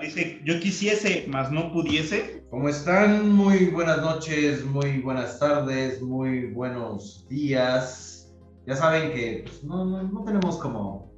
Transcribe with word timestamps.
Dice, 0.00 0.40
yo 0.44 0.60
quisiese, 0.60 1.24
mas 1.28 1.50
no 1.50 1.72
pudiese. 1.72 2.44
¿Cómo 2.50 2.68
están? 2.68 3.32
Muy 3.32 3.66
buenas 3.66 4.00
noches, 4.02 4.64
muy 4.64 5.00
buenas 5.00 5.38
tardes, 5.38 6.02
muy 6.02 6.52
buenos 6.52 7.26
días. 7.28 8.34
Ya 8.66 8.76
saben 8.76 9.12
que 9.12 9.44
pues, 9.46 9.64
no, 9.64 9.84
no, 9.84 10.02
no 10.02 10.24
tenemos 10.24 10.58
como, 10.58 11.10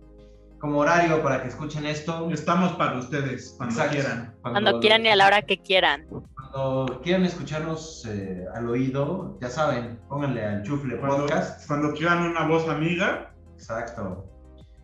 como 0.60 0.78
horario 0.78 1.22
para 1.22 1.42
que 1.42 1.48
escuchen 1.48 1.86
esto. 1.86 2.30
Estamos 2.30 2.72
para 2.72 2.98
ustedes, 2.98 3.55
cuando 3.56 3.74
Exacto. 3.74 3.96
quieran. 3.96 4.34
Cuando 4.42 4.80
quieran 4.80 5.06
y 5.06 5.08
a 5.08 5.16
la 5.16 5.27
hora 5.27 5.42
que 5.42 5.58
quieran. 5.58 6.06
Cuando 6.34 7.00
quieran 7.02 7.24
escucharnos 7.24 8.06
eh, 8.08 8.45
al 8.55 8.69
oído, 8.69 9.38
ya 9.41 9.50
saben, 9.50 9.98
pónganle 10.08 10.45
al 10.45 10.62
Chufle 10.62 10.98
Cuando, 10.98 11.27
Podcast. 11.27 11.66
cuando 11.66 11.92
quieran 11.95 12.22
una 12.22 12.47
voz 12.47 12.69
amiga. 12.69 13.34
Exacto. 13.55 14.24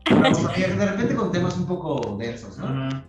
De 0.07 0.87
repente 0.87 1.15
con 1.15 1.33
temas 1.33 1.57
un 1.57 1.67
poco 1.67 2.17
densos, 2.19 2.59
¿no? 2.59 2.67
Ajá. 2.67 3.05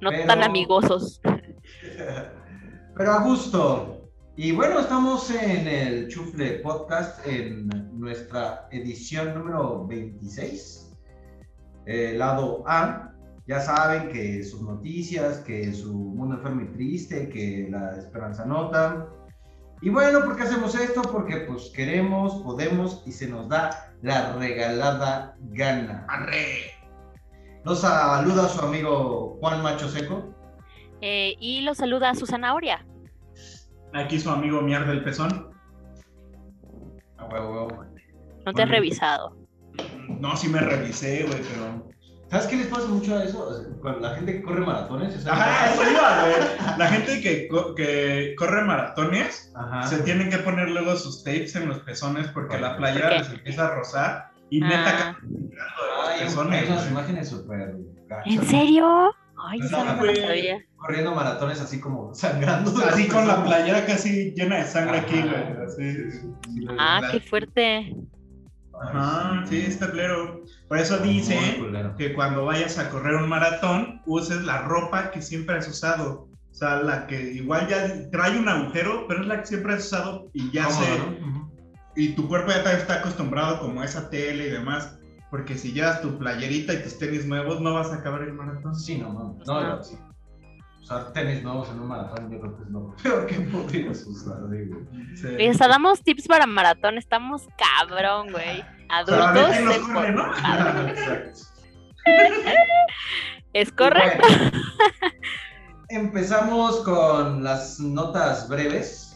No 0.00 0.10
Pero- 0.10 0.26
tan 0.26 0.42
amigosos. 0.42 1.20
Pero 2.96 3.12
a 3.12 3.22
gusto. 3.24 4.10
Y 4.36 4.52
bueno, 4.52 4.80
estamos 4.80 5.30
en 5.30 5.66
el 5.68 6.08
Chufle 6.08 6.58
Podcast 6.58 7.24
en 7.26 7.68
nuestra 7.98 8.68
edición 8.72 9.34
número 9.34 9.86
26. 9.86 10.92
eh, 11.86 12.14
lado 12.16 12.64
A. 12.66 13.10
Ya 13.46 13.60
saben 13.60 14.08
que 14.10 14.42
sus 14.42 14.62
noticias, 14.62 15.38
que 15.40 15.72
su 15.74 15.92
mundo 15.92 16.36
enfermo 16.36 16.62
y 16.62 16.72
triste, 16.72 17.28
que 17.28 17.68
la 17.70 17.96
esperanza 17.96 18.44
nota. 18.46 19.06
Y 19.82 19.90
bueno, 19.90 20.24
¿por 20.24 20.36
qué 20.36 20.44
hacemos 20.44 20.74
esto? 20.74 21.02
Porque 21.02 21.38
pues 21.40 21.70
queremos, 21.74 22.42
podemos 22.42 23.02
y 23.06 23.12
se 23.12 23.28
nos 23.28 23.48
da 23.48 23.92
la 24.02 24.34
regalada 24.36 25.36
gana. 25.52 26.06
Arre. 26.08 26.73
Nos 27.64 27.80
saluda 27.80 28.48
su 28.48 28.60
amigo 28.60 29.36
Juan 29.40 29.62
Macho 29.62 29.88
Seco. 29.88 30.34
Eh, 31.00 31.34
y 31.40 31.62
los 31.62 31.78
saluda 31.78 32.10
a 32.10 32.14
su 32.14 32.26
zanahoria. 32.26 32.84
Aquí 33.92 34.18
su 34.18 34.30
amigo 34.30 34.60
Mier 34.60 34.86
del 34.86 35.02
Pezón. 35.04 35.50
No 37.18 38.52
te 38.54 38.62
has 38.62 38.68
revisado. 38.68 39.36
No, 40.20 40.36
sí 40.36 40.48
me 40.48 40.60
revisé, 40.60 41.24
güey, 41.24 41.40
pero. 41.42 41.88
¿Sabes 42.30 42.46
qué 42.48 42.56
les 42.56 42.66
pasa 42.66 42.86
mucho 42.88 43.16
a 43.16 43.22
eso? 43.24 43.64
Cuando 43.80 44.00
la 44.00 44.14
gente 44.16 44.32
que 44.32 44.42
corre 44.42 44.60
maratones. 44.64 45.26
Ajá, 45.26 45.72
eso 45.72 45.82
iba, 45.90 46.22
güey. 46.22 46.78
La 46.78 46.86
gente 46.88 47.20
que, 47.20 47.48
co- 47.48 47.74
que 47.74 48.34
corre 48.36 48.64
maratones 48.64 49.52
Ajá. 49.54 49.86
se 49.86 49.98
tienen 50.02 50.30
que 50.30 50.38
poner 50.38 50.70
luego 50.70 50.96
sus 50.96 51.22
tapes 51.22 51.54
en 51.56 51.68
los 51.68 51.78
pezones 51.80 52.26
porque 52.28 52.58
la 52.58 52.76
playera 52.76 53.08
¿Por 53.10 53.16
qué? 53.18 53.22
les 53.24 53.32
empieza 53.38 53.66
a 53.68 53.74
rozar 53.74 54.30
y 54.50 54.62
Ah. 54.62 54.68
neta 54.68 55.18
los 56.24 56.36
Ay, 56.36 56.66
güey. 56.66 56.88
imágenes 56.90 57.28
súper. 57.28 57.74
¿En 58.26 58.46
serio? 58.46 59.14
Ay, 59.36 59.58
No, 59.60 59.68
sabía. 59.68 60.58
Corriendo 60.76 61.14
maratones 61.14 61.60
así 61.60 61.80
como 61.80 62.14
sangrando. 62.14 62.72
Así 62.86 63.08
con 63.08 63.26
la 63.26 63.42
playera 63.44 63.84
casi 63.86 64.32
llena 64.32 64.56
de 64.58 64.64
sangre 64.64 64.98
aquí, 64.98 65.18
Ajá. 65.18 65.28
güey. 65.28 65.66
Así. 65.66 66.20
Ah, 66.78 67.00
qué 67.10 67.20
fuerte. 67.20 67.96
Ajá, 68.80 69.44
sí, 69.48 69.60
está 69.66 69.90
claro. 69.90 70.42
Por 70.68 70.78
eso 70.78 70.98
dice 70.98 71.38
que 71.96 72.12
cuando 72.14 72.44
vayas 72.44 72.78
a 72.78 72.90
correr 72.90 73.14
un 73.16 73.28
maratón, 73.28 74.02
uses 74.06 74.42
la 74.42 74.62
ropa 74.62 75.10
que 75.10 75.22
siempre 75.22 75.56
has 75.56 75.68
usado. 75.68 76.28
O 76.50 76.54
sea, 76.56 76.76
la 76.82 77.06
que 77.06 77.20
igual 77.32 77.66
ya 77.68 78.10
trae 78.10 78.38
un 78.38 78.48
agujero, 78.48 79.06
pero 79.08 79.22
es 79.22 79.26
la 79.26 79.40
que 79.40 79.46
siempre 79.46 79.74
has 79.74 79.86
usado 79.86 80.28
y 80.32 80.50
ya 80.52 80.68
se... 80.70 80.98
¿no? 80.98 81.33
Y 81.96 82.14
tu 82.14 82.28
cuerpo 82.28 82.50
ya 82.50 82.72
está 82.72 82.94
acostumbrado 82.94 83.60
como 83.60 83.80
a 83.80 83.84
esa 83.84 84.10
tele 84.10 84.48
y 84.48 84.50
demás. 84.50 84.98
Porque 85.30 85.56
si 85.58 85.72
llevas 85.72 86.00
tu 86.00 86.16
playerita 86.18 86.72
y 86.74 86.82
tus 86.82 86.98
tenis 86.98 87.26
nuevos, 87.26 87.60
no 87.60 87.74
vas 87.74 87.90
a 87.90 87.96
acabar 87.96 88.22
el 88.22 88.34
maratón. 88.34 88.74
Sí, 88.74 88.98
no 88.98 89.10
mames. 89.10 89.46
No, 89.46 89.58
Ajá. 89.58 89.68
no, 89.76 89.82
sí. 89.82 89.96
Usar 90.80 91.12
tenis 91.12 91.42
nuevos 91.42 91.68
en 91.70 91.80
un 91.80 91.88
maratón, 91.88 92.30
yo 92.30 92.40
creo 92.40 92.56
que 92.56 92.62
es 92.62 92.68
lo 92.70 92.94
peor 93.02 93.26
que 93.26 93.34
podrías 93.40 94.06
usar, 94.06 94.48
digo. 94.50 94.80
Sí. 95.16 95.58
Damos 95.58 96.02
tips 96.02 96.28
para 96.28 96.46
maratón. 96.46 96.98
Estamos 96.98 97.48
cabrón, 97.56 98.30
güey. 98.32 98.60
O 98.60 99.06
sea, 99.06 99.28
Adultos. 99.30 99.74
se 99.74 99.80
corre, 99.92 100.12
¿no? 100.12 100.26
Exacto. 100.88 101.40
Es 103.54 103.72
correcto. 103.72 104.26
Bueno, 104.28 104.50
empezamos 105.88 106.80
con 106.80 107.42
las 107.42 107.80
notas 107.80 108.48
breves. 108.48 109.13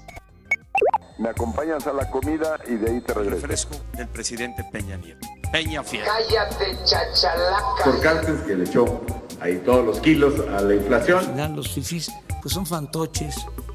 Me 1.18 1.30
acompañas 1.30 1.84
a 1.88 1.92
la 1.92 2.08
comida 2.10 2.60
y 2.68 2.76
de 2.76 2.90
ahí 2.90 3.00
te 3.00 3.12
regreso. 3.12 3.40
Refresco 3.40 3.76
del 3.94 4.06
presidente 4.08 4.62
Peña 4.70 4.96
Nieto. 4.96 5.26
Peña 5.50 5.82
Fiel. 5.82 6.04
Cállate, 6.04 6.76
chachalaca. 6.84 7.84
Por 7.84 8.00
Cartes 8.00 8.40
que 8.42 8.54
le 8.54 8.64
echó 8.64 9.00
ahí 9.40 9.60
todos 9.64 9.84
los 9.84 10.00
kilos 10.00 10.34
a 10.56 10.60
la 10.60 10.74
inflación. 10.74 11.18
Al 11.18 11.24
final 11.26 11.56
los 11.56 11.68
fifís 11.72 12.12
pues 12.40 12.54
son 12.54 12.66
fantoches, 12.66 13.34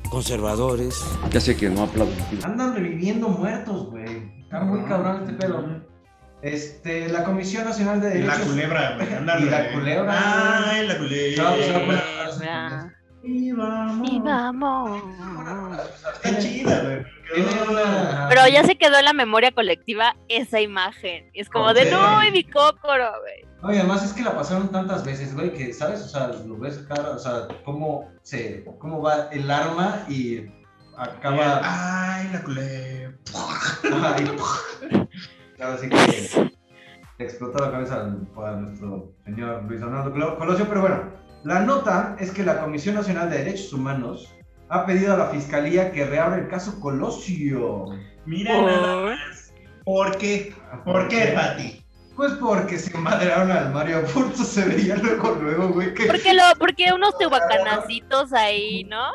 conservadores. 0.09 1.03
Ya 1.31 1.41
sé 1.41 1.57
que 1.57 1.69
no 1.69 1.83
aplaudo. 1.83 2.13
Andan 2.43 2.75
reviviendo 2.75 3.27
muertos, 3.27 3.89
güey. 3.89 4.43
Está 4.43 4.61
muy 4.61 4.81
cabrón 4.85 5.23
este 5.23 5.33
pedo. 5.33 5.83
Este, 6.41 7.09
la 7.09 7.25
Comisión 7.25 7.65
Nacional 7.65 7.99
de 7.99 8.19
Y 8.19 8.23
la 8.23 8.33
Derechos 8.33 8.51
culebra, 8.51 8.95
güey. 8.95 9.07
Y 9.07 9.49
la 9.49 9.71
culebra. 9.73 10.69
Ay, 10.69 10.87
la 10.87 10.97
culebra. 10.97 11.55
se 11.55 11.71
va 11.73 11.77
a 11.77 11.85
poner 11.85 12.92
a 13.23 13.29
hablar 13.29 13.29
Ah, 13.29 13.31
Y 13.31 13.51
vamos. 13.51 14.09
Y 14.09 14.19
vamos. 14.19 15.79
Está 16.23 16.39
chida, 16.39 16.81
güey. 16.83 17.03
Una- 17.71 18.27
Pero 18.29 18.47
ya 18.47 18.63
se 18.63 18.75
quedó 18.77 18.97
en 18.99 19.05
la 19.05 19.13
memoria 19.13 19.51
colectiva 19.51 20.15
esa 20.27 20.59
imagen. 20.61 21.29
Es 21.33 21.49
como 21.49 21.73
de 21.73 21.89
no, 21.89 22.23
y 22.23 22.31
mi 22.31 22.43
cócoro, 22.43 23.11
güey. 23.21 23.45
No, 23.61 23.73
y 23.73 23.77
además 23.77 24.03
es 24.03 24.13
que 24.13 24.23
la 24.23 24.35
pasaron 24.35 24.69
tantas 24.71 25.05
veces, 25.05 25.33
güey, 25.33 25.53
que, 25.53 25.73
¿sabes? 25.73 26.01
O 26.01 26.07
sea, 26.07 26.27
lo 26.27 26.57
ves 26.57 26.85
acá, 26.85 27.11
o 27.11 27.17
sea, 27.17 27.47
cómo 27.63 28.11
se, 28.21 28.65
cómo 28.77 29.01
va 29.01 29.29
el 29.31 29.49
arma 29.49 30.03
y 30.09 30.45
acaba... 30.97 31.61
Ay, 31.63 32.29
la 32.33 32.41
y- 34.19 34.37
Claro, 35.55 35.73
así 35.73 35.87
que 35.89 35.95
le 37.17 37.25
explotó 37.25 37.63
la 37.63 37.71
cabeza 37.71 38.01
a 38.01 38.51
nuestro 38.51 39.13
señor 39.23 39.63
Luis 39.63 39.79
Donaldo 39.79 40.11
Colo- 40.11 40.37
Colosio, 40.37 40.65
pero 40.67 40.81
bueno, 40.81 41.11
la 41.43 41.59
nota 41.61 42.15
es 42.19 42.31
que 42.31 42.43
la 42.43 42.59
Comisión 42.59 42.95
Nacional 42.95 43.29
de 43.29 43.39
Derechos 43.39 43.73
Humanos 43.73 44.33
ha 44.69 44.85
pedido 44.85 45.13
a 45.13 45.17
la 45.17 45.25
Fiscalía 45.27 45.91
que 45.91 46.05
reabra 46.05 46.37
el 46.37 46.47
caso 46.47 46.79
Colosio. 46.79 47.85
Mira 48.25 48.61
nada 48.61 49.03
más. 49.03 49.53
¿Por 49.83 50.17
qué? 50.17 50.53
¿Por 50.85 51.07
qué, 51.09 51.33
Pati? 51.35 51.83
Pues 52.15 52.33
porque 52.33 52.77
se 52.77 52.95
madrearon 52.97 53.51
al 53.51 53.73
Mario 53.73 53.97
Aburto, 53.97 54.43
se 54.43 54.65
veía 54.65 54.95
luego, 54.95 55.35
luego, 55.41 55.69
güey, 55.69 55.93
que... 55.93 56.05
Porque 56.05 56.33
lo, 56.33 56.43
porque 56.59 56.93
unos 56.93 57.17
tehuacanacitos 57.17 58.31
ahí, 58.33 58.83
¿no? 58.85 59.11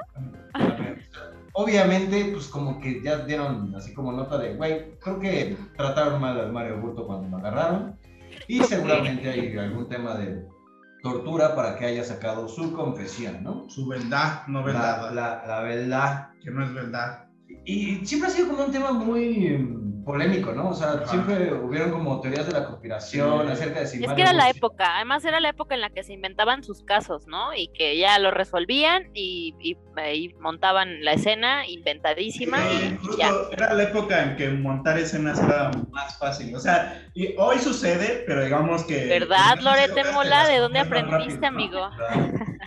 Obviamente, 1.55 2.31
pues 2.33 2.49
como 2.49 2.81
que 2.81 3.03
ya 3.03 3.19
dieron 3.19 3.75
así 3.75 3.95
como 3.95 4.13
nota 4.13 4.37
de, 4.39 4.55
güey, 4.55 4.99
creo 4.99 5.19
que 5.19 5.57
trataron 5.77 6.21
mal 6.21 6.39
al 6.39 6.53
Mario 6.53 6.81
Burto 6.81 7.07
cuando 7.07 7.29
lo 7.29 7.37
agarraron. 7.39 7.99
Y 8.47 8.63
seguramente 8.63 9.31
hay 9.31 9.57
algún 9.57 9.89
tema 9.89 10.15
de 10.15 10.45
tortura 11.03 11.55
para 11.55 11.77
que 11.77 11.87
haya 11.87 12.05
sacado 12.05 12.49
su 12.49 12.73
confesión, 12.73 13.43
¿no? 13.43 13.69
Su 13.69 13.87
verdad, 13.87 14.47
no 14.49 14.63
verdad. 14.63 15.13
la, 15.15 15.45
la 15.47 15.61
verdad. 15.61 16.29
Que 16.43 16.51
no 16.51 16.65
es 16.65 16.73
verdad. 16.73 17.29
Y 17.65 18.07
siempre 18.07 18.29
ha 18.29 18.33
sido 18.33 18.49
como 18.49 18.65
un 18.65 18.73
tema 18.73 18.93
muy 18.93 19.69
polémico, 20.09 20.53
¿no? 20.53 20.71
O 20.71 20.75
sea, 20.75 20.93
Ajá. 20.93 21.07
siempre 21.07 21.53
hubieron 21.53 21.91
como 21.91 22.21
teorías 22.21 22.47
de 22.47 22.53
la 22.53 22.65
conspiración 22.67 23.47
Sí. 23.47 23.53
acerca 23.53 23.81
de 23.81 23.87
si 23.87 24.03
Es 24.03 24.13
que 24.15 24.23
era 24.23 24.33
la 24.33 24.49
época, 24.49 24.97
además 24.97 25.23
era 25.27 25.39
la 25.39 25.51
época 25.51 25.75
en 25.75 25.83
la 25.83 25.91
que 25.91 26.03
se 26.03 26.15
inventaban 26.15 26.65
sus 26.65 26.83
casos, 26.83 27.27
¿no? 27.27 27.55
Y 27.55 27.69
que 27.69 27.97
ya 27.99 28.19
lo 28.19 28.31
resolvían 28.31 29.03
y, 29.13 29.55
y- 29.61 29.77
y 30.15 30.35
montaban 30.41 31.05
la 31.05 31.13
escena 31.13 31.67
inventadísima 31.69 32.59
Sí, 32.71 32.99
y, 33.13 33.17
ya. 33.19 33.35
era 33.53 33.75
la 33.75 33.83
época 33.83 34.23
en 34.23 34.37
que 34.37 34.49
montar 34.49 34.99
escenas 34.99 35.39
era 35.43 35.71
más 35.91 36.17
fácil. 36.19 36.55
O 36.55 36.61
sea, 36.61 37.07
y 37.15 37.35
hoy 37.37 37.59
sucede, 37.59 38.25
pero 38.27 38.43
digamos 38.45 38.85
que. 38.85 39.07
¿Verdad, 39.07 39.59
Lorete 39.61 40.05
Mola? 40.13 40.47
¿De 40.49 40.59
dónde 40.59 40.79
aprendiste, 40.81 41.47
amigo? 41.47 41.91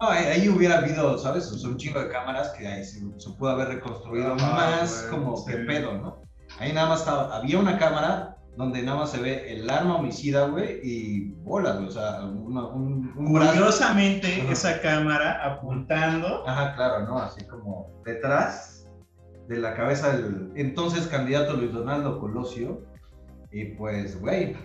No, 0.00 0.08
ahí, 0.10 0.24
ahí 0.26 0.48
hubiera 0.48 0.78
habido, 0.78 1.16
¿sabes? 1.16 1.50
O 1.50 1.56
sea, 1.56 1.70
un 1.70 1.76
chingo 1.78 2.00
de 2.00 2.08
cámaras 2.08 2.50
que 2.58 2.66
ahí 2.66 2.82
se, 2.84 2.98
se 3.16 3.30
pudo 3.38 3.50
haber 3.50 3.68
reconstruido 3.68 4.34
más 4.34 5.06
como 5.08 5.36
sí. 5.36 5.52
que 5.52 5.58
pedo, 5.58 5.92
¿no? 5.94 6.23
Ahí 6.58 6.72
nada 6.72 6.88
más 6.88 7.00
estaba, 7.00 7.36
había 7.36 7.58
una 7.58 7.78
cámara 7.78 8.36
donde 8.56 8.82
nada 8.82 8.98
más 8.98 9.10
se 9.10 9.20
ve 9.20 9.52
el 9.52 9.68
arma 9.68 9.96
homicida, 9.96 10.46
güey, 10.46 10.78
y 10.82 11.32
bolas, 11.42 11.74
güey, 11.76 11.88
o 11.88 11.90
sea, 11.90 12.20
una- 12.24 12.66
un, 12.68 13.12
un 13.16 13.32
brazo. 13.34 13.52
Curiosamente, 13.52 14.42
Ajá. 14.42 14.52
esa 14.52 14.80
cámara 14.80 15.44
apuntando. 15.44 16.46
Ajá, 16.46 16.74
claro, 16.76 17.04
¿no? 17.06 17.18
Así 17.18 17.44
como 17.46 17.90
detrás. 18.04 18.70
de 19.48 19.58
la 19.58 19.74
cabeza 19.74 20.16
del 20.16 20.52
entonces 20.56 21.06
candidato 21.06 21.52
Luis 21.54 21.70
Donaldo 21.72 22.18
Colosio. 22.18 22.82
Y 23.52 23.66
pues, 23.76 24.18
güey, 24.18 24.56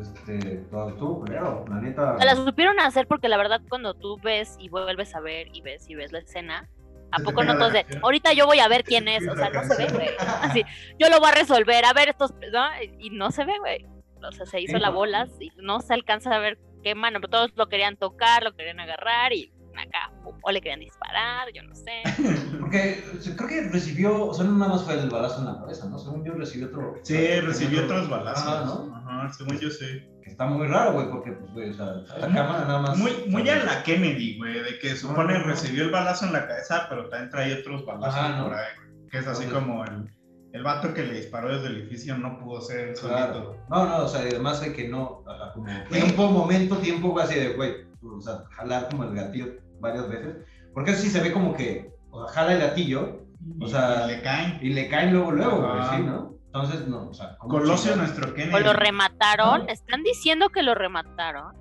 este, 0.00 0.38
todo 0.70 0.88
estuvo 0.88 1.20
culero, 1.20 1.64
la 1.68 1.80
neta. 1.80 2.16
La 2.24 2.34
supieron 2.34 2.80
hacer 2.80 3.06
porque 3.06 3.28
la 3.28 3.36
verdad 3.36 3.60
cuando 3.68 3.94
tú 3.94 4.18
ves 4.22 4.56
y 4.58 4.68
vuelves 4.68 5.14
a 5.14 5.20
ver 5.20 5.46
y 5.54 5.60
ves 5.60 5.88
y 5.88 5.94
ves 5.94 6.10
la 6.10 6.18
escena, 6.18 6.68
¿a 7.16 7.22
poco 7.22 7.44
no 7.44 7.56
todos 7.56 7.72
de, 7.72 7.86
ahorita 8.02 8.32
yo 8.32 8.46
voy 8.46 8.60
a 8.60 8.68
ver 8.68 8.84
quién 8.84 9.08
es? 9.08 9.26
O 9.28 9.36
sea, 9.36 9.50
no 9.50 9.64
se 9.64 9.76
ve, 9.76 9.92
güey. 9.92 10.10
Así, 10.42 10.64
yo 10.98 11.08
lo 11.08 11.18
voy 11.20 11.30
a 11.30 11.34
resolver, 11.34 11.84
a 11.84 11.92
ver 11.92 12.10
estos, 12.10 12.32
¿no? 12.52 12.66
Y 12.98 13.10
no 13.10 13.30
se 13.30 13.44
ve, 13.44 13.58
güey. 13.58 13.86
O 14.22 14.32
sea, 14.32 14.46
se 14.46 14.60
hizo 14.60 14.78
la 14.78 14.88
no. 14.88 14.94
bolas 14.94 15.30
y 15.40 15.50
no 15.56 15.80
se 15.80 15.94
alcanza 15.94 16.34
a 16.34 16.38
ver 16.38 16.58
qué 16.82 16.94
mano, 16.94 17.20
pero 17.20 17.30
todos 17.30 17.52
lo 17.56 17.68
querían 17.68 17.96
tocar, 17.96 18.42
lo 18.42 18.54
querían 18.54 18.80
agarrar 18.80 19.32
y 19.32 19.52
acá, 19.78 20.12
o 20.42 20.50
le 20.50 20.60
querían 20.60 20.80
disparar, 20.80 21.48
yo 21.54 21.62
no 21.62 21.74
sé. 21.74 22.02
Porque 22.60 23.04
o 23.18 23.20
sea, 23.22 23.36
creo 23.36 23.48
que 23.48 23.68
recibió, 23.68 24.26
o 24.26 24.34
sea, 24.34 24.44
no 24.44 24.52
nada 24.52 24.72
más 24.72 24.84
fue 24.84 24.94
el 24.94 25.10
balazo 25.10 25.40
en 25.40 25.46
la 25.46 25.58
cabeza, 25.60 25.88
¿no? 25.88 25.98
Según 25.98 26.24
yo 26.24 26.34
recibió 26.34 26.68
otro. 26.68 26.94
Sí, 27.02 27.40
recibió 27.40 27.84
otros 27.84 28.08
balazos. 28.08 28.46
Ajá, 28.46 28.64
¿no? 28.64 28.96
Ajá, 28.96 29.32
según 29.32 29.58
yo 29.58 29.70
sé. 29.70 30.08
Que 30.22 30.30
está 30.30 30.46
muy 30.46 30.66
raro, 30.66 30.94
güey, 30.94 31.08
porque, 31.08 31.32
pues, 31.32 31.52
güey, 31.52 31.70
o 31.70 31.74
sea, 31.74 31.86
la 32.18 32.26
cámara 32.34 32.64
nada 32.64 32.80
más. 32.80 32.98
Muy, 32.98 33.12
muy 33.28 33.48
a 33.48 33.62
la 33.64 33.82
Kennedy, 33.84 34.38
güey, 34.38 34.54
de 34.60 34.78
que 34.80 34.96
supone 34.96 35.38
recibió 35.38 35.84
el 35.84 35.90
balazo 35.90 36.26
en 36.26 36.32
la 36.32 36.48
cabeza, 36.48 36.86
pero 36.88 37.08
también 37.08 37.30
trae 37.30 37.60
otros 37.60 37.86
balazos 37.86 38.42
por 38.42 38.54
ahí, 38.54 38.66
güey, 38.76 39.08
Que 39.08 39.18
es 39.18 39.26
así 39.26 39.44
Entonces- 39.44 39.68
como 39.68 39.84
el, 39.84 40.10
el 40.52 40.62
vato 40.62 40.94
que 40.94 41.04
le 41.04 41.14
disparó 41.14 41.54
desde 41.54 41.68
el 41.68 41.82
edificio 41.82 42.16
no 42.16 42.38
pudo 42.38 42.60
ser. 42.60 42.94
Claro. 42.94 43.56
No, 43.68 43.86
no, 43.86 44.04
o 44.04 44.08
sea, 44.08 44.24
y 44.24 44.28
además 44.28 44.60
de 44.60 44.72
que 44.72 44.88
no, 44.88 45.22
como 45.54 45.66
tiempo, 45.90 46.30
momento, 46.30 46.78
tiempo, 46.78 47.18
así 47.20 47.38
de, 47.38 47.54
güey, 47.54 47.86
o 48.02 48.20
sea, 48.20 48.44
jalar 48.50 48.88
como 48.88 49.04
el 49.04 49.14
gatillo 49.14 49.46
varias 49.80 50.08
veces. 50.08 50.36
Porque 50.74 50.90
eso 50.92 51.02
sí 51.02 51.10
se 51.10 51.20
ve 51.20 51.32
como 51.32 51.54
que, 51.54 51.90
o 52.10 52.26
sea, 52.26 52.34
jala 52.34 52.52
el 52.54 52.60
gatillo 52.60 53.22
o 53.60 53.66
Y- 53.66 53.70
sea, 53.70 54.04
y 54.04 54.08
le 54.08 54.22
caen. 54.22 54.58
y 54.62 54.70
le 54.72 54.88
caen 54.88 55.12
luego, 55.12 55.32
luego, 55.32 55.58
güey, 55.60 55.80
Ajá. 55.80 55.96
sí, 55.96 56.02
¿no? 56.02 56.34
Entonces, 56.46 56.88
no, 56.88 57.08
o 57.10 57.14
sea, 57.14 57.36
¿cómo 57.38 57.58
Colosio, 57.58 57.96
nuestro 57.96 58.32
Kennedy. 58.34 58.54
O 58.54 58.60
lo 58.60 58.72
remataron, 58.72 59.68
están 59.68 60.02
diciendo 60.02 60.48
que 60.48 60.62
lo 60.62 60.74
remataron. 60.74 61.54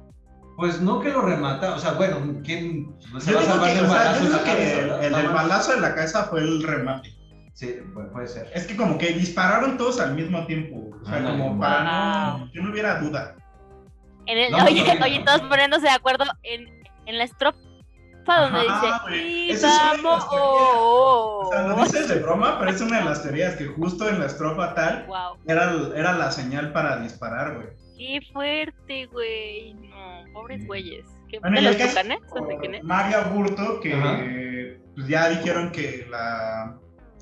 Pues 0.55 0.79
no 0.79 1.01
que 1.01 1.11
lo 1.11 1.21
remata, 1.21 1.75
o 1.75 1.79
sea, 1.79 1.91
bueno, 1.93 2.41
¿quién 2.45 2.95
se 3.19 3.31
Yo 3.31 3.37
va 3.37 3.43
a 3.43 3.45
salvar 3.45 3.75
del 3.75 3.89
sea, 3.89 4.19
yo 4.23 4.29
la 4.29 5.05
el, 5.05 5.13
el 5.15 5.27
balazo 5.29 5.73
en 5.73 5.81
la 5.81 5.93
cabeza 5.93 6.23
fue 6.25 6.39
el 6.39 6.63
remate. 6.63 7.13
Sí, 7.53 7.75
puede, 7.93 8.07
puede 8.09 8.27
ser. 8.27 8.49
Es 8.53 8.65
que 8.65 8.77
como 8.77 8.97
que 8.97 9.07
dispararon 9.13 9.77
todos 9.77 9.99
al 9.99 10.15
mismo 10.15 10.45
tiempo. 10.45 10.95
O 11.01 11.05
sea, 11.05 11.23
como 11.23 11.59
para 11.59 12.37
no, 12.37 12.51
que 12.53 12.61
no 12.61 12.71
hubiera 12.71 12.99
duda. 13.01 13.35
En 14.27 14.37
el, 14.37 14.51
No, 14.51 14.57
no, 14.59 14.65
oye, 14.65 14.83
oye, 15.03 15.23
todos 15.25 15.41
poniéndose 15.41 15.83
de 15.87 15.91
acuerdo 15.93 16.23
en, 16.43 16.67
en 17.05 17.17
la 17.17 17.25
estrofa 17.25 17.57
donde 18.25 18.59
Ajá, 18.67 19.01
güey. 19.03 19.47
dice, 19.49 19.65
y 19.65 19.65
una 19.65 19.91
de 19.95 20.01
vamos. 20.01 20.25
O 20.31 21.49
sea, 21.51 21.67
lo 21.67 21.75
dices 21.75 22.07
de 22.09 22.15
broma, 22.19 22.57
pero 22.59 22.71
es 22.71 22.81
una 22.81 22.99
de 22.99 23.05
las 23.05 23.23
teorías 23.23 23.55
que 23.55 23.65
justo 23.67 24.09
en 24.09 24.19
la 24.19 24.25
estrofa 24.25 24.73
tal 24.73 25.05
Wow, 25.07 25.37
era, 25.47 25.71
era 25.95 26.13
la 26.13 26.31
señal 26.31 26.71
para 26.73 26.97
disparar, 26.97 27.55
güey. 27.55 27.67
qué 27.97 28.19
fuerte, 28.33 29.05
güey. 29.07 29.73
No, 29.75 30.23
pobres 30.33 30.65
güeyes. 30.65 31.05
¿Qué, 31.29 31.39
Bueno, 31.39 31.55
¿De 31.55 31.61
y 31.61 31.65
los 31.65 31.75
quién 31.75 32.75
es? 32.75 32.83
Mario 32.83 33.17
Aburto, 33.19 33.79
que 33.79 34.79
pues 34.95 35.07
ya 35.07 35.29
dijeron 35.29 35.71
que 35.71 36.07
la, 36.09 36.77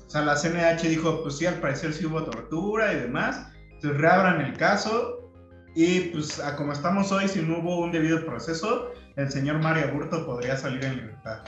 o 0.06 0.10
sea, 0.10 0.22
la 0.22 0.36
CNH 0.36 0.88
dijo, 0.88 1.22
pues 1.22 1.38
sí, 1.38 1.46
al 1.46 1.54
parecer 1.56 1.92
sí 1.92 2.06
hubo 2.06 2.22
tortura 2.24 2.92
y 2.92 2.96
demás. 2.96 3.50
Entonces 3.72 4.00
reabran 4.00 4.40
el 4.40 4.56
caso 4.56 5.30
y 5.74 6.00
pues 6.10 6.38
a 6.40 6.54
como 6.56 6.72
estamos 6.72 7.10
hoy, 7.12 7.26
si 7.28 7.42
no 7.42 7.58
hubo 7.58 7.80
un 7.80 7.90
debido 7.92 8.24
proceso, 8.24 8.92
el 9.16 9.30
señor 9.30 9.60
Mario 9.60 9.88
Aburto 9.88 10.26
podría 10.26 10.56
salir 10.56 10.84
en 10.84 10.96
libertad. 10.96 11.44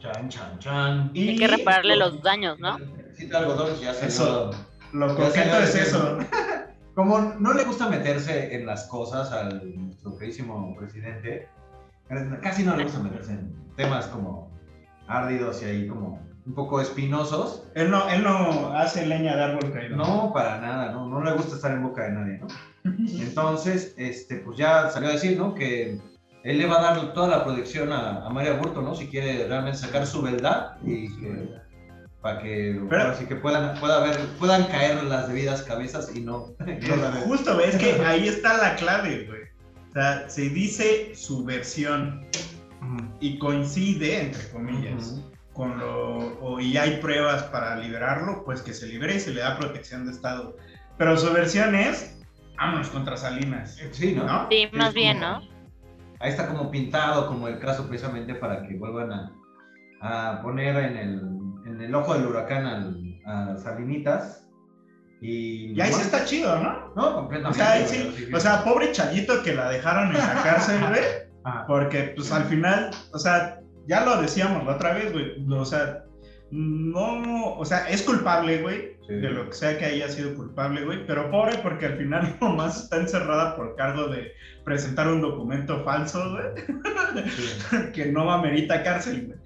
Chan, 0.00 0.28
chan, 0.28 0.58
chan. 0.58 1.10
Y 1.14 1.30
Hay 1.30 1.36
que 1.36 1.48
repararle 1.48 1.96
los 1.96 2.22
daños, 2.22 2.58
¿no? 2.58 2.78
Sí, 3.14 3.30
algodón, 3.32 3.78
ya 3.80 3.94
se 3.94 4.06
Eso. 4.06 4.50
Lo 4.92 5.08
coqueto 5.08 5.32
salió 5.32 5.58
es 5.58 5.74
eso. 5.74 6.18
Como 6.94 7.18
no 7.18 7.52
le 7.52 7.64
gusta 7.64 7.88
meterse 7.88 8.54
en 8.54 8.64
las 8.64 8.86
cosas 8.86 9.30
al 9.32 9.76
nuestro 9.76 10.16
queridísimo 10.16 10.74
presidente, 10.76 11.48
casi 12.40 12.62
no 12.62 12.76
le 12.76 12.84
gusta 12.84 13.00
meterse 13.00 13.32
en 13.32 13.54
temas 13.76 14.06
como 14.06 14.50
árdidos 15.06 15.60
y 15.60 15.66
ahí 15.66 15.88
como 15.88 16.26
un 16.46 16.54
poco 16.54 16.80
espinosos. 16.80 17.64
Él 17.74 17.90
no, 17.90 18.08
él 18.08 18.22
no 18.22 18.72
hace 18.72 19.04
leña 19.04 19.36
de 19.36 19.42
árbol 19.42 19.72
caído. 19.72 19.96
No, 19.96 20.32
para 20.32 20.58
nada, 20.58 20.92
no, 20.92 21.06
no 21.06 21.22
le 21.22 21.32
gusta 21.32 21.56
estar 21.56 21.72
en 21.72 21.82
boca 21.82 22.04
de 22.04 22.12
nadie, 22.12 22.38
¿no? 22.38 22.46
Entonces, 23.20 23.94
este, 23.98 24.36
pues 24.36 24.56
ya 24.56 24.88
salió 24.88 25.10
a 25.10 25.12
decir, 25.12 25.36
¿no? 25.36 25.54
Que 25.54 26.00
él 26.46 26.58
le 26.58 26.66
va 26.66 26.78
a 26.78 26.82
dar 26.94 27.12
toda 27.12 27.28
la 27.28 27.44
protección 27.44 27.92
a, 27.92 28.24
a 28.24 28.30
María 28.30 28.52
Burto, 28.54 28.80
¿no? 28.80 28.94
Si 28.94 29.08
quiere 29.08 29.46
realmente 29.48 29.78
sacar 29.78 30.06
su 30.06 30.22
verdad 30.22 30.76
y 30.84 31.08
que 31.16 31.48
para 32.22 32.40
que 32.40 32.80
Pero- 32.88 33.02
ahora 33.02 33.14
sí 33.16 33.26
que 33.26 33.36
puedan, 33.36 33.78
pueda 33.80 33.96
haber, 33.96 34.16
puedan 34.38 34.64
caer 34.64 35.02
las 35.04 35.28
debidas 35.28 35.62
cabezas 35.62 36.10
y 36.14 36.20
no. 36.20 36.54
Justo, 37.26 37.56
ves 37.56 37.76
que 37.76 37.92
ahí 38.04 38.28
está 38.28 38.58
la 38.58 38.76
clave, 38.76 39.24
güey. 39.26 39.42
O 39.90 39.92
sea, 39.94 40.28
se 40.28 40.48
dice 40.50 41.14
su 41.14 41.44
versión 41.44 42.24
y 43.20 43.38
coincide, 43.38 44.20
entre 44.20 44.48
comillas, 44.50 45.20
con 45.52 45.78
lo. 45.78 46.38
O, 46.40 46.60
y 46.60 46.76
hay 46.76 46.98
pruebas 46.98 47.42
para 47.44 47.76
liberarlo, 47.76 48.44
pues 48.44 48.62
que 48.62 48.72
se 48.74 48.86
libere 48.86 49.16
y 49.16 49.20
se 49.20 49.32
le 49.32 49.40
da 49.40 49.58
protección 49.58 50.04
de 50.06 50.12
Estado. 50.12 50.56
Pero 50.98 51.16
su 51.16 51.32
versión 51.32 51.74
es: 51.74 52.18
vámonos 52.56 52.88
contra 52.90 53.16
Salinas. 53.16 53.78
Sí, 53.92 54.12
¿no? 54.14 54.48
Sí, 54.50 54.68
más 54.72 54.88
Es 54.88 54.94
bien, 54.94 55.18
¿no? 55.20 55.55
Ahí 56.26 56.32
está 56.32 56.48
como 56.48 56.72
pintado 56.72 57.28
como 57.28 57.46
el 57.46 57.60
caso 57.60 57.86
precisamente 57.86 58.34
para 58.34 58.66
que 58.66 58.74
vuelvan 58.76 59.12
a, 59.12 59.32
a 60.00 60.42
poner 60.42 60.74
en 60.76 60.96
el, 60.96 61.20
en 61.66 61.80
el 61.80 61.94
ojo 61.94 62.14
del 62.14 62.26
huracán 62.26 62.66
al, 62.66 63.20
a 63.24 63.56
Salinitas. 63.56 64.44
Y, 65.20 65.72
Y 65.72 65.80
ahí 65.80 65.92
sí 65.92 66.00
está 66.02 66.24
chido, 66.24 66.58
¿no? 66.58 66.92
No, 66.96 67.10
O 67.10 67.14
completamente. 67.14 67.58
sea, 67.58 67.72
ahí 67.74 67.86
sí. 67.86 68.28
O 68.34 68.40
sea, 68.40 68.64
pobre 68.64 68.90
Chayito 68.90 69.40
que 69.44 69.54
la 69.54 69.70
dejaron 69.70 70.08
en 70.08 70.18
la 70.18 70.42
cárcel, 70.42 70.80
güey. 70.88 71.02
Porque, 71.68 72.12
pues 72.16 72.32
al 72.32 72.42
final, 72.46 72.90
o 73.12 73.18
sea, 73.20 73.60
ya 73.86 74.04
lo 74.04 74.20
decíamos 74.20 74.66
la 74.66 74.74
otra 74.74 74.94
vez, 74.94 75.12
güey. 75.12 75.46
O 75.48 75.64
sea, 75.64 76.02
no, 76.50 77.54
o 77.56 77.64
sea, 77.64 77.88
es 77.88 78.02
culpable, 78.02 78.62
güey, 78.62 78.96
Sí. 79.06 79.14
de 79.14 79.30
lo 79.30 79.46
que 79.46 79.52
sea 79.52 79.78
que 79.78 79.84
haya 79.84 80.08
sido 80.08 80.34
culpable, 80.34 80.84
güey. 80.84 81.06
Pero 81.06 81.30
pobre 81.30 81.58
porque 81.58 81.86
al 81.86 81.96
final 81.96 82.36
nomás 82.40 82.84
está 82.84 82.96
encerrada 82.98 83.56
por 83.56 83.76
cargo 83.76 84.08
de 84.08 84.32
presentar 84.64 85.08
un 85.08 85.20
documento 85.20 85.84
falso, 85.84 86.32
güey, 86.32 87.24
Sí. 87.30 87.76
que 87.94 88.06
no 88.06 88.30
amerita 88.30 88.82
cárcel, 88.82 89.26
güey. 89.26 89.38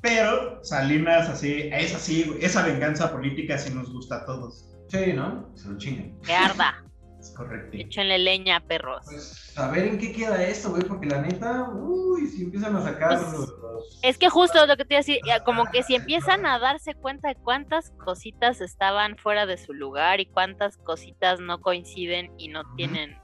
Pero 0.00 0.62
Salinas, 0.62 1.28
así, 1.28 1.68
es 1.72 1.94
así, 1.94 2.24
güey. 2.24 2.44
Esa 2.44 2.64
venganza 2.64 3.10
política 3.12 3.58
sí 3.58 3.74
nos 3.74 3.92
gusta 3.92 4.18
a 4.18 4.24
todos. 4.26 4.64
Sí, 4.88 5.12
¿no? 5.12 5.50
Se 5.56 5.68
lo 5.68 5.76
chinguen. 5.76 6.18
Que 6.20 6.32
arda. 6.34 6.84
Es 7.20 7.34
correcto. 7.36 7.76
Échenle 7.76 8.18
leña, 8.18 8.60
perros. 8.60 9.04
Pues 9.04 9.52
a 9.56 9.68
ver 9.70 9.84
en 9.86 9.98
qué 9.98 10.12
queda 10.12 10.42
esto, 10.44 10.70
güey, 10.70 10.82
porque 10.82 11.06
la 11.06 11.20
neta, 11.20 11.68
uy, 11.74 12.26
si 12.26 12.44
empiezan 12.44 12.76
a 12.76 12.80
sacar 12.82 13.08
Pues, 13.08 13.20
los, 13.20 13.48
los- 13.48 13.98
Es 14.02 14.18
que 14.18 14.28
justo 14.28 14.64
lo 14.66 14.76
que 14.76 14.84
te 14.84 14.94
iba 14.94 14.98
a 14.98 15.00
decir, 15.00 15.20
como 15.44 15.66
que 15.66 15.82
si 15.82 15.94
empiezan 15.94 16.46
a 16.46 16.58
darse 16.58 16.94
cuenta 16.94 17.28
de 17.28 17.34
cuántas 17.34 17.90
cositas 18.04 18.60
estaban 18.60 19.16
fuera 19.16 19.46
de 19.46 19.56
su 19.56 19.72
lugar 19.74 20.20
y 20.20 20.26
cuántas 20.26 20.76
cositas 20.78 21.40
no 21.40 21.60
coinciden 21.60 22.30
y 22.36 22.48
no 22.48 22.62
tienen 22.76 23.16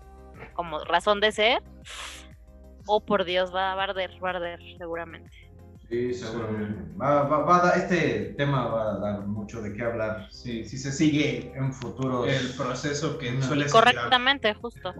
como 0.55 0.85
razón 0.85 1.21
de 1.21 1.33
ser, 1.33 1.63
oh 2.87 3.05
por 3.05 3.25
Dios, 3.25 3.55
va 3.55 3.73
a 3.73 3.83
arder, 3.83 4.11
va 4.23 4.31
a 4.31 5.07
arder 6.03 6.15
seguramente. 6.15 6.81
Sí. 6.83 6.99
Va, 7.01 7.23
va- 7.25 7.39
va 7.45 7.57
a 7.57 7.67
dar- 7.67 7.79
este 7.79 8.35
tema 8.37 8.67
va 8.69 8.93
a 8.95 8.99
dar 8.99 9.27
mucho 9.27 9.61
de 9.63 9.73
qué 9.75 9.83
hablar 9.83 10.27
Sí, 10.31 10.65
sí 10.65 10.79
se 10.79 10.93
sigue 10.93 11.53
en 11.55 11.73
futuros. 11.73 12.27
el 12.29 12.51
proceso 12.57 13.19
que 13.19 13.33
Ujú. 13.33 13.43
suele 13.43 13.65
ser. 13.65 13.73
Correctamente, 13.73 14.55
justo. 14.55 14.93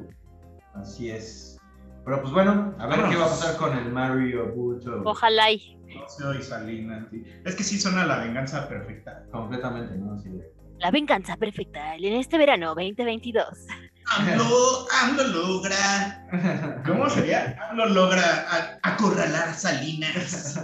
Así 0.75 1.11
es. 1.11 1.59
Pero 2.05 2.21
pues 2.21 2.33
bueno, 2.35 2.75
a 2.79 2.87
ver 2.87 2.99
Vámonos. 2.99 3.11
qué 3.11 3.17
va 3.17 3.27
a 3.27 3.29
pasar 3.31 3.57
con 3.57 3.77
el 3.79 3.91
Mario 3.91 4.53
Burto. 4.55 5.03
Ojalá 5.05 5.51
y 5.51 5.77
y 5.89 6.43
Salinas. 6.43 7.07
sí. 7.11 7.25
Es 7.45 7.55
que 7.55 7.63
sí 7.63 7.79
suena 7.79 8.05
la 8.05 8.19
venganza 8.19 8.69
perfecta. 8.69 9.25
Completamente, 9.31 9.97
¿no? 9.97 10.17
De- 10.17 10.53
la 10.81 10.91
venganza 10.91 11.37
perfecta 11.37 11.95
en 11.97 12.15
este 12.15 12.37
verano 12.37 12.75
2022. 12.75 13.47
AMLO, 14.16 14.87
AMLO 15.02 15.25
logra. 15.28 16.83
¿Cómo 16.87 17.09
sería? 17.11 17.56
AMLO 17.71 17.87
logra 17.87 18.78
acorralar 18.83 19.49
a 19.50 19.54
Salinas. 19.54 20.61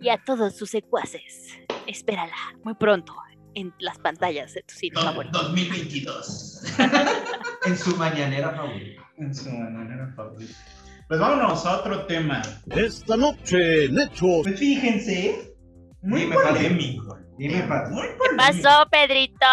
Y 0.00 0.08
a 0.10 0.18
todos 0.24 0.56
sus 0.56 0.70
secuaces, 0.70 1.58
espérala 1.86 2.36
muy 2.64 2.74
pronto 2.74 3.14
en 3.54 3.74
las 3.80 3.98
pantallas 3.98 4.54
de 4.54 4.62
tu 4.62 4.74
cine 4.74 4.94
Do- 4.94 5.02
favorito. 5.02 5.42
2022. 5.42 6.62
en 7.66 7.76
su 7.76 7.96
mañanera 7.96 8.52
favorita. 8.54 9.02
En 9.18 9.34
su 9.34 9.50
manera 9.50 10.12
favorita. 10.14 10.54
Pues 11.08 11.20
vámonos 11.20 11.64
a 11.66 11.78
otro 11.80 12.06
tema. 12.06 12.42
Esta 12.70 13.16
noche, 13.16 13.88
Nechos. 13.90 14.42
Pues 14.44 14.58
fíjense, 14.58 15.54
muy 16.02 16.20
Dime, 16.20 16.36
polémico. 16.36 17.18
Dime, 17.38 17.54
¿Qué 17.62 18.36
pasó, 18.36 18.86
Pedrito? 18.90 19.46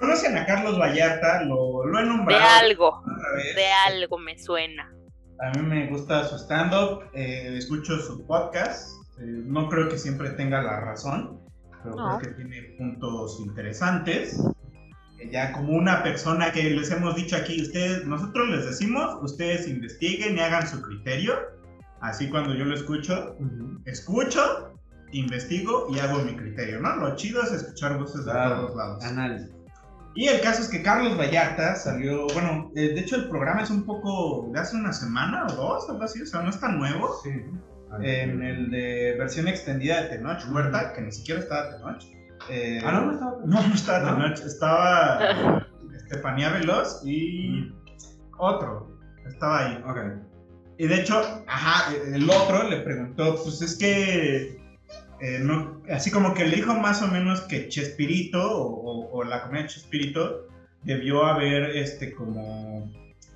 Conocen 0.00 0.36
a 0.38 0.46
Carlos 0.46 0.78
Vallarta, 0.78 1.42
lo, 1.44 1.84
lo 1.86 1.98
he 1.98 2.02
De 2.02 2.08
nombrado 2.08 2.42
algo, 2.64 2.88
otra 2.88 3.34
vez. 3.36 3.54
de 3.54 3.66
algo 3.86 4.18
me 4.18 4.38
suena. 4.38 4.90
A 5.40 5.50
mí 5.58 5.62
me 5.66 5.86
gusta 5.88 6.24
su 6.24 6.36
stand-up, 6.36 7.04
eh, 7.12 7.54
escucho 7.58 7.96
su 7.98 8.26
podcast, 8.26 8.92
eh, 9.20 9.24
no 9.24 9.68
creo 9.68 9.88
que 9.88 9.98
siempre 9.98 10.30
tenga 10.30 10.62
la 10.62 10.80
razón, 10.80 11.40
pero 11.82 11.96
No. 11.96 12.18
creo 12.18 12.34
que 12.34 12.42
tiene 12.42 12.62
puntos 12.78 13.40
interesantes. 13.40 14.42
Que 15.18 15.30
Ya 15.30 15.52
como 15.52 15.74
una 15.74 16.02
persona 16.02 16.50
que 16.50 16.62
les 16.70 16.90
hemos 16.90 17.14
dicho 17.14 17.36
aquí, 17.36 17.60
ustedes, 17.60 18.06
nosotros 18.06 18.48
les 18.48 18.64
decimos, 18.64 19.18
ustedes 19.22 19.68
investiguen 19.68 20.36
y 20.38 20.40
hagan 20.40 20.66
su 20.66 20.80
criterio. 20.80 21.34
Así 22.00 22.30
cuando 22.30 22.54
yo 22.54 22.64
lo 22.64 22.74
escucho, 22.74 23.36
escucho, 23.84 24.72
investigo 25.12 25.88
y 25.94 25.98
hago 25.98 26.20
mi 26.20 26.34
criterio, 26.36 26.80
¿no? 26.80 26.96
Lo 26.96 27.16
chido 27.16 27.42
es 27.42 27.52
escuchar 27.52 27.98
voces 27.98 28.24
de 28.24 28.32
Claro. 28.32 28.56
todos 28.62 28.76
lados. 28.76 29.04
Análisis. 29.04 29.50
Y 30.14 30.26
el 30.26 30.40
caso 30.40 30.62
es 30.62 30.68
que 30.68 30.82
Carlos 30.82 31.16
Vallarta 31.16 31.76
salió, 31.76 32.26
bueno, 32.34 32.70
eh, 32.74 32.94
de 32.94 33.00
hecho 33.00 33.16
el 33.16 33.28
programa 33.28 33.62
es 33.62 33.70
un 33.70 33.84
poco 33.84 34.50
de 34.52 34.58
hace 34.58 34.76
una 34.76 34.92
semana 34.92 35.46
o 35.48 35.52
dos, 35.52 35.88
algo 35.88 36.02
así, 36.02 36.20
o 36.22 36.26
sea, 36.26 36.42
no 36.42 36.50
es 36.50 36.58
tan 36.60 36.78
nuevo. 36.78 37.20
Sí. 37.22 37.30
En 38.02 38.42
el 38.42 38.70
de 38.70 39.16
versión 39.18 39.48
extendida 39.48 40.02
de 40.02 40.10
Tenoch 40.10 40.44
Huerta, 40.52 40.92
que 40.92 41.00
ni 41.02 41.10
siquiera 41.12 41.40
estaba 41.40 41.70
Tenoch. 41.70 42.04
Eh, 42.48 42.80
Ah, 42.84 42.92
no, 42.92 43.06
no 43.06 43.12
estaba. 43.12 43.36
no, 43.44 43.62
no 43.68 43.74
estaba 43.74 44.10
¿No? 44.10 44.16
Tenoch, 44.16 44.46
estaba 44.46 45.66
Estefanía 45.96 46.50
Veloz 46.50 47.02
y 47.04 47.72
otro, 48.38 48.96
estaba 49.26 49.66
ahí. 49.66 49.84
Y 50.78 50.86
de 50.86 51.00
hecho, 51.00 51.20
ajá, 51.46 51.92
el 51.94 52.28
otro 52.30 52.68
le 52.68 52.78
preguntó, 52.80 53.36
pues 53.42 53.60
es 53.60 53.76
que, 53.76 54.59
eh, 55.20 55.38
no, 55.40 55.82
así 55.90 56.10
como 56.10 56.34
que 56.34 56.44
le 56.46 56.56
dijo 56.56 56.74
más 56.74 57.02
o 57.02 57.08
menos 57.08 57.40
que 57.42 57.68
Chespirito 57.68 58.40
o, 58.40 58.64
o- 58.66 59.10
o 59.12 59.24
la 59.24 59.42
comedia 59.42 59.66
Chespirito 59.66 60.46
debió 60.82 61.24
haber, 61.26 61.76
este, 61.76 62.12
como 62.12 62.90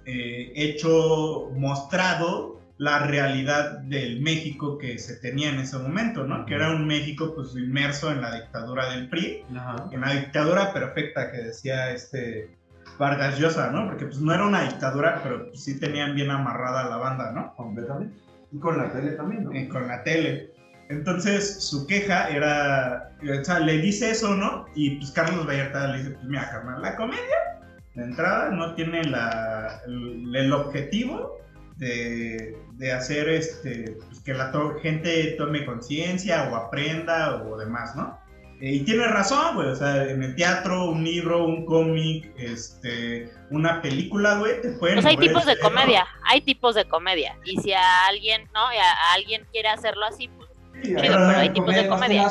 eh, 0.06 0.52
hecho, 0.54 1.50
mostrado 1.56 2.60
la 2.76 3.06
realidad 3.06 3.78
del 3.78 4.20
México 4.20 4.76
que 4.78 4.98
se 4.98 5.16
tenía 5.16 5.48
en 5.50 5.60
ese 5.60 5.78
momento, 5.78 6.24
¿no? 6.24 6.44
Que 6.44 6.54
era 6.54 6.70
un 6.70 6.86
México, 6.86 7.32
pues, 7.34 7.54
inmerso 7.54 8.10
en 8.10 8.20
la 8.20 8.34
dictadura 8.34 8.90
del 8.90 9.08
PRI, 9.08 9.44
en 9.92 10.00
la 10.00 10.12
dictadura 10.12 10.72
perfecta 10.72 11.30
que 11.30 11.38
decía 11.38 11.92
este 11.92 12.50
Vargas 12.98 13.38
Llosa, 13.38 13.70
¿no? 13.70 13.86
Porque 13.86 14.06
pues 14.06 14.18
no 14.20 14.32
era 14.34 14.44
una 14.46 14.62
dictadura, 14.64 15.20
pero 15.22 15.48
pues, 15.48 15.62
sí 15.64 15.78
tenían 15.78 16.14
bien 16.14 16.30
amarrada 16.30 16.88
la 16.88 16.96
banda, 16.96 17.30
¿no? 17.32 17.54
Completamente. 17.56 18.14
Y 18.52 18.58
con 18.58 18.76
la 18.78 18.92
tele 18.92 19.12
también, 19.12 19.44
¿no? 19.44 19.52
Eh, 19.52 19.68
con 19.68 19.86
la 19.88 20.02
tele. 20.02 20.50
Entonces 20.88 21.64
su 21.64 21.86
queja 21.86 22.28
era, 22.28 23.10
o 23.22 23.44
sea, 23.44 23.58
le 23.60 23.78
dice 23.78 24.10
eso, 24.10 24.34
¿no? 24.34 24.66
Y 24.74 24.96
pues 24.96 25.10
Carlos 25.12 25.46
Vallarta 25.46 25.88
le 25.88 25.98
dice, 25.98 26.10
pues 26.10 26.24
mira, 26.26 26.50
carnal, 26.50 26.82
la 26.82 26.96
comedia 26.96 27.60
de 27.94 28.04
entrada 28.04 28.50
no 28.50 28.74
tiene 28.74 29.04
la, 29.04 29.80
el, 29.86 30.34
el 30.34 30.52
objetivo 30.52 31.38
de, 31.76 32.56
de 32.74 32.92
hacer 32.92 33.28
este, 33.28 33.96
pues, 34.06 34.20
que 34.20 34.34
la 34.34 34.52
to- 34.52 34.78
gente 34.80 35.34
tome 35.38 35.64
conciencia 35.64 36.48
o 36.50 36.56
aprenda 36.56 37.42
o 37.42 37.56
demás, 37.56 37.96
¿no? 37.96 38.18
Eh, 38.60 38.74
y 38.74 38.80
tiene 38.84 39.06
razón, 39.08 39.56
güey, 39.56 39.68
o 39.68 39.74
sea, 39.74 40.04
en 40.04 40.22
el 40.22 40.36
teatro, 40.36 40.90
un 40.90 41.02
libro, 41.02 41.44
un 41.44 41.66
cómic, 41.66 42.32
este, 42.36 43.28
una 43.50 43.82
película, 43.82 44.38
güey, 44.38 44.60
te 44.62 44.70
pueden... 44.70 44.96
Pues 44.96 45.06
hay 45.06 45.16
tipos 45.16 45.44
de 45.44 45.58
comedia, 45.58 46.06
hay 46.24 46.40
tipos 46.40 46.74
de 46.76 46.84
comedia. 46.84 47.36
Y 47.44 47.56
si 47.60 47.72
a 47.72 48.06
alguien, 48.06 48.48
¿no? 48.54 48.60
A, 48.60 48.70
a 48.70 49.14
alguien 49.14 49.44
quiere 49.50 49.68
hacerlo 49.68 50.04
así, 50.06 50.28
pues 50.28 50.43
chido, 50.82 51.00
pero 51.00 51.18
hay 51.26 51.50
tipos 51.52 51.74
de 51.74 51.86
comedia. 51.88 52.28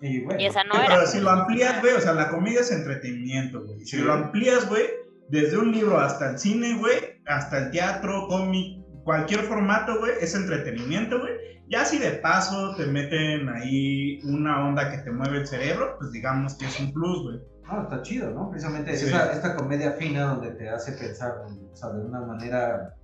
Y, 0.00 0.06
y 0.06 0.20
bueno. 0.24 0.40
Y 0.40 0.46
esa 0.46 0.64
no 0.64 0.74
era. 0.74 0.86
Pero 0.86 1.06
si 1.06 1.20
lo 1.20 1.30
amplías, 1.30 1.80
güey, 1.80 1.94
o 1.94 2.00
sea, 2.00 2.12
la 2.14 2.28
comedia 2.30 2.60
es 2.60 2.70
entretenimiento, 2.72 3.64
güey. 3.64 3.80
Si 3.80 3.96
Sí. 3.96 4.02
lo 4.02 4.12
amplías, 4.12 4.68
güey, 4.68 4.84
desde 5.28 5.58
un 5.58 5.72
libro 5.72 5.98
hasta 5.98 6.30
el 6.30 6.38
cine, 6.38 6.76
güey, 6.78 6.96
hasta 7.26 7.58
el 7.58 7.70
teatro, 7.70 8.26
cómic, 8.28 8.82
cualquier 9.04 9.40
formato, 9.40 9.98
güey, 9.98 10.12
es 10.20 10.34
entretenimiento, 10.34 11.18
güey. 11.20 11.32
Ya 11.70 11.84
si 11.84 11.98
de 11.98 12.12
paso 12.12 12.74
te 12.76 12.86
meten 12.86 13.48
ahí 13.50 14.20
una 14.24 14.66
onda 14.66 14.90
que 14.90 14.98
te 14.98 15.10
mueve 15.10 15.38
el 15.40 15.46
cerebro, 15.46 15.96
pues 15.98 16.12
digamos 16.12 16.54
que 16.56 16.64
es 16.66 16.80
un 16.80 16.92
plus, 16.94 17.22
güey. 17.24 17.40
Ah, 17.70 17.80
está 17.82 18.00
chido, 18.00 18.30
¿no? 18.30 18.48
Precisamente 18.50 18.96
Sí. 18.96 19.06
esa- 19.06 19.30
esta 19.32 19.54
comedia 19.54 19.92
fina 19.92 20.22
donde 20.24 20.52
te 20.52 20.70
hace 20.70 20.92
pensar, 20.92 21.32
o 21.46 21.76
sea, 21.76 21.90
de 21.90 22.06
una 22.06 22.20
manera 22.20 22.94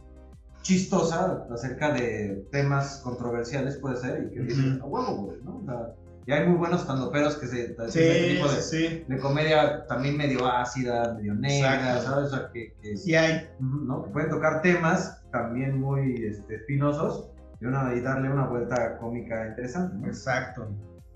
chistosa 0.64 1.47
acerca 1.52 1.92
de 1.92 2.47
temas 2.50 3.00
controversiales 3.04 3.76
puede 3.76 3.97
ser 3.99 4.25
y 4.30 4.35
que 4.35 4.40
dices, 4.40 4.80
a 4.80 4.85
huevo, 4.87 5.26
güey, 5.26 5.42
¿no? 5.44 5.59
O 5.59 5.64
sea, 5.64 5.94
y 6.26 6.33
hay 6.33 6.49
muy 6.49 6.56
buenos 6.56 6.85
candoperos 6.85 7.37
que 7.37 7.47
se 7.47 7.76
ese 7.78 7.90
Sí, 7.90 8.35
tipo 8.37 8.49
de, 8.49 8.62
sí, 8.62 9.04
de 9.06 9.18
comedia 9.18 9.87
también 9.87 10.16
medio 10.16 10.47
ácida, 10.50 11.12
medio 11.14 11.35
negra, 11.35 11.75
Exacto. 11.99 12.11
¿sabes? 12.11 12.26
O 12.33 12.37
sea, 12.37 12.50
que, 12.50 12.75
que- 12.80 12.97
Sí 12.97 13.14
hay. 13.14 13.47
¿no? 13.61 14.04
Que 14.04 14.11
pueden 14.11 14.30
tocar 14.30 14.62
temas 14.62 15.23
también 15.30 15.78
muy 15.78 16.14
este, 16.25 16.54
espinosos 16.56 17.30
y, 17.61 17.66
una, 17.66 17.94
y 17.94 18.00
darle 18.00 18.33
una 18.33 18.47
vuelta 18.47 18.97
cómica 18.97 19.47
interesante, 19.49 19.97
¿no? 19.99 20.06
Exacto. 20.06 20.66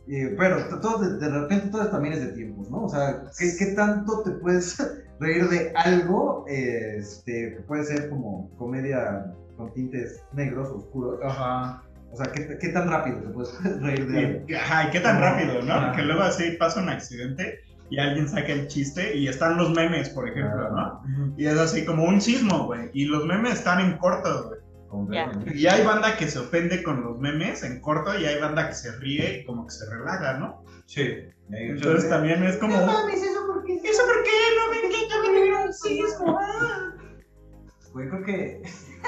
Eh, 0.08 0.34
pero 0.38 0.68
todo 0.80 0.98
de, 0.98 1.16
de 1.18 1.28
repente 1.40 1.68
todo 1.68 1.88
también 1.88 2.12
es 2.14 2.20
de 2.20 2.32
tiempos, 2.32 2.70
¿no? 2.70 2.84
O 2.84 2.88
sea, 2.90 3.24
¿qué, 3.38 3.56
qué 3.58 3.66
tanto 3.74 4.22
te 4.22 4.32
puedes 4.32 4.76
reír 5.20 5.48
de 5.48 5.72
algo 5.74 6.44
este, 6.48 7.54
que 7.56 7.62
puede 7.66 7.84
ser 7.84 8.08
como 8.08 8.50
comedia 8.56 9.32
con 9.56 9.72
tintes 9.72 10.22
negros, 10.32 10.68
oscuros? 10.70 11.20
Ajá. 11.24 11.82
O 12.12 12.16
sea, 12.16 12.32
¿qué, 12.32 12.56
qué 12.58 12.68
tan 12.68 12.88
rápido 12.88 13.18
te 13.18 13.28
puedes 13.28 13.62
reír 13.80 14.06
de 14.06 14.18
algo? 14.18 14.44
Y, 14.48 14.54
ajá, 14.54 14.88
y 14.88 14.90
qué 14.90 15.00
tan 15.00 15.20
rápido, 15.20 15.62
¿no? 15.62 15.74
Ajá. 15.74 15.92
Que 15.92 16.02
luego 16.02 16.22
así 16.22 16.52
pasa 16.52 16.80
un 16.80 16.88
accidente 16.88 17.60
y 17.90 17.98
alguien 17.98 18.28
saca 18.28 18.52
el 18.52 18.68
chiste 18.68 19.16
y 19.16 19.28
están 19.28 19.56
los 19.56 19.70
memes, 19.70 20.10
por 20.10 20.28
ejemplo, 20.28 20.70
¿no? 20.70 21.34
Y 21.36 21.46
es 21.46 21.58
así 21.58 21.84
como 21.84 22.04
un 22.04 22.20
sismo, 22.20 22.66
güey. 22.66 22.90
Y 22.92 23.06
los 23.06 23.24
memes 23.24 23.54
están 23.54 23.80
en 23.80 23.96
corto, 23.98 24.48
güey. 24.48 24.60
Completamente. 24.88 25.56
Y 25.56 25.66
hay 25.66 25.84
banda 25.84 26.16
que 26.16 26.28
se 26.28 26.38
ofende 26.38 26.82
con 26.82 27.02
los 27.02 27.18
memes 27.18 27.62
en 27.62 27.80
corto 27.80 28.18
y 28.18 28.24
hay 28.24 28.40
banda 28.40 28.68
que 28.68 28.74
se 28.74 28.92
ríe 28.98 29.40
y 29.40 29.44
como 29.44 29.66
que 29.66 29.72
se 29.72 29.88
relaja, 29.88 30.38
¿no? 30.38 30.64
Sí. 30.86 31.06
Entonces 31.50 32.08
también 32.08 32.42
es 32.44 32.56
como... 32.56 32.76
No 32.76 32.86
mames, 32.86 33.22
¿eso 33.22 33.46
por 33.46 33.64
qué? 33.64 33.74
¿Eso 33.74 34.02
por 34.04 34.22
qué? 34.22 34.30
No 34.56 34.70
me 34.70 34.94
quita 34.94 35.22
me 35.22 35.42
dieron 35.42 35.66
un 35.66 35.72
sismo. 35.72 36.38
ah". 36.40 36.94
Güey, 37.92 38.08
creo 38.08 38.22
que 38.22 38.62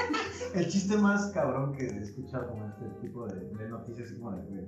el 0.55 0.67
chiste 0.67 0.97
más 0.97 1.31
cabrón 1.31 1.75
que 1.75 1.85
he 1.85 2.01
escuchado 2.01 2.49
con 2.49 2.69
este 2.71 2.85
tipo 3.01 3.27
de, 3.27 3.47
de 3.57 3.69
noticias 3.69 4.07
así 4.07 4.17
como 4.19 4.31
de, 4.31 4.41
güey, 4.43 4.65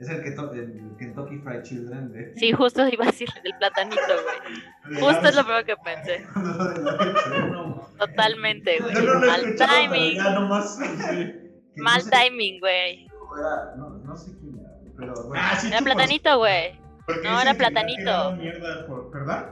es 0.00 0.08
el, 0.08 0.22
que 0.22 0.28
el 0.28 0.96
Kentucky 0.98 1.38
Fried 1.38 1.62
Children 1.62 2.12
de... 2.12 2.32
Sí, 2.36 2.52
justo 2.52 2.86
iba 2.86 3.04
a 3.04 3.08
decir 3.08 3.28
el 3.42 3.52
platanito, 3.58 4.00
güey. 4.06 5.00
Justo 5.00 5.28
es 5.28 5.34
lo 5.34 5.42
primero 5.42 5.64
que 5.64 5.76
pensé. 5.76 6.24
Totalmente, 7.98 8.78
güey. 8.80 8.94
No 8.94 9.20
Mal 9.20 9.54
timing. 9.56 10.14
ya 10.16 10.30
nomás... 10.34 10.76
sí. 10.76 10.84
que 11.74 11.80
no 11.80 11.84
Mal 11.84 12.02
sé 12.02 12.10
timing, 12.10 12.60
güey. 12.60 13.06
era, 13.38 13.74
no, 13.76 13.90
no 13.90 14.16
sé 14.16 14.32
quién 14.38 14.58
era, 14.58 14.70
pero 14.96 15.14
bueno. 15.26 15.42
Ah, 15.44 15.56
sí, 15.56 15.66
Era 15.68 15.80
platanito, 15.80 16.38
güey. 16.38 16.78
No, 17.24 17.40
era 17.40 17.54
platanito. 17.54 18.32
mierda 18.36 18.86
por- 18.86 19.10
¿Perdón? 19.10 19.46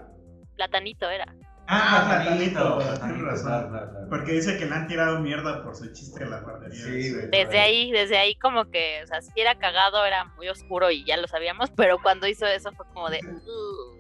Platanito 0.56 1.08
era. 1.10 1.34
Ah, 1.68 2.04
platanito, 2.06 2.78
tienes 2.78 3.22
razón. 3.22 3.46
claro, 3.46 3.68
claro, 3.70 3.90
claro. 3.90 4.06
Porque 4.08 4.32
dice 4.32 4.56
que 4.58 4.66
le 4.66 4.74
han 4.74 4.86
tirado 4.86 5.20
mierda 5.20 5.62
por 5.64 5.74
su 5.74 5.92
chiste 5.92 6.24
de 6.24 6.30
la 6.30 6.40
guardería. 6.40 6.76
Sí, 6.84 7.12
güey. 7.12 7.28
Desde 7.30 7.58
ahí, 7.58 7.90
desde 7.92 8.18
ahí 8.18 8.36
como 8.36 8.70
que, 8.70 9.00
o 9.02 9.06
sea, 9.06 9.20
si 9.20 9.32
era 9.40 9.56
cagado, 9.58 10.04
era 10.04 10.24
muy 10.36 10.48
oscuro 10.48 10.90
y 10.90 11.04
ya 11.04 11.16
lo 11.16 11.26
sabíamos, 11.26 11.70
pero 11.76 11.98
cuando 12.02 12.26
hizo 12.28 12.46
eso 12.46 12.70
fue 12.72 12.86
como 12.94 13.10
de... 13.10 13.20
"Uh". 13.24 13.96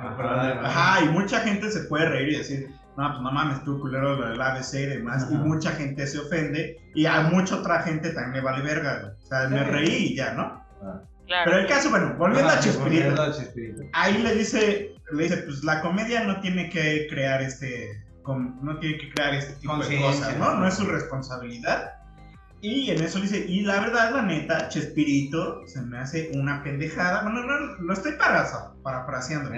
Ajá. 0.00 0.60
Ajá, 0.64 1.04
y 1.04 1.08
mucha 1.08 1.40
gente 1.40 1.70
se 1.70 1.80
puede 1.88 2.08
reír 2.08 2.28
y 2.28 2.38
decir, 2.38 2.68
no, 2.96 3.10
pues 3.10 3.20
no 3.20 3.32
mames, 3.32 3.64
tú 3.64 3.80
culero 3.80 4.14
lo 4.16 4.28
del 4.28 4.40
ABC 4.40 4.74
y 4.74 4.86
demás. 4.86 5.26
Y 5.30 5.34
mucha 5.34 5.72
gente 5.72 6.06
se 6.06 6.20
ofende 6.20 6.76
y 6.94 7.06
a 7.06 7.22
mucha 7.22 7.56
otra 7.56 7.82
gente 7.82 8.10
también 8.10 8.34
le 8.34 8.40
vale 8.42 8.62
verga. 8.62 9.00
güey. 9.00 9.12
O 9.14 9.26
sea, 9.26 9.48
me 9.48 9.64
reí 9.64 10.12
y 10.12 10.16
ya, 10.16 10.34
¿no? 10.34 10.64
Ah. 10.82 11.00
Claro. 11.28 11.50
Pero 11.50 11.62
el 11.62 11.66
caso, 11.68 11.90
bueno, 11.90 12.14
volviendo 12.16 12.48
Ajá, 12.48 12.58
a 12.58 12.62
Chespirito. 12.62 12.84
volviendo 12.84 13.22
a 13.22 13.32
Chespirito. 13.32 13.82
Ahí 13.92 14.16
le 14.16 14.34
dice, 14.34 14.94
le 15.12 15.22
dice, 15.22 15.36
pues 15.38 15.62
la 15.62 15.82
comedia 15.82 16.24
no 16.24 16.40
tiene 16.40 16.70
que 16.70 17.06
crear 17.10 17.42
este, 17.42 18.02
no 18.26 18.78
tiene 18.78 18.98
que 18.98 19.12
crear 19.12 19.34
este 19.34 19.52
tipo 19.60 19.76
de 19.76 20.00
cosas, 20.00 20.38
¿no? 20.38 20.54
¿no? 20.54 20.66
Es 20.66 20.74
su 20.74 20.86
responsabilidad. 20.86 21.92
Y 22.60 22.90
en 22.90 23.02
eso 23.04 23.20
dice, 23.20 23.44
y 23.46 23.60
la 23.60 23.78
verdad, 23.78 24.10
la 24.12 24.22
neta, 24.22 24.68
Chespirito 24.68 25.60
se 25.66 25.82
me 25.82 25.98
hace 25.98 26.30
una 26.34 26.62
pendejada. 26.64 27.22
Bueno, 27.22 27.42
no, 27.42 27.76
lo 27.78 27.92
estoy 27.92 28.12
para, 28.12 28.44
parafraseando. 28.82 29.50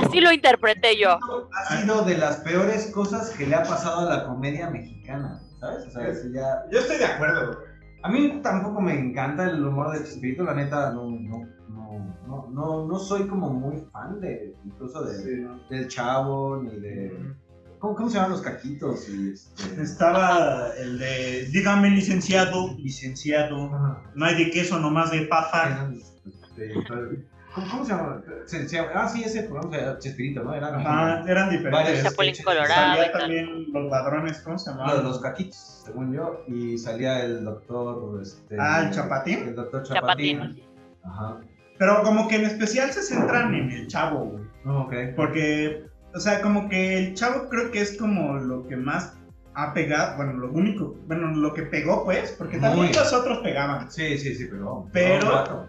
Así 0.00 0.20
lo 0.20 0.32
interpreté 0.32 0.96
yo. 0.96 1.18
ha 1.52 1.76
sido 1.76 2.04
de 2.04 2.16
las 2.16 2.36
peores 2.36 2.90
cosas 2.92 3.30
que 3.30 3.44
le 3.44 3.56
ha 3.56 3.64
pasado 3.64 4.08
a 4.08 4.16
la 4.16 4.24
comedia 4.24 4.70
mexicana, 4.70 5.42
¿sabes? 5.60 5.88
O 5.88 5.90
sea, 5.90 6.14
si 6.14 6.32
ya... 6.32 6.62
Yo 6.70 6.78
estoy 6.78 6.96
de 6.96 7.06
acuerdo, 7.06 7.52
güey. 7.52 7.67
A 8.02 8.08
mí 8.08 8.40
tampoco 8.42 8.80
me 8.80 8.98
encanta 8.98 9.50
el 9.50 9.64
humor 9.64 9.92
de 9.92 10.04
Chespirito, 10.04 10.44
la 10.44 10.54
neta, 10.54 10.92
no, 10.92 11.10
no, 11.10 11.46
no, 11.68 12.16
no, 12.26 12.48
no, 12.50 12.86
no 12.86 12.98
soy 12.98 13.26
como 13.26 13.50
muy 13.50 13.82
fan 13.92 14.20
de, 14.20 14.54
incluso 14.64 15.04
de, 15.04 15.48
del 15.68 15.88
Chavo, 15.88 16.62
ni 16.62 16.78
de... 16.78 17.34
¿Cómo, 17.78 17.94
cómo 17.94 18.08
se 18.08 18.16
llaman 18.16 18.32
los 18.32 18.40
caquitos? 18.40 19.08
Y 19.08 19.32
este... 19.32 19.82
Estaba 19.82 20.68
el 20.78 20.98
de, 20.98 21.46
dígame 21.52 21.90
licenciado, 21.90 22.74
licenciado, 22.76 23.66
Ajá. 23.66 24.02
no 24.14 24.24
hay 24.24 24.44
de 24.44 24.50
queso, 24.50 24.78
nomás 24.78 25.10
de. 25.10 25.22
Este, 25.22 27.28
¿Cómo, 27.70 27.84
se 27.84 27.90
llama? 27.92 28.22
Se- 28.46 28.68
se- 28.68 28.78
ah, 28.78 29.08
sí, 29.08 29.22
ese 29.24 29.42
programa 29.44 29.76
se 29.76 29.98
Chespirito, 29.98 30.42
¿no? 30.42 30.54
Era 30.54 30.68
Ajá, 30.68 31.24
eran 31.26 31.50
diferentes. 31.50 31.70
Varios 31.72 32.02
Chapulín. 32.04 32.34
Colorado 32.44 32.68
Salía 32.96 33.12
también 33.12 33.72
los 33.72 33.90
ladrones, 33.90 34.38
¿cómo 34.40 34.58
se 34.58 34.70
llamaban? 34.70 35.04
los 35.04 35.20
caquitos, 35.20 35.82
según 35.84 36.12
yo, 36.12 36.42
y 36.48 36.78
salía 36.78 37.22
el 37.24 37.44
doctor... 37.44 38.20
Este, 38.22 38.56
Ah, 38.58 38.82
¿el 38.84 38.90
Chapatín? 38.90 39.48
El 39.48 39.54
doctor 39.54 39.82
Chapatín. 39.82 40.38
Chapatín. 40.40 40.62
Ajá. 41.04 41.36
Pero 41.78 42.02
como 42.02 42.26
que 42.28 42.36
en 42.36 42.44
especial 42.44 42.90
se 42.92 43.02
centran 43.02 43.54
en 43.54 43.70
el 43.70 43.86
chavo, 43.86 44.24
güey. 44.24 44.44
Oh, 44.66 44.80
ok. 44.82 44.94
Porque, 45.14 45.84
o 46.14 46.18
sea, 46.20 46.40
como 46.42 46.68
que 46.68 46.98
el 46.98 47.14
chavo 47.14 47.48
creo 47.48 47.70
que 47.70 47.80
es 47.80 47.96
como 47.96 48.34
lo 48.38 48.66
que 48.66 48.76
más 48.76 49.14
ha 49.54 49.72
pegado, 49.74 50.16
bueno, 50.16 50.32
lo 50.34 50.52
único, 50.52 50.96
bueno, 51.06 51.28
lo 51.34 51.54
que 51.54 51.62
pegó, 51.62 52.04
pues, 52.04 52.32
porque 52.38 52.58
también 52.58 52.86
Muy. 52.86 52.94
los 52.94 53.12
otros 53.12 53.38
pegaban. 53.38 53.90
Sí, 53.90 54.16
sí, 54.18 54.34
sí, 54.34 54.46
pero. 54.50 54.88
Pero- 54.92 55.30
rato. 55.30 55.68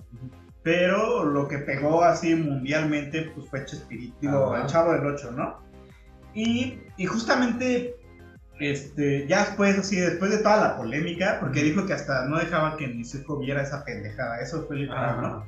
Pero 0.63 1.23
lo 1.25 1.47
que 1.47 1.59
pegó 1.59 2.03
así 2.03 2.35
mundialmente, 2.35 3.31
pues 3.33 3.47
fue 3.49 3.65
Chespirito, 3.65 4.17
digo, 4.21 4.55
el 4.57 4.65
chavo 4.65 4.91
del 4.93 5.05
8, 5.05 5.31
¿no? 5.31 5.59
Y, 6.33 6.79
y 6.97 7.05
justamente, 7.05 7.95
este, 8.59 9.25
ya 9.27 9.45
después, 9.45 9.77
así, 9.79 9.95
después 9.95 10.31
de 10.31 10.39
toda 10.39 10.57
la 10.57 10.77
polémica, 10.77 11.37
porque 11.39 11.63
dijo 11.63 11.85
que 11.85 11.93
hasta 11.93 12.25
no 12.25 12.37
dejaba 12.39 12.75
que 12.77 12.87
ni 12.87 13.05
Zuko 13.05 13.39
viera 13.39 13.61
esa 13.63 13.85
pendejada, 13.85 14.39
eso 14.41 14.65
fue 14.67 14.77
literal, 14.77 15.21
¿no? 15.21 15.45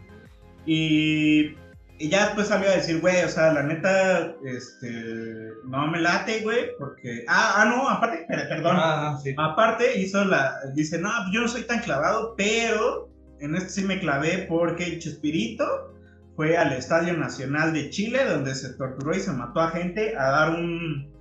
Y, 0.66 1.56
y 2.00 2.10
ya 2.10 2.26
después 2.28 2.48
salió 2.48 2.70
a 2.70 2.74
decir, 2.76 3.02
güey, 3.02 3.24
o 3.24 3.28
sea, 3.30 3.52
la 3.52 3.64
neta, 3.64 4.34
este, 4.46 5.50
no 5.66 5.88
me 5.88 6.00
late, 6.00 6.40
güey, 6.42 6.70
porque, 6.80 7.26
ah, 7.28 7.56
ah, 7.58 7.66
no, 7.66 7.90
aparte, 7.90 8.26
per- 8.30 8.48
perdón, 8.48 8.78
Ah, 8.80 9.20
sí. 9.22 9.36
aparte 9.38 10.00
hizo 10.00 10.24
la, 10.24 10.56
dice, 10.74 10.98
no, 11.00 11.10
yo 11.34 11.42
no 11.42 11.48
soy 11.50 11.64
tan 11.64 11.80
clavado, 11.82 12.34
pero 12.38 13.11
en 13.42 13.56
este 13.56 13.70
sí 13.70 13.84
me 13.84 14.00
clavé 14.00 14.46
porque 14.48 15.00
Chespirito 15.00 15.94
fue 16.36 16.58
al 16.58 16.72
Estadio 16.74 17.18
Nacional 17.18 17.74
de 17.74 17.90
Chile, 17.90 18.26
donde 18.26 18.56
se 18.56 18.74
torturó 18.74 19.16
y 19.16 19.20
se 19.20 19.32
mató 19.34 19.62
a 19.62 19.72
gente 19.72 20.16
a 20.18 20.30
dar 20.32 20.52
un, 20.52 21.12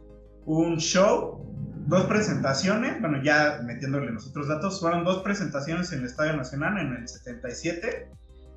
un 0.47 0.77
show, 0.79 1.45
dos 1.87 2.05
presentaciones, 2.05 3.01
bueno, 3.01 3.23
ya 3.23 3.61
metiéndole 3.65 4.13
nosotros 4.13 4.49
datos, 4.49 4.81
fueron 4.81 5.05
dos 5.05 5.23
presentaciones 5.23 5.93
en 5.93 6.01
el 6.01 6.07
Estadio 6.07 6.37
Nacional 6.37 6.79
en 6.79 6.93
el 6.95 7.09
77, 7.09 8.09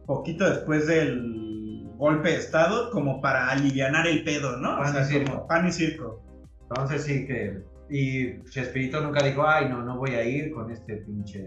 poquito 0.06 0.48
después 0.48 0.88
del 0.88 1.90
golpe 1.98 2.30
de 2.30 2.38
Estado, 2.38 2.92
como 2.92 3.22
para 3.22 3.50
alivianar 3.50 4.08
el 4.08 4.24
pedo, 4.24 4.58
¿no? 4.58 4.78
Pan 4.78 4.90
y 4.90 4.94
como 4.94 5.06
circo. 5.06 5.48
pan 5.48 5.68
y 5.68 5.72
circo. 5.72 6.24
Entonces 6.62 7.04
sí 7.04 7.26
que. 7.26 7.62
Y 7.96 8.44
Chespirito 8.50 9.02
nunca 9.02 9.24
dijo, 9.24 9.48
ay, 9.48 9.70
no, 9.70 9.84
no 9.84 9.98
voy 9.98 10.16
a 10.16 10.24
ir 10.24 10.52
con 10.52 10.72
este 10.72 10.96
pinche 10.98 11.44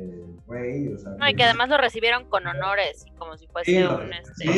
güey. 0.47 0.93
O 0.95 0.97
sea, 0.97 1.11
No, 1.19 1.29
y 1.29 1.35
que 1.35 1.43
además 1.43 1.69
lo 1.69 1.77
recibieron 1.77 2.29
con 2.29 2.47
honores, 2.47 3.05
y 3.05 3.11
como 3.17 3.37
si 3.37 3.49
fuese 3.49 3.73
Sí, 3.73 3.83
un 3.83 4.13
este, 4.13 4.33
sí, 4.37 4.49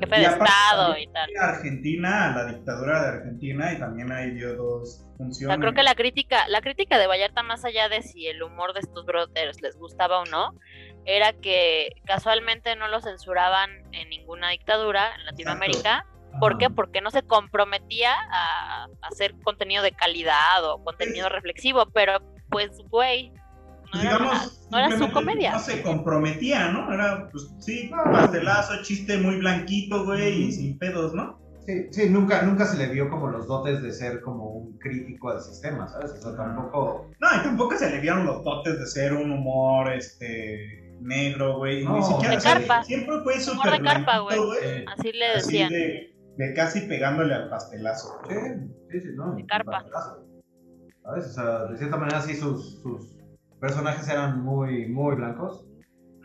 jefe 0.00 0.16
Y 0.18 0.20
de 0.20 0.26
Estado 0.26 0.98
y 0.98 1.06
tal. 1.06 1.30
Argentina, 1.40 2.34
la 2.36 2.44
dictadura 2.52 3.02
de 3.02 3.08
Argentina, 3.08 3.72
y 3.72 3.78
también 3.78 4.12
ahí 4.12 4.32
dio 4.32 4.54
dos 4.54 5.06
O 5.14 5.16
funciones. 5.16 5.54
sea, 5.54 5.58
creo 5.58 5.72
que 5.72 5.82
la 5.82 5.94
crítica, 5.94 6.46
la 6.48 6.60
crítica 6.60 6.98
de 6.98 7.06
Vallarta, 7.06 7.42
más 7.42 7.64
allá 7.64 7.88
de 7.88 8.02
si 8.02 8.26
el 8.26 8.42
humor 8.42 8.74
de 8.74 8.80
estos 8.80 9.06
brothers 9.06 9.62
les 9.62 9.78
gustaba 9.78 10.20
o 10.20 10.26
no, 10.26 10.54
era 11.06 11.32
que 11.32 11.88
casualmente 12.04 12.76
no 12.76 12.86
lo 12.88 13.00
censuraban 13.00 13.70
en 13.92 14.10
ninguna 14.10 14.50
dictadura 14.50 15.14
en 15.14 15.24
Latinoamérica. 15.24 16.04
¿Por 16.38 16.58
qué? 16.58 16.70
Porque 16.70 17.00
no 17.00 17.10
se 17.10 17.22
comprometía 17.22 18.12
a 18.30 18.88
hacer 19.02 19.34
contenido 19.42 19.82
de 19.82 19.92
calidad 19.92 20.64
o 20.64 20.82
contenido 20.84 21.28
reflexivo, 21.28 21.86
pero 21.92 22.20
pues, 22.50 22.70
güey, 22.88 23.32
no, 23.92 24.00
era 24.00 24.12
digamos, 24.12 24.32
nada, 24.32 24.50
no 24.70 24.78
era 24.78 24.98
su 24.98 25.12
comedia. 25.12 25.52
No 25.52 25.58
se 25.58 25.82
comprometía, 25.82 26.68
¿no? 26.70 26.92
Era, 26.92 27.28
pues 27.30 27.50
sí, 27.58 27.90
pastelazo, 27.90 28.82
chiste 28.82 29.18
muy 29.18 29.36
blanquito, 29.36 30.04
güey, 30.04 30.44
y 30.44 30.52
sin 30.52 30.78
pedos, 30.78 31.12
¿no? 31.14 31.40
Sí, 31.66 31.88
sí, 31.90 32.08
nunca, 32.08 32.42
nunca 32.42 32.64
se 32.66 32.78
le 32.78 32.86
vio 32.86 33.10
como 33.10 33.28
los 33.28 33.46
dotes 33.46 33.82
de 33.82 33.92
ser 33.92 34.22
como 34.22 34.48
un 34.48 34.78
crítico 34.78 35.30
al 35.30 35.40
sistema, 35.40 35.88
¿sabes? 35.88 36.12
O 36.12 36.16
sea, 36.22 36.36
tampoco. 36.36 37.10
No, 37.20 37.28
y 37.36 37.42
tampoco 37.42 37.76
se 37.76 37.90
le 37.90 38.00
vieron 38.00 38.24
los 38.24 38.42
dotes 38.44 38.78
de 38.78 38.86
ser 38.86 39.12
un 39.12 39.30
humor, 39.30 39.92
este, 39.92 40.90
negro, 41.00 41.58
güey. 41.58 41.84
No, 41.84 41.96
Ni 41.96 42.02
siquiera, 42.02 42.36
de 42.36 42.42
carpa. 42.42 42.82
siempre 42.84 43.20
fue 43.22 43.34
Humor 43.34 43.40
súper 43.40 43.72
de 43.72 43.80
carpa, 43.82 44.18
güey. 44.18 44.38
Así 44.86 45.12
le 45.12 45.26
Así 45.26 45.46
decían. 45.52 45.70
de, 45.70 46.09
de 46.36 46.54
casi 46.54 46.80
pegándole 46.82 47.34
al 47.34 47.48
pastelazo. 47.48 48.18
Sí, 48.28 48.34
sí, 48.90 49.00
sí, 49.00 49.08
no. 49.14 49.34
De 49.34 49.46
carpa. 49.46 49.84
¿Sabes? 51.02 51.26
O 51.26 51.32
sea, 51.32 51.64
de 51.66 51.78
cierta 51.78 51.96
manera 51.96 52.20
sí 52.20 52.34
sus, 52.34 52.80
sus 52.82 53.16
personajes 53.60 54.08
eran 54.08 54.42
muy, 54.42 54.88
muy 54.88 55.16
blancos. 55.16 55.66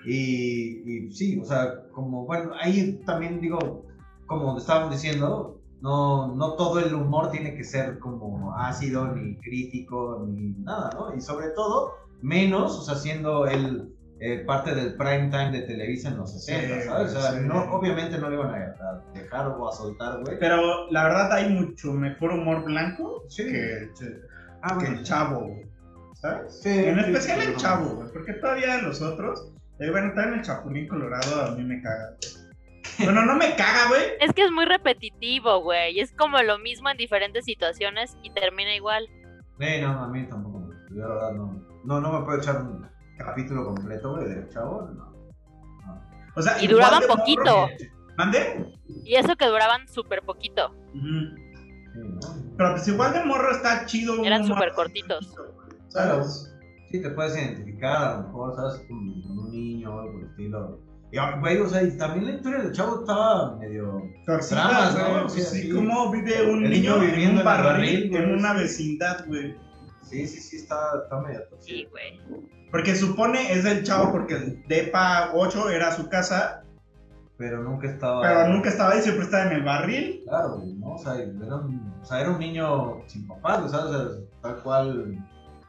Y, 0.06 1.08
y 1.08 1.12
sí, 1.12 1.40
o 1.40 1.46
sea, 1.46 1.90
como, 1.92 2.26
bueno, 2.26 2.52
ahí 2.62 3.02
también 3.06 3.42
digo, 3.42 3.86
como 4.28 4.58
estábamos 4.58 4.92
diciendo, 4.92 5.60
no, 5.82 6.36
no 6.36 6.54
todo 6.54 6.80
el 6.80 6.94
humor 6.94 7.32
tiene 7.32 7.56
que 7.56 7.64
ser 7.64 8.00
como 8.00 8.56
ácido, 8.56 9.08
ni 9.16 9.38
crítico, 9.38 10.26
ni 10.28 10.54
nada, 10.64 10.92
¿no? 10.94 11.16
Y 11.16 11.22
sobre 11.22 11.50
todo, 11.50 11.94
menos, 12.22 12.78
o 12.78 12.82
sea, 12.82 12.96
siendo 12.96 13.48
el 13.48 13.95
eh, 14.20 14.44
parte 14.46 14.74
del 14.74 14.96
prime 14.96 15.30
time 15.30 15.52
de 15.52 15.62
Televisa 15.64 16.10
en 16.10 16.18
los 16.18 16.32
60, 16.32 16.76
Sí, 16.82 16.88
¿sabes? 16.88 17.16
O 17.16 17.22
sea, 17.22 17.32
sí. 17.34 17.40
no, 17.42 17.64
obviamente 17.76 18.18
no 18.18 18.30
le 18.30 18.36
iban 18.36 18.54
a, 18.54 19.02
dejar 19.14 19.48
o 19.48 19.68
a 19.68 19.72
soltar, 19.74 20.22
güey. 20.24 20.38
Pero 20.40 20.90
la 20.92 21.04
verdad 21.04 21.34
hay 21.34 21.50
mucho 21.50 21.92
mejor 21.94 22.32
humor 22.32 22.64
blanco 22.64 23.24
Sí. 23.30 23.44
que, 23.46 23.90
Ah, 24.62 24.70
que 24.70 24.86
bueno, 24.86 24.98
el 25.00 25.04
chavo, 25.04 25.40
güey, 25.48 25.66
¿sabes? 26.16 26.62
Sí, 26.62 26.70
en 26.70 26.96
sí, 26.96 27.02
especial 27.02 27.40
sí, 27.42 27.48
el 27.48 27.54
no. 27.54 27.60
chavo, 27.60 27.86
güey, 27.96 28.08
porque 28.14 28.34
todavía 28.34 28.82
los 28.82 29.02
otros, 29.02 29.52
eh, 29.80 29.92
bueno, 29.92 30.14
también 30.16 30.40
el 30.40 30.46
Chapulín 30.46 30.88
Colorado 30.88 31.42
a 31.44 31.52
mí 31.56 31.64
me 31.64 31.82
caga. 31.82 32.16
Bueno, 33.04 33.26
no 33.26 33.36
me 33.36 33.56
caga, 33.56 33.90
güey. 33.90 34.02
Es 34.22 34.32
que 34.34 34.46
es 34.46 34.52
muy 34.52 34.66
repetitivo, 34.66 35.62
güey. 35.62 36.00
Es 36.00 36.14
como 36.14 36.42
lo 36.42 36.58
mismo 36.60 36.90
en 36.90 36.98
diferentes 36.98 37.44
situaciones 37.46 38.18
y 38.24 38.32
termina 38.32 38.74
igual. 38.74 39.08
No, 39.60 40.04
a 40.04 40.08
mí 40.08 40.26
tampoco. 40.28 40.70
Yo 40.92 41.02
la 41.02 41.08
verdad 41.16 41.32
no. 41.34 41.66
No, 41.84 42.00
no 42.02 42.20
me 42.20 42.26
puedo 42.26 42.38
echar 42.40 42.64
capítulo 43.18 43.66
completo, 43.66 44.16
güey, 44.16 44.28
del 44.30 44.50
chavo. 44.50 44.90
No. 44.94 45.16
O 46.36 46.42
sea, 46.42 46.62
Y 46.62 46.68
duraban 46.68 47.04
poquito. 47.08 47.68
¿Mande? 48.18 48.74
Y 49.04 49.16
eso 49.16 49.36
que 49.36 49.46
duraban 49.48 49.88
súper 49.88 50.22
poquito. 50.22 50.74
Sí. 50.94 52.00
Pero 52.58 52.72
pues 52.72 52.88
igual 52.88 53.14
de 53.14 53.24
morro 53.26 53.52
está 53.52 53.86
chido. 53.86 54.24
Eran 54.24 54.46
súper 54.46 54.74
cortitos. 54.74 55.34
¿Sabes? 55.90 56.52
Sí, 56.92 57.02
te 57.02 57.10
puedes 57.12 57.36
identificar 57.38 57.96
a 57.98 58.18
lo 58.18 58.24
mejor, 58.28 58.56
¿sabes? 58.56 58.86
Con, 58.88 59.22
con 59.24 59.40
un 59.40 59.52
niño 59.52 59.96
o 59.96 60.00
algo 60.00 60.12
por 60.14 60.22
el 60.24 60.30
estilo. 60.30 60.80
Y, 61.12 61.18
ah, 61.18 61.38
güey, 61.40 61.58
o 61.60 61.68
sea, 61.70 61.84
y 61.84 61.98
también 61.98 62.26
la 62.26 62.32
historia 62.34 62.60
del 62.64 62.72
chavo 62.74 63.00
estaba 63.02 63.56
medio. 63.58 63.94
Güey. 63.94 64.12
¿no? 64.52 65.30
Sí, 65.30 65.42
sí, 65.42 65.70
cómo 65.70 66.12
vive 66.12 66.50
un 66.52 66.66
El 66.66 66.72
niño 66.72 66.98
niño 66.98 67.00
viviendo 67.00 67.16
viviendo 67.16 67.32
en 67.32 67.34
un 67.34 67.40
en 67.40 67.46
barril, 67.46 67.64
barril, 67.66 68.16
en 68.16 68.24
güey. 68.24 68.40
una 68.40 68.54
vecindad, 68.54 69.26
güey. 69.28 69.56
Sí, 70.04 70.28
sí, 70.28 70.40
sí, 70.42 70.58
está, 70.58 70.78
está 71.04 71.20
medio 71.22 71.40
Sí, 71.60 71.88
torcido. 71.88 71.90
güey. 71.92 72.20
Porque 72.76 72.94
supone 72.94 73.54
es 73.54 73.64
del 73.64 73.84
chavo 73.84 74.12
porque 74.12 74.34
el 74.34 74.64
DEPA 74.68 75.32
8 75.34 75.70
era 75.70 75.94
su 75.96 76.10
casa, 76.10 76.62
Pero 77.38 77.64
nunca 77.64 77.88
estaba. 77.88 78.22
pero 78.22 78.50
nunca 78.50 78.68
estaba 78.68 78.92
ahí, 78.92 79.02
siempre 79.02 79.24
estaba 79.24 79.46
en 79.46 79.52
el 79.54 79.64
barril. 79.64 80.24
Claro, 80.28 80.58
güey, 80.58 80.74
¿no? 80.74 80.96
O 80.96 80.98
sea, 80.98 81.14
era 81.14 81.56
un, 81.56 81.94
o 82.02 82.06
sea, 82.06 82.20
era 82.20 82.32
un 82.32 82.40
niño 82.40 82.98
sin 83.08 83.26
papás. 83.30 83.72
¿sabes? 83.72 83.86
O 83.86 83.94
sea, 83.94 84.26
tal 84.42 84.56
cual 84.62 85.18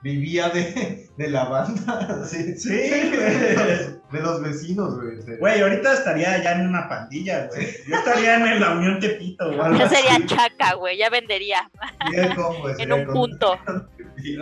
vivía 0.03 0.49
de, 0.49 1.09
de 1.17 1.31
la 1.31 1.45
banda, 1.49 2.25
sí. 2.27 2.59
Sí, 2.59 2.71
güey. 2.91 3.97
De 4.11 4.21
los 4.21 4.43
vecinos, 4.43 5.01
güey. 5.01 5.39
Güey, 5.39 5.61
ahorita 5.61 5.93
estaría 5.93 6.43
ya 6.43 6.53
en 6.59 6.67
una 6.67 6.89
pandilla, 6.89 7.47
güey. 7.47 7.69
Yo 7.89 7.97
estaría 7.99 8.35
en 8.35 8.61
la 8.61 8.73
Unión 8.73 8.99
Tepito 8.99 9.45
algo 9.45 9.79
Ya 9.79 9.89
sería 9.89 10.17
así. 10.17 10.27
chaca, 10.27 10.75
güey. 10.75 10.99
Ya 10.99 11.09
vendería 11.09 11.71
el 12.13 12.35
combo, 12.35 12.69
en 12.77 12.93
un 12.93 12.99
el 13.01 13.07
punto. 13.07 13.53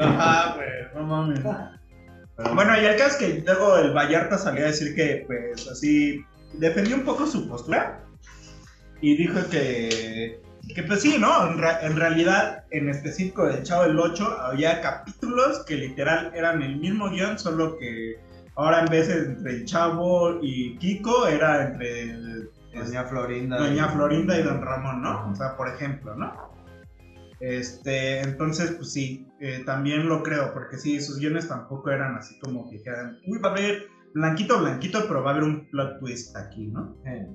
Ajá, 0.00 0.54
güey, 0.54 0.68
no 0.94 1.02
mames. 1.02 1.40
Pero 2.36 2.54
Bueno, 2.54 2.80
y 2.80 2.84
el 2.84 2.96
caso 2.96 3.10
es 3.10 3.16
que 3.16 3.42
luego 3.46 3.76
el 3.78 3.92
Vallarta 3.92 4.38
salió 4.38 4.64
a 4.64 4.68
decir 4.68 4.94
que, 4.94 5.24
pues, 5.26 5.68
así, 5.68 6.24
defendió 6.54 6.96
un 6.96 7.04
poco 7.04 7.26
su 7.26 7.48
postura 7.48 8.00
y 9.00 9.16
dijo 9.16 9.38
que, 9.50 10.40
que 10.74 10.82
pues 10.84 11.02
sí, 11.02 11.16
¿no? 11.18 11.50
En, 11.52 11.96
realidad, 11.96 12.64
en 12.70 12.88
específico 12.88 13.46
del 13.46 13.62
Chavo 13.62 13.84
del 13.84 13.98
8, 13.98 14.38
había 14.40 14.80
capítulos 14.80 15.64
que 15.66 15.76
literal 15.76 16.32
eran 16.34 16.62
el 16.62 16.76
mismo 16.76 17.10
guion, 17.10 17.38
solo 17.38 17.76
que 17.78 18.16
ahora 18.56 18.80
en 18.80 18.86
vez 18.86 19.08
de 19.08 19.18
entre 19.18 19.52
el 19.52 19.64
Chavo 19.66 20.38
y 20.42 20.76
Kiko, 20.78 21.26
era 21.26 21.66
entre 21.68 22.02
el- 22.02 22.50
Doña 22.74 23.04
Florinda. 23.04 23.58
Doña 23.58 23.88
Florinda 23.88 24.38
y 24.38 24.42
Don 24.42 24.60
Ramón, 24.60 25.00
¿no? 25.02 25.30
O 25.30 25.34
sea, 25.36 25.56
por 25.56 25.68
ejemplo, 25.68 26.16
¿no? 26.16 26.32
Este, 27.40 28.20
entonces, 28.20 28.72
pues 28.72 28.92
sí, 28.92 29.28
eh, 29.44 29.62
también 29.66 30.08
lo 30.08 30.22
creo, 30.22 30.54
porque 30.54 30.78
sí, 30.78 30.98
sus 31.02 31.18
guiones 31.18 31.48
tampoco 31.48 31.90
eran 31.90 32.16
así 32.16 32.38
como 32.38 32.66
que 32.70 32.78
dijeran, 32.78 33.18
uy, 33.26 33.38
va 33.40 33.50
a 33.50 33.52
haber 33.52 33.88
blanquito, 34.14 34.58
blanquito, 34.58 35.00
pero 35.06 35.22
va 35.22 35.32
a 35.32 35.34
haber 35.34 35.44
un 35.44 35.68
plot 35.68 35.98
twist 36.00 36.34
aquí, 36.34 36.68
¿no? 36.68 36.96
Eh, 37.04 37.28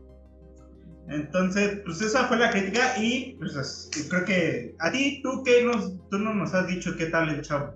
Entonces, 1.09 1.81
pues 1.85 2.01
esa 2.01 2.27
fue 2.27 2.37
la 2.37 2.49
crítica 2.49 2.97
y 2.97 3.35
pues 3.37 3.91
creo 4.09 4.25
que 4.25 4.75
a 4.79 4.91
ti, 4.91 5.21
tú 5.21 5.43
qué 5.45 5.63
nos, 5.63 5.93
tú 6.09 6.17
no 6.17 6.33
nos 6.33 6.55
has 6.55 6.65
dicho 6.65 6.95
qué 6.97 7.05
tal 7.05 7.29
el 7.29 7.43
chavo. 7.43 7.75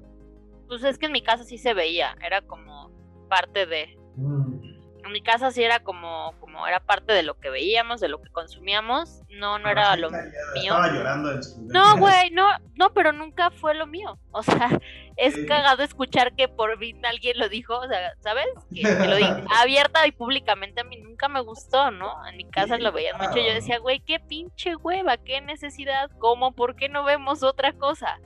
Pues 0.68 0.84
es 0.84 0.98
que 0.98 1.06
en 1.06 1.12
mi 1.12 1.22
casa 1.22 1.44
sí 1.44 1.60
se 1.60 1.76
veía. 1.76 2.16
Era 2.26 2.42
como 2.42 2.92
parte 3.30 3.68
de. 3.68 3.86
mm, 4.16 4.73
En 5.04 5.12
mi 5.12 5.22
casa 5.22 5.52
sí 5.52 5.64
era 5.64 5.80
como, 5.80 6.34
como 6.40 6.66
era 6.66 6.80
parte 6.80 7.14
de 7.14 7.24
lo 7.24 7.40
que 7.40 7.50
veíamos, 7.50 8.00
de 8.00 8.08
lo 8.08 8.22
que 8.22 8.30
consumíamos. 8.30 9.22
No, 9.30 9.60
no 9.60 9.70
era 9.70 9.96
lo 9.98 10.10
mío. 10.10 10.22
Estaba 10.56 10.92
llorando 10.92 11.32
en 11.32 11.44
su 11.44 11.62
No, 11.64 11.98
güey, 11.98 12.32
no, 12.32 12.48
no, 12.76 12.94
pero 12.94 13.12
nunca 13.12 13.52
fue 13.52 13.74
lo 13.74 13.86
mío. 13.86 14.18
O 14.32 14.44
sea, 14.44 14.70
es 15.18 15.36
cagado 15.48 15.84
escuchar 15.84 16.36
que 16.36 16.48
por 16.48 16.78
fin 16.80 17.06
alguien 17.06 17.38
lo 17.38 17.50
dijo, 17.50 17.78
o 17.78 17.88
sea, 17.88 18.14
¿sabes? 18.22 18.48
Que, 18.74 18.82
que 18.82 19.08
lo 19.08 19.16
dijo 19.18 19.36
abierta 19.60 20.08
y 20.08 20.12
públicamente 20.12 20.82
a 20.82 20.86
mí 20.86 20.98
nunca 20.98 21.28
me 21.28 21.42
gustó, 21.42 21.92
¿no? 21.92 22.26
En 22.28 22.38
mi 22.38 22.46
casa 22.46 22.78
lo 22.78 22.92
veían 22.92 23.18
mucho. 23.18 23.36
Yo 23.36 23.54
decía, 23.54 23.80
güey, 23.80 24.00
qué 24.00 24.20
pinche 24.20 24.76
hueva, 24.76 25.18
qué 25.18 25.42
necesidad, 25.42 26.10
¿cómo? 26.20 26.54
¿Por 26.54 26.76
qué 26.76 26.90
no 26.90 27.04
vemos 27.04 27.44
otra 27.44 27.74
cosa? 27.74 28.20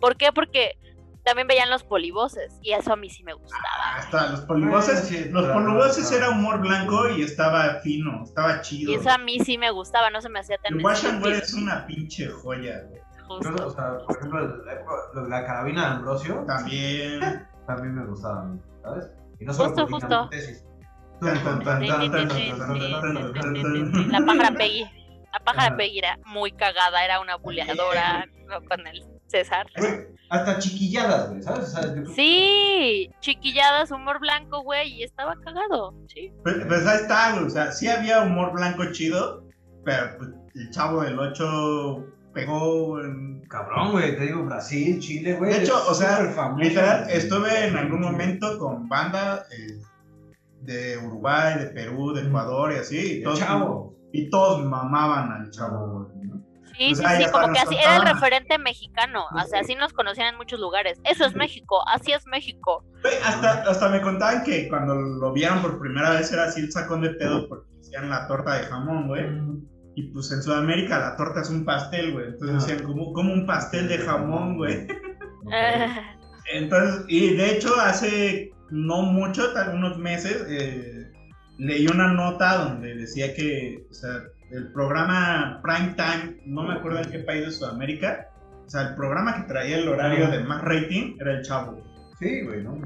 ¿Por 0.00 0.16
qué? 0.16 0.32
Porque 0.32 0.78
también 1.30 1.46
veían 1.46 1.70
los 1.70 1.84
polivoces 1.84 2.58
y 2.60 2.72
eso 2.72 2.92
a 2.92 2.96
mí 2.96 3.08
sí 3.08 3.22
me 3.22 3.34
gustaba. 3.34 3.62
Ah, 3.84 4.00
está, 4.00 4.30
los 4.32 4.40
polivoces, 4.40 5.30
los 5.30 5.46
polivoces 5.46 6.10
era 6.10 6.30
humor 6.30 6.58
blanco 6.58 7.08
y 7.08 7.22
estaba 7.22 7.76
fino, 7.82 8.24
estaba 8.24 8.60
chido. 8.62 8.90
Y 8.90 8.96
eso 8.96 9.10
a 9.10 9.18
mí 9.18 9.38
sí 9.38 9.56
me 9.56 9.70
gustaba, 9.70 10.10
no 10.10 10.20
se 10.20 10.28
me 10.28 10.40
hacía 10.40 10.58
tan 10.58 10.74
El 10.76 10.84
Wash 10.84 11.06
and 11.06 11.24
es 11.26 11.54
una 11.54 11.86
pinche 11.86 12.26
joya, 12.28 12.82
güey. 12.88 13.00
Yo, 13.44 13.64
o 13.64 13.70
sea, 13.70 13.98
por 14.08 14.16
ejemplo, 14.16 14.56
la, 15.28 15.46
carabina 15.46 15.82
de 15.82 15.86
Ambrosio 15.98 16.44
También. 16.48 17.20
también 17.64 17.94
me 17.94 18.04
gustaba 18.06 18.40
a 18.40 18.44
mí, 18.46 18.60
¿sabes? 18.82 19.12
Y 19.38 19.44
no 19.44 19.54
solo 19.54 19.68
Justo, 19.68 19.86
justo. 19.86 20.28
tesis. 20.30 20.64
La 21.20 21.34
pájara 24.26 24.50
Peggy. 24.58 24.84
La 25.32 25.38
pájara 25.44 25.66
Ajá. 25.68 25.76
Peggy 25.76 25.98
era 26.00 26.18
muy 26.26 26.50
cagada, 26.50 27.04
era 27.04 27.20
una 27.20 27.36
buleadora 27.36 28.26
con 28.68 28.84
el 28.88 29.04
César. 29.30 29.66
Güey, 29.78 30.08
Hasta 30.28 30.58
chiquilladas, 30.58 31.30
güey, 31.30 31.42
¿sabes? 31.42 31.72
Yo 31.74 31.92
creo 31.92 32.04
que- 32.04 32.14
Sí, 32.14 33.10
chiquilladas, 33.20 33.90
humor 33.90 34.20
blanco, 34.20 34.62
güey, 34.62 34.92
y 34.92 35.02
estaba 35.02 35.34
cagado, 35.40 35.94
sí. 36.06 36.32
Pues, 36.42 36.56
pues 36.68 36.86
ahí 36.86 36.98
está, 37.02 37.32
güey. 37.32 37.46
O 37.46 37.50
sea, 37.50 37.72
sí 37.72 37.88
había 37.88 38.22
humor 38.22 38.52
blanco 38.52 38.84
chido, 38.92 39.44
pero 39.84 40.16
pues, 40.18 40.30
el 40.54 40.70
chavo 40.70 41.02
del 41.02 41.18
8 41.18 42.04
pegó 42.32 43.00
en... 43.00 43.40
Cabrón, 43.48 43.90
güey, 43.90 44.16
te 44.16 44.26
digo, 44.26 44.44
Brasil, 44.44 45.00
Chile, 45.00 45.34
güey. 45.34 45.52
De 45.52 45.62
hecho, 45.64 45.74
o 45.88 45.94
sea, 45.94 46.18
famoso, 46.36 46.62
literal, 46.62 47.04
güey. 47.04 47.16
estuve 47.16 47.66
en 47.66 47.76
algún 47.76 48.00
momento 48.00 48.56
con 48.60 48.88
banda 48.88 49.44
eh, 49.50 49.80
de 50.60 50.96
Uruguay, 50.98 51.58
de 51.58 51.66
Perú, 51.66 52.12
de 52.12 52.22
Ecuador 52.28 52.70
y 52.72 52.76
así. 52.76 52.96
Y 52.96 53.16
El 53.18 53.22
todos, 53.24 53.38
chavo. 53.40 53.96
y 54.12 54.30
todos 54.30 54.64
mamaban 54.64 55.32
al 55.32 55.50
chavo. 55.50 56.08
¿no? 56.22 56.29
Sí, 56.80 56.92
O 56.92 56.96
sí, 56.96 57.02
sea, 57.02 57.18
sí, 57.18 57.30
como 57.30 57.52
que 57.52 57.58
así 57.58 57.76
era 57.76 57.96
el 57.96 58.06
referente 58.06 58.56
mexicano, 58.56 59.26
o 59.34 59.44
sea, 59.44 59.60
así 59.60 59.74
nos 59.74 59.92
conocían 59.92 60.28
en 60.28 60.36
muchos 60.38 60.58
lugares. 60.58 60.98
Eso 61.04 61.26
es 61.26 61.36
México, 61.36 61.82
así 61.86 62.12
es 62.12 62.26
México. 62.26 62.86
Hasta, 63.22 63.64
hasta 63.70 63.88
me 63.90 64.00
contaban 64.00 64.44
que 64.44 64.66
cuando 64.66 64.94
lo 64.94 65.30
vieron 65.34 65.60
por 65.60 65.78
primera 65.78 66.08
vez 66.12 66.32
era 66.32 66.44
así 66.44 66.60
el 66.62 66.72
sacón 66.72 67.02
de 67.02 67.10
pedo 67.10 67.46
porque 67.50 67.68
hacían 67.80 68.08
la 68.08 68.26
torta 68.26 68.54
de 68.54 68.62
jamón, 68.64 69.08
güey. 69.08 69.26
Y 69.94 70.04
pues 70.04 70.32
en 70.32 70.42
Sudamérica 70.42 70.98
la 70.98 71.16
torta 71.16 71.42
es 71.42 71.50
un 71.50 71.66
pastel, 71.66 72.12
güey. 72.12 72.28
Entonces 72.28 72.66
decían, 72.66 72.86
como, 72.86 73.12
como 73.12 73.30
un 73.30 73.44
pastel 73.44 73.86
de 73.86 73.98
jamón, 73.98 74.56
güey. 74.56 74.86
Entonces, 76.50 77.04
y 77.08 77.36
de 77.36 77.56
hecho 77.56 77.78
hace 77.78 78.52
no 78.70 79.02
mucho, 79.02 79.52
tal 79.52 79.74
unos 79.74 79.98
meses, 79.98 80.46
eh, 80.48 81.12
leí 81.58 81.86
una 81.88 82.14
nota 82.14 82.56
donde 82.56 82.94
decía 82.94 83.34
que, 83.34 83.84
o 83.90 83.92
sea, 83.92 84.22
el 84.50 84.72
programa 84.72 85.60
Prime 85.62 85.94
Time, 85.94 86.42
no 86.44 86.64
me 86.64 86.74
acuerdo 86.74 87.00
en 87.00 87.10
qué 87.10 87.18
país 87.20 87.46
de 87.46 87.52
Sudamérica, 87.52 88.28
o 88.66 88.68
sea, 88.68 88.82
el 88.82 88.94
programa 88.94 89.34
que 89.36 89.42
traía 89.48 89.78
el 89.78 89.88
horario 89.88 90.30
de 90.30 90.40
más 90.44 90.62
rating 90.62 91.16
era 91.20 91.32
el 91.32 91.42
Chavo. 91.42 91.82
Sí, 92.18 92.42
güey, 92.42 92.62
¿no? 92.62 92.78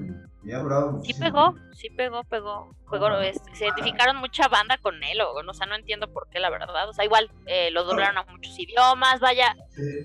Y 0.44 0.52
ha 0.52 0.58
durado 0.58 1.00
sí 1.02 1.14
pegó, 1.14 1.54
sí 1.72 1.88
pegó, 1.90 2.22
pegó. 2.24 2.74
Pegó, 2.90 3.08
este, 3.20 3.54
se 3.54 3.64
identificaron 3.64 4.16
mucha 4.18 4.46
banda 4.48 4.78
con 4.78 5.02
él, 5.02 5.20
o, 5.20 5.32
o 5.34 5.54
sea, 5.54 5.66
no 5.66 5.74
entiendo 5.74 6.12
por 6.12 6.28
qué, 6.28 6.38
la 6.38 6.50
verdad. 6.50 6.88
O 6.88 6.92
sea, 6.92 7.04
igual 7.04 7.30
eh, 7.46 7.70
lo 7.70 7.84
doblaron 7.84 8.18
a 8.18 8.24
muchos 8.30 8.58
idiomas, 8.58 9.20
vaya, 9.20 9.56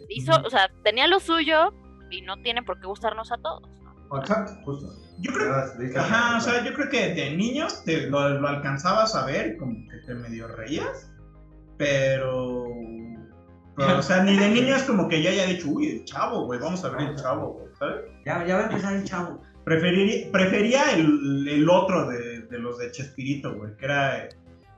hizo, 0.07 0.31
o 0.45 0.49
sea, 0.49 0.71
tenía 0.83 1.07
lo 1.07 1.19
suyo 1.19 1.73
y 2.09 2.21
no 2.21 2.41
tiene 2.41 2.63
por 2.63 2.79
qué 2.79 2.87
gustarnos 2.87 3.31
a 3.31 3.37
todos. 3.37 3.61
¿no? 4.09 4.19
Exacto, 4.19 4.53
justo. 4.63 4.87
Yo 5.19 5.33
creo 5.33 5.53
Ajá, 5.99 6.37
o 6.37 6.41
sea, 6.41 6.63
yo 6.63 6.73
creo 6.73 6.89
que 6.89 7.13
de 7.13 7.35
niños 7.35 7.83
te, 7.83 8.07
lo, 8.07 8.29
lo 8.29 8.47
alcanzabas 8.47 9.15
a 9.15 9.25
ver 9.25 9.53
y 9.53 9.57
como 9.57 9.73
que 9.89 9.97
te 10.07 10.15
medio 10.15 10.47
reías, 10.47 11.11
pero, 11.79 12.67
pero, 13.77 13.99
o 13.99 14.01
sea, 14.01 14.21
ni 14.21 14.35
de 14.37 14.49
niños 14.49 14.83
como 14.83 15.07
que 15.07 15.23
ya 15.23 15.29
haya 15.29 15.45
dicho, 15.45 15.69
uy, 15.69 15.87
el 15.87 16.03
chavo, 16.03 16.43
güey, 16.43 16.59
vamos 16.59 16.83
a 16.83 16.89
ver 16.89 17.09
el 17.09 17.15
chavo, 17.15 17.53
güey, 17.53 17.67
¿sabes? 17.79 18.05
Ya, 18.25 18.45
ya 18.45 18.57
va 18.57 18.63
a 18.63 18.65
empezar 18.65 18.93
el 18.95 19.05
chavo. 19.05 19.41
Preferiría, 19.63 20.29
prefería 20.29 20.91
el, 20.91 21.47
el 21.47 21.69
otro 21.69 22.09
de, 22.09 22.41
de 22.41 22.59
los 22.59 22.79
de 22.79 22.91
Chespirito, 22.91 23.55
güey, 23.55 23.77
que 23.77 23.85
era, 23.85 24.27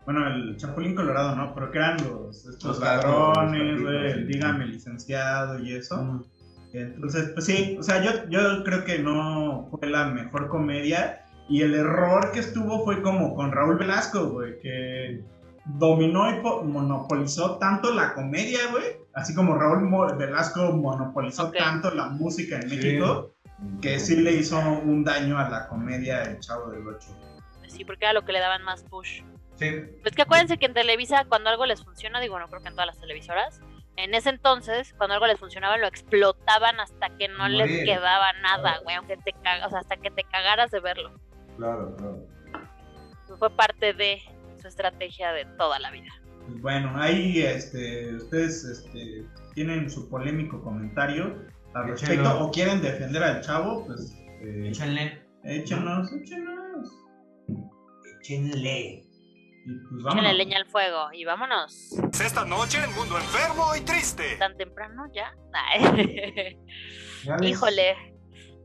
bueno, 0.05 0.27
el 0.27 0.55
Chapulín 0.57 0.93
Colorado, 0.93 1.35
¿no? 1.35 1.55
Pero 1.55 1.71
que 1.71 1.79
eran 1.79 1.97
los, 2.07 2.45
estos 2.45 2.63
Los 2.63 2.79
ladrones, 2.79 3.81
güey, 3.81 4.11
sí. 4.11 4.19
el 4.19 4.27
dígame 4.27 4.67
licenciado 4.67 5.57
y 5.57 5.73
eso. 5.73 6.23
Entonces, 6.71 7.31
pues 7.33 7.45
sí, 7.45 7.77
o 7.79 7.83
sea, 7.83 8.03
yo, 8.03 8.29
yo 8.29 8.63
creo 8.63 8.85
que 8.85 8.99
no 8.99 9.69
fue 9.71 9.89
la 9.89 10.05
mejor 10.05 10.49
comedia. 10.49 11.25
Y 11.49 11.63
el 11.63 11.73
error 11.73 12.31
que 12.31 12.41
estuvo 12.41 12.85
fue 12.85 13.01
como 13.01 13.35
con 13.35 13.51
Raúl 13.51 13.77
Velasco, 13.77 14.29
güey, 14.29 14.59
que 14.59 15.23
dominó 15.65 16.29
y 16.35 16.41
po- 16.41 16.63
monopolizó 16.63 17.57
tanto 17.57 17.93
la 17.93 18.13
comedia, 18.13 18.59
güey. 18.71 18.83
Así 19.13 19.35
como 19.35 19.55
Raúl 19.55 19.89
Velasco 20.17 20.71
monopolizó 20.71 21.51
tanto 21.51 21.91
la 21.91 22.07
música 22.09 22.55
en 22.55 22.69
Sí. 22.69 22.75
México, 22.77 23.31
que 23.81 23.99
sí 23.99 24.15
le 24.15 24.31
hizo 24.33 24.57
un 24.59 25.03
daño 25.03 25.37
a 25.37 25.49
la 25.49 25.67
comedia 25.67 26.23
El 26.23 26.39
Chavo 26.39 26.71
del 26.71 26.87
Ocho. 26.87 27.09
Sí, 27.67 27.85
porque 27.85 28.05
era 28.05 28.13
lo 28.13 28.25
que 28.25 28.31
le 28.33 28.39
daban 28.39 28.63
más 28.63 28.83
push. 28.83 29.21
Sí. 29.55 29.71
Pues 30.01 30.15
que 30.15 30.23
acuérdense 30.23 30.57
que 30.57 30.65
en 30.65 30.73
Televisa, 30.73 31.25
cuando 31.29 31.49
algo 31.49 31.65
les 31.65 31.83
funciona, 31.83 32.19
digo, 32.19 32.39
no 32.39 32.47
creo 32.47 32.61
que 32.61 32.69
en 32.69 32.73
todas 32.73 32.87
las 32.87 32.99
televisoras, 32.99 33.61
en 33.97 34.15
ese 34.15 34.29
entonces, 34.29 34.93
cuando 34.97 35.13
algo 35.13 35.27
les 35.27 35.39
funcionaba, 35.39 35.77
lo 35.77 35.85
explotaban 35.87 36.79
hasta 36.79 37.09
que 37.17 37.27
no 37.27 37.47
les 37.49 37.83
quedaba 37.83 38.33
nada, 38.41 38.79
güey, 38.83 38.95
aunque 38.95 39.17
te 39.17 39.33
cagas, 39.33 39.67
o 39.67 39.69
sea, 39.69 39.79
hasta 39.79 39.97
que 39.97 40.09
te 40.09 40.23
cagaras 40.23 40.71
de 40.71 40.79
verlo. 40.79 41.11
Claro, 41.57 41.95
claro. 41.97 42.25
Fue 43.37 43.49
parte 43.51 43.93
de 43.93 44.21
su 44.61 44.67
estrategia 44.67 45.31
de 45.33 45.45
toda 45.57 45.79
la 45.79 45.91
vida. 45.91 46.11
Pues 46.47 46.61
bueno, 46.61 46.91
ahí 46.95 47.41
este, 47.41 48.15
ustedes 48.15 48.63
este, 48.63 49.25
tienen 49.53 49.89
su 49.89 50.09
polémico 50.09 50.61
comentario 50.63 51.35
al 51.73 51.89
respecto 51.89 52.43
o 52.43 52.51
quieren 52.51 52.81
defender 52.81 53.23
al 53.23 53.41
Chavo, 53.41 53.85
pues 53.85 54.13
eh, 54.41 54.69
Échenle. 54.69 55.21
échenos, 55.43 56.11
échenos. 56.13 56.89
Échenle. 58.19 59.03
Y 59.63 59.75
pues 59.89 60.03
vámonos. 60.03 60.33
leña 60.33 60.57
al 60.57 60.65
fuego 60.65 61.11
y 61.13 61.23
vámonos. 61.23 61.91
Esta 62.19 62.43
noche 62.45 62.79
en 62.83 62.93
Mundo 62.95 63.17
Enfermo 63.17 63.75
y 63.75 63.81
Triste. 63.81 64.35
Tan 64.39 64.57
temprano 64.57 65.05
ya. 65.13 65.35
Híjole. 67.43 67.95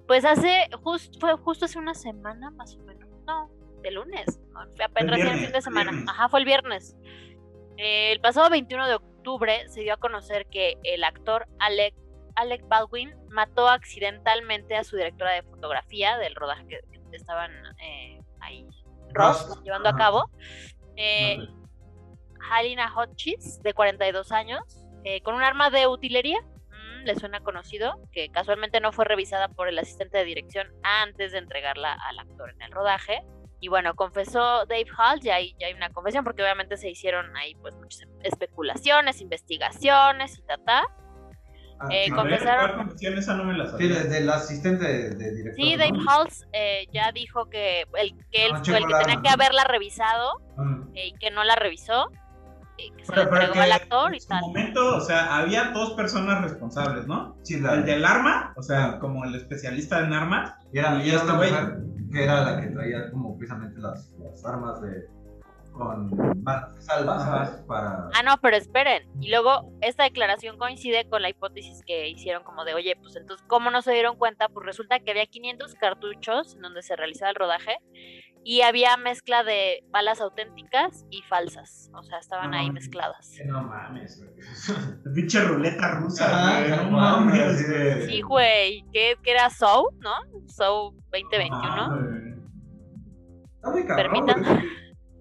Pues 0.06 0.24
hace, 0.24 0.68
just, 0.82 1.20
fue 1.20 1.36
justo 1.36 1.66
hace 1.66 1.78
una 1.78 1.94
semana 1.94 2.50
más 2.52 2.76
o 2.76 2.84
menos. 2.84 3.08
No, 3.26 3.50
de 3.82 3.90
lunes. 3.90 4.40
El 4.94 5.14
viernes, 5.14 5.40
fin 5.40 5.52
de 5.52 5.62
semana. 5.62 5.90
viernes. 5.90 6.08
Ajá, 6.08 6.28
fue 6.28 6.40
el 6.40 6.46
viernes. 6.46 6.96
El 7.76 8.20
pasado 8.20 8.48
21 8.50 8.86
de 8.86 8.94
octubre 8.94 9.68
se 9.68 9.80
dio 9.80 9.94
a 9.94 9.96
conocer 9.98 10.46
que 10.46 10.78
el 10.82 11.04
actor 11.04 11.46
Alec, 11.58 11.94
Alec 12.34 12.66
Baldwin 12.68 13.14
mató 13.28 13.68
accidentalmente 13.68 14.76
a 14.76 14.84
su 14.84 14.96
directora 14.96 15.32
de 15.32 15.42
fotografía 15.42 16.16
del 16.18 16.34
rodaje 16.34 16.66
que, 16.66 16.80
que 17.10 17.16
estaban 17.16 17.50
eh, 17.82 18.20
ahí, 18.40 18.66
Ross, 19.12 19.48
Ross, 19.48 19.62
llevando 19.64 19.88
a 19.88 19.96
cabo. 19.96 20.30
Eh, 20.96 21.38
Halina 22.50 22.92
Hotchis, 22.94 23.62
de 23.62 23.74
42 23.74 24.32
años, 24.32 24.62
eh, 25.04 25.20
con 25.22 25.34
un 25.34 25.42
arma 25.42 25.70
de 25.70 25.86
utilería. 25.86 26.40
Mm, 26.40 27.04
le 27.04 27.14
suena 27.16 27.40
conocido, 27.40 28.00
que 28.12 28.28
casualmente 28.30 28.80
no 28.80 28.92
fue 28.92 29.04
revisada 29.04 29.48
por 29.48 29.68
el 29.68 29.78
asistente 29.78 30.18
de 30.18 30.24
dirección 30.24 30.68
antes 30.82 31.32
de 31.32 31.38
entregarla 31.38 31.92
al 31.92 32.18
actor 32.18 32.50
en 32.50 32.62
el 32.62 32.72
rodaje. 32.72 33.22
Y 33.60 33.68
bueno, 33.68 33.94
confesó 33.94 34.66
Dave 34.66 34.86
Hall, 34.98 35.20
ya 35.20 35.36
hay, 35.36 35.54
ya 35.58 35.66
hay 35.68 35.72
una 35.74 35.90
confesión, 35.90 36.24
porque 36.24 36.42
obviamente 36.42 36.76
se 36.76 36.90
hicieron 36.90 37.34
ahí 37.36 37.54
pues 37.56 37.74
muchas 37.76 38.02
especulaciones, 38.22 39.20
investigaciones 39.20 40.38
y 40.38 40.42
ta 40.42 40.58
ta. 40.58 40.82
Ah, 41.78 41.88
Eh, 41.90 42.06
ver, 42.10 42.14
confesaron- 42.14 42.66
¿cuál 42.70 42.76
confesión? 42.86 43.18
Esa 43.18 43.34
no 43.34 43.44
me 43.44 43.54
la 43.56 43.64
Sí, 43.66 43.70
sabía. 43.72 43.88
desde 44.02 44.18
el 44.18 44.30
asistente 44.30 44.84
de, 44.84 45.10
de 45.10 45.34
director. 45.34 45.54
Sí, 45.64 45.76
Dave. 45.76 45.98
Halls 46.08 46.46
eh, 46.52 46.86
ya 46.92 47.12
dijo 47.12 47.50
que, 47.50 47.82
el, 47.98 48.14
que 48.30 48.46
él 48.46 48.52
No, 48.54 48.64
fue 48.64 48.78
el 48.78 48.86
que 48.86 48.94
tenía 49.04 49.20
que 49.22 49.28
haberla 49.28 49.64
revisado 49.64 50.40
Mm. 50.56 50.82
eh, 50.94 51.08
y 51.08 51.12
que 51.18 51.30
no 51.30 51.44
la 51.44 51.54
revisó, 51.56 52.10
y 52.78 52.90
que 52.92 53.04
se 53.04 53.12
Pero- 53.12 53.24
la 53.24 53.30
pero 53.30 53.42
entregó 53.44 53.62
al 53.64 53.72
actor 53.72 54.12
y 54.12 54.16
en 54.16 54.20
su 54.22 54.28
tal. 54.28 54.40
momento, 54.42 54.96
o 54.96 55.00
sea, 55.00 55.36
había 55.36 55.70
dos 55.72 55.92
personas 55.94 56.42
responsables, 56.42 57.06
¿no? 57.06 57.36
Sí, 57.42 57.60
la, 57.60 57.74
El 57.74 57.84
del 57.86 58.04
arma, 58.06 58.52
o 58.56 58.62
sea, 58.62 58.98
como 58.98 59.24
el 59.24 59.34
especialista 59.34 60.00
en 60.00 60.12
armas, 60.14 60.54
y 60.72 60.78
era, 60.78 61.02
y 61.02 61.08
era 61.08 61.18
este 61.18 61.28
una 61.30 61.36
güey. 61.36 61.50
Que 62.10 62.24
era 62.24 62.42
la 62.42 62.60
que 62.60 62.68
traía 62.68 63.10
como 63.10 63.36
precisamente 63.36 63.80
las, 63.80 64.10
las 64.18 64.44
armas 64.44 64.80
de 64.82 65.08
con 65.76 66.42
manos 66.42 66.74
de 66.74 66.80
salva, 66.80 67.16
Ajá. 67.16 67.44
¿sabes? 67.44 67.60
Para 67.66 68.08
Ah, 68.14 68.22
no, 68.24 68.38
pero 68.40 68.56
esperen. 68.56 69.06
Y 69.20 69.30
luego 69.30 69.72
esta 69.82 70.04
declaración 70.04 70.56
coincide 70.58 71.08
con 71.08 71.22
la 71.22 71.28
hipótesis 71.28 71.82
que 71.86 72.08
hicieron 72.08 72.42
como 72.44 72.64
de, 72.64 72.74
oye, 72.74 72.96
pues 72.96 73.14
entonces, 73.16 73.46
¿cómo 73.46 73.70
no 73.70 73.82
se 73.82 73.92
dieron 73.92 74.16
cuenta? 74.16 74.48
Pues 74.48 74.64
resulta 74.64 75.00
que 75.00 75.10
había 75.10 75.26
500 75.26 75.74
cartuchos 75.74 76.54
en 76.54 76.62
donde 76.62 76.82
se 76.82 76.96
realizaba 76.96 77.30
el 77.30 77.36
rodaje 77.36 77.78
y 78.48 78.62
había 78.62 78.96
mezcla 78.96 79.42
de 79.42 79.82
balas 79.90 80.20
auténticas 80.20 81.04
y 81.10 81.22
falsas. 81.22 81.90
O 81.94 82.02
sea, 82.04 82.18
estaban 82.18 82.52
No 82.52 82.56
ahí 82.58 82.70
mezcladas. 82.70 83.32
No 83.44 83.64
mames, 83.64 84.22
güey. 84.22 85.14
Pinche 85.16 85.40
ruleta 85.42 85.96
rusa, 85.96 86.60
güey. 86.60 86.70
No 86.84 86.90
mames, 86.92 87.40
así 87.42 87.64
de- 87.64 87.94
güey. 87.96 88.06
Sí, 88.06 88.20
güey. 88.22 88.84
¿Qué, 88.92 89.16
qué 89.24 89.30
era 89.32 89.50
Soul, 89.50 89.88
no? 89.98 90.12
Soul 90.46 90.94
2021. 91.10 91.56
Ah. 91.60 91.98
Está 93.56 93.70
muy 93.70 93.84
cabrón. 93.84 93.96
Permitan. 94.12 94.64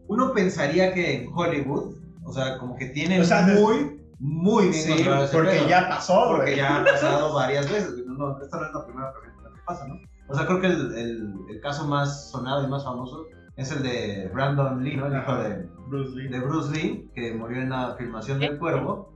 Uno 0.08 0.32
pensaría 0.34 0.94
que 0.94 1.24
en 1.24 1.30
Hollywood, 1.34 1.96
o 2.26 2.32
sea, 2.32 2.60
como 2.60 2.76
que 2.78 2.86
tienen 2.90 3.22
O 3.22 3.26
sea, 3.26 3.42
muy, 3.42 4.00
muy 4.20 4.70
bien 4.70 4.98
Sí, 5.00 5.04
porque 5.34 5.50
pedo. 5.50 5.68
ya 5.68 5.90
pasó, 5.90 6.26
Porque 6.28 6.52
güey. 6.52 6.58
ya 6.58 6.78
ha 6.82 6.84
pasado 6.86 7.34
varias 7.34 7.72
veces. 7.72 7.92
No, 8.06 8.14
no, 8.14 8.44
esta 8.44 8.58
no 8.60 8.66
es 8.68 8.72
la 8.74 8.86
primera 8.86 9.12
vez 9.14 9.22
que 9.56 9.62
pasa, 9.66 9.88
¿no? 9.88 9.96
O 10.28 10.36
sea, 10.36 10.46
creo 10.46 10.62
que 10.62 10.68
el, 10.68 10.96
el, 10.96 11.34
el 11.50 11.62
caso 11.62 11.86
más 11.88 12.32
sonado 12.32 12.64
y 12.64 12.68
más 12.68 12.84
famoso 12.84 13.28
es 13.56 13.72
el 13.72 13.84
de 13.84 14.30
Brandon 14.34 14.84
Lee, 14.84 14.98
¿no? 14.98 15.08
El 15.08 15.18
hijo 15.18 15.36
de, 15.36 15.70
Bruce 15.88 16.16
Lee. 16.16 16.28
de 16.28 16.40
Bruce 16.40 16.72
Lee, 16.72 17.10
que 17.14 17.34
murió 17.34 17.62
en 17.62 17.70
la 17.70 17.96
filmación 17.96 18.40
del 18.40 18.58
cuervo, 18.58 19.14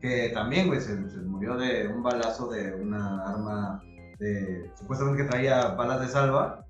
que 0.00 0.30
también, 0.30 0.66
güey, 0.66 0.80
se, 0.80 1.08
se 1.08 1.20
murió 1.20 1.56
de 1.56 1.88
un 1.88 2.02
balazo 2.02 2.48
de 2.48 2.74
una 2.74 3.24
arma 3.24 3.82
de, 4.18 4.70
supuestamente 4.76 5.22
que 5.22 5.28
traía 5.28 5.68
balas 5.68 6.00
de 6.00 6.08
salva, 6.08 6.64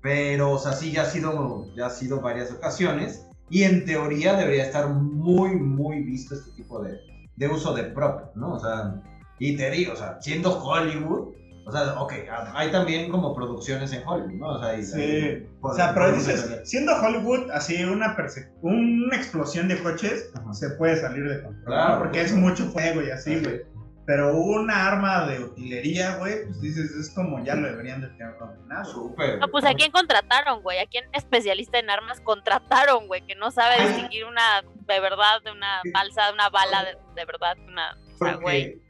pero, 0.00 0.52
o 0.52 0.58
sea, 0.58 0.72
sí, 0.72 0.92
ya 0.92 1.02
ha 1.02 1.06
sido, 1.06 1.72
ya 1.74 1.86
ha 1.86 1.90
sido 1.90 2.20
varias 2.20 2.52
ocasiones, 2.52 3.26
y 3.48 3.62
en 3.62 3.84
teoría 3.84 4.34
debería 4.34 4.64
estar 4.64 4.88
muy, 4.88 5.56
muy 5.56 6.02
visto 6.02 6.34
este 6.34 6.50
tipo 6.52 6.82
de, 6.82 6.98
de 7.36 7.48
uso 7.48 7.74
de 7.74 7.84
prop, 7.84 8.34
¿no? 8.34 8.54
O 8.54 8.58
sea, 8.58 9.02
y 9.38 9.56
te 9.56 9.70
digo, 9.70 9.92
o 9.92 9.96
sea, 9.96 10.20
siendo 10.20 10.62
Hollywood, 10.62 11.34
o 11.66 11.72
sea, 11.72 12.00
ok, 12.00 12.12
hay 12.54 12.70
también 12.70 13.10
como 13.10 13.34
producciones 13.34 13.92
en 13.92 14.06
Hollywood, 14.06 14.32
¿no? 14.34 14.48
O 14.50 14.58
sea, 14.62 14.78
y- 14.78 14.82
Sí. 14.84 15.46
O 15.60 15.74
sea, 15.74 15.92
pero 15.92 16.12
dices, 16.12 16.60
siendo 16.64 16.92
Hollywood, 16.94 17.50
así 17.50 17.84
una, 17.84 18.16
perse- 18.16 18.48
una 18.62 19.16
explosión 19.16 19.66
de 19.68 19.82
coches 19.82 20.30
Ajá. 20.34 20.52
se 20.54 20.70
puede 20.70 20.96
salir 20.96 21.28
de 21.28 21.42
control. 21.42 21.64
Claro, 21.64 21.94
¿no? 21.94 21.98
Porque 21.98 22.20
es 22.20 22.32
mucho 22.32 22.66
fuego 22.66 23.02
y 23.02 23.10
así, 23.10 23.40
güey. 23.40 23.62
Pero 24.06 24.36
una 24.36 24.86
arma 24.86 25.26
de 25.26 25.40
utilería, 25.42 26.18
güey, 26.18 26.44
pues 26.44 26.60
dices, 26.60 26.92
es 26.92 27.10
como 27.10 27.42
ya 27.44 27.56
lo 27.56 27.66
deberían 27.66 28.00
de 28.00 28.06
tener 28.10 28.38
dominado. 28.38 28.84
Súper. 28.84 29.40
No, 29.40 29.48
pues 29.48 29.64
a 29.64 29.74
quién 29.74 29.90
contrataron, 29.90 30.62
güey. 30.62 30.78
A 30.78 30.86
quién 30.86 31.06
especialista 31.12 31.80
en 31.80 31.90
armas 31.90 32.20
contrataron, 32.20 33.08
güey, 33.08 33.22
que 33.26 33.34
no 33.34 33.50
sabe 33.50 33.84
distinguir 33.84 34.24
una 34.26 34.62
de 34.86 35.00
verdad 35.00 35.42
de 35.44 35.50
una 35.50 35.80
falsa, 35.92 36.26
de 36.28 36.34
una 36.34 36.48
bala 36.50 36.84
de, 36.84 36.92
de 37.16 37.24
verdad, 37.24 37.56
de 37.56 37.64
una. 37.64 37.98
O 38.20 38.24
sea, 38.24 38.34
güey. 38.36 38.80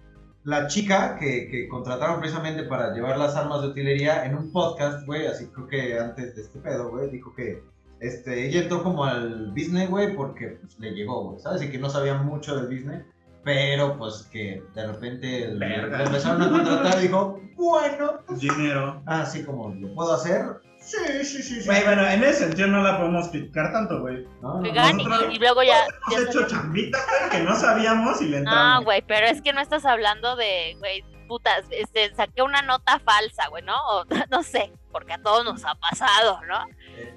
La 0.46 0.68
chica 0.68 1.16
que, 1.18 1.48
que 1.48 1.68
contrataron 1.68 2.20
precisamente 2.20 2.62
para 2.62 2.94
llevar 2.94 3.18
las 3.18 3.34
armas 3.34 3.62
de 3.62 3.66
utilería 3.66 4.24
en 4.24 4.36
un 4.36 4.52
podcast, 4.52 5.04
güey, 5.04 5.26
así 5.26 5.48
creo 5.48 5.66
que 5.66 5.98
antes 5.98 6.36
de 6.36 6.42
este 6.42 6.60
pedo, 6.60 6.88
güey, 6.88 7.10
dijo 7.10 7.34
que 7.34 7.64
este, 7.98 8.46
ella 8.46 8.62
entró 8.62 8.84
como 8.84 9.04
al 9.04 9.50
business, 9.50 9.90
güey, 9.90 10.14
porque 10.14 10.58
pues, 10.60 10.78
le 10.78 10.92
llegó, 10.92 11.24
güey, 11.24 11.40
¿sabes? 11.40 11.62
Y 11.62 11.70
que 11.72 11.78
no 11.78 11.90
sabía 11.90 12.14
mucho 12.14 12.54
del 12.54 12.66
business, 12.66 13.04
pero 13.42 13.98
pues 13.98 14.28
que 14.30 14.62
de 14.72 14.86
repente 14.86 15.48
le, 15.48 15.82
empezaron 15.82 16.40
a 16.40 16.48
contratar 16.48 16.96
y 17.00 17.02
dijo, 17.02 17.40
bueno, 17.56 18.20
Dinero. 18.38 19.02
así 19.04 19.42
como 19.42 19.74
lo 19.74 19.92
puedo 19.96 20.12
hacer. 20.12 20.44
Sí, 20.86 21.24
sí, 21.24 21.42
sí, 21.42 21.60
sí. 21.62 21.66
Bueno, 21.68 22.06
en 22.08 22.22
ese 22.22 22.44
sentido 22.46 22.68
no 22.68 22.80
la 22.82 22.98
podemos 22.98 23.28
criticar 23.28 23.72
tanto, 23.72 24.00
güey. 24.00 24.24
No, 24.40 24.54
no, 24.54 24.60
Oigan, 24.60 25.00
y, 25.00 25.04
nosotros- 25.04 25.34
y 25.34 25.38
luego 25.40 25.62
ya. 25.64 25.84
ya 26.10 26.16
Hemos 26.18 26.28
hecho 26.30 26.40
salió- 26.42 26.48
chambita, 26.48 26.98
güey, 27.18 27.30
que 27.30 27.40
no 27.42 27.56
sabíamos 27.56 28.22
y 28.22 28.26
le 28.26 28.40
No, 28.42 28.50
entramos. 28.50 28.84
güey, 28.84 29.02
pero 29.02 29.26
es 29.26 29.42
que 29.42 29.52
no 29.52 29.60
estás 29.60 29.84
hablando 29.84 30.36
de, 30.36 30.76
güey, 30.78 31.04
putas, 31.26 31.64
este, 31.72 32.14
saqué 32.14 32.42
una 32.42 32.62
nota 32.62 33.00
falsa, 33.00 33.48
güey, 33.48 33.64
¿no? 33.64 33.74
O, 33.88 34.04
no 34.30 34.42
sé, 34.44 34.72
porque 34.92 35.14
a 35.14 35.18
todos 35.18 35.44
nos 35.44 35.64
ha 35.64 35.74
pasado, 35.74 36.40
¿no? 36.48 36.64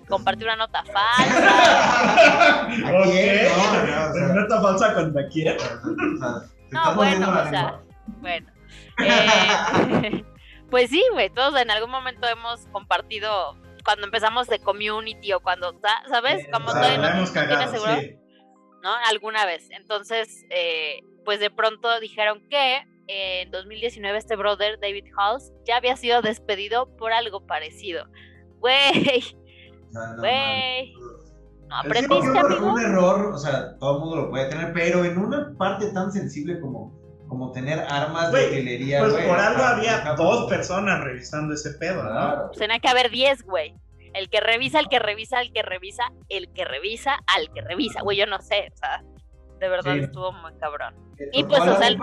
Compartir 0.07 0.47
una 0.47 0.55
nota 0.55 0.83
falsa. 0.85 2.67
ok. 2.67 3.03
quién? 3.03 3.49
No, 3.55 3.85
no, 3.85 4.09
o 4.09 4.13
sea- 4.13 4.27
Nota 4.33 4.61
falsa 4.63 4.93
contra 4.95 5.27
quién. 5.27 5.55
O 5.55 5.59
sea, 5.59 6.41
te 6.69 6.75
No, 6.75 6.95
bueno, 6.95 7.29
o 7.29 7.49
sea, 7.49 7.79
bueno. 8.19 8.47
Eh, 8.97 10.25
pues 10.69 10.89
sí, 10.89 11.03
güey, 11.13 11.29
todos 11.29 11.59
en 11.59 11.69
algún 11.71 11.91
momento 11.91 12.27
hemos 12.27 12.65
compartido 12.67 13.55
cuando 13.83 14.05
empezamos 14.05 14.47
de 14.47 14.59
community 14.59 15.33
o 15.33 15.39
cuando, 15.39 15.71
sa- 15.81 16.03
¿sabes? 16.09 16.47
Como 16.51 16.71
la 16.73 16.97
no, 16.97 17.07
hemos 17.07 17.31
cagado, 17.31 17.71
seguro. 17.71 17.99
sí. 18.01 18.15
¿no? 18.83 18.89
Alguna 19.09 19.45
vez. 19.45 19.67
Entonces, 19.71 20.45
eh, 20.49 21.01
pues 21.25 21.39
de 21.39 21.49
pronto 21.49 21.99
dijeron 21.99 22.41
que 22.49 22.77
eh, 23.07 23.41
en 23.41 23.51
2019 23.51 24.17
este 24.17 24.35
brother, 24.35 24.79
David 24.79 25.05
Halls, 25.17 25.51
ya 25.65 25.77
había 25.77 25.97
sido 25.97 26.21
despedido 26.21 26.95
por 26.97 27.11
algo 27.11 27.45
parecido. 27.45 28.05
Güey, 28.59 29.23
güey. 30.17 30.93
No 31.67 31.75
aprendiste, 31.77 32.29
un, 32.31 32.37
amigo. 32.37 32.73
un 32.73 32.81
error, 32.81 33.31
o 33.33 33.37
sea, 33.37 33.77
todo 33.77 33.95
el 33.95 33.99
mundo 34.01 34.15
lo 34.15 34.29
puede 34.31 34.49
tener, 34.49 34.73
pero 34.73 35.05
en 35.05 35.17
una 35.17 35.55
parte 35.57 35.91
tan 35.93 36.11
sensible 36.11 36.59
como, 36.59 36.98
como 37.29 37.51
tener 37.51 37.79
armas 37.87 38.31
de 38.33 38.47
utilería, 38.47 38.99
Pues 39.01 39.13
por 39.13 39.39
algo 39.39 39.63
había 39.63 39.99
dos 40.17 40.49
personas 40.49 40.99
revisando 41.01 41.53
ese 41.53 41.71
pedo, 41.75 42.03
¿no? 42.03 42.09
Claro. 42.09 42.47
Pues 42.47 42.57
tenía 42.59 42.79
que 42.79 42.87
haber 42.89 43.09
10, 43.11 43.43
güey. 43.43 43.75
El 44.13 44.29
que 44.29 44.41
revisa, 44.41 44.79
el 44.79 44.89
que 44.89 44.97
revisa, 44.97 45.39
el 45.39 45.53
que 45.53 45.61
revisa, 45.61 46.03
el 46.29 46.51
que 46.51 46.65
revisa, 46.65 47.19
al 47.27 47.53
que 47.53 47.61
revisa. 47.61 48.01
Güey, 48.01 48.17
yo 48.17 48.25
no 48.25 48.41
sé, 48.41 48.71
o 48.73 48.77
sea, 48.77 49.03
de 49.59 49.69
verdad 49.69 49.93
Sí. 49.93 49.99
estuvo 49.99 50.31
muy 50.31 50.51
cabrón. 50.59 50.95
Le 51.19 51.29
Y 51.31 51.43
pues, 51.43 51.61
a 51.61 51.73
o 51.73 51.77
sea, 51.77 51.87
el- 51.89 51.97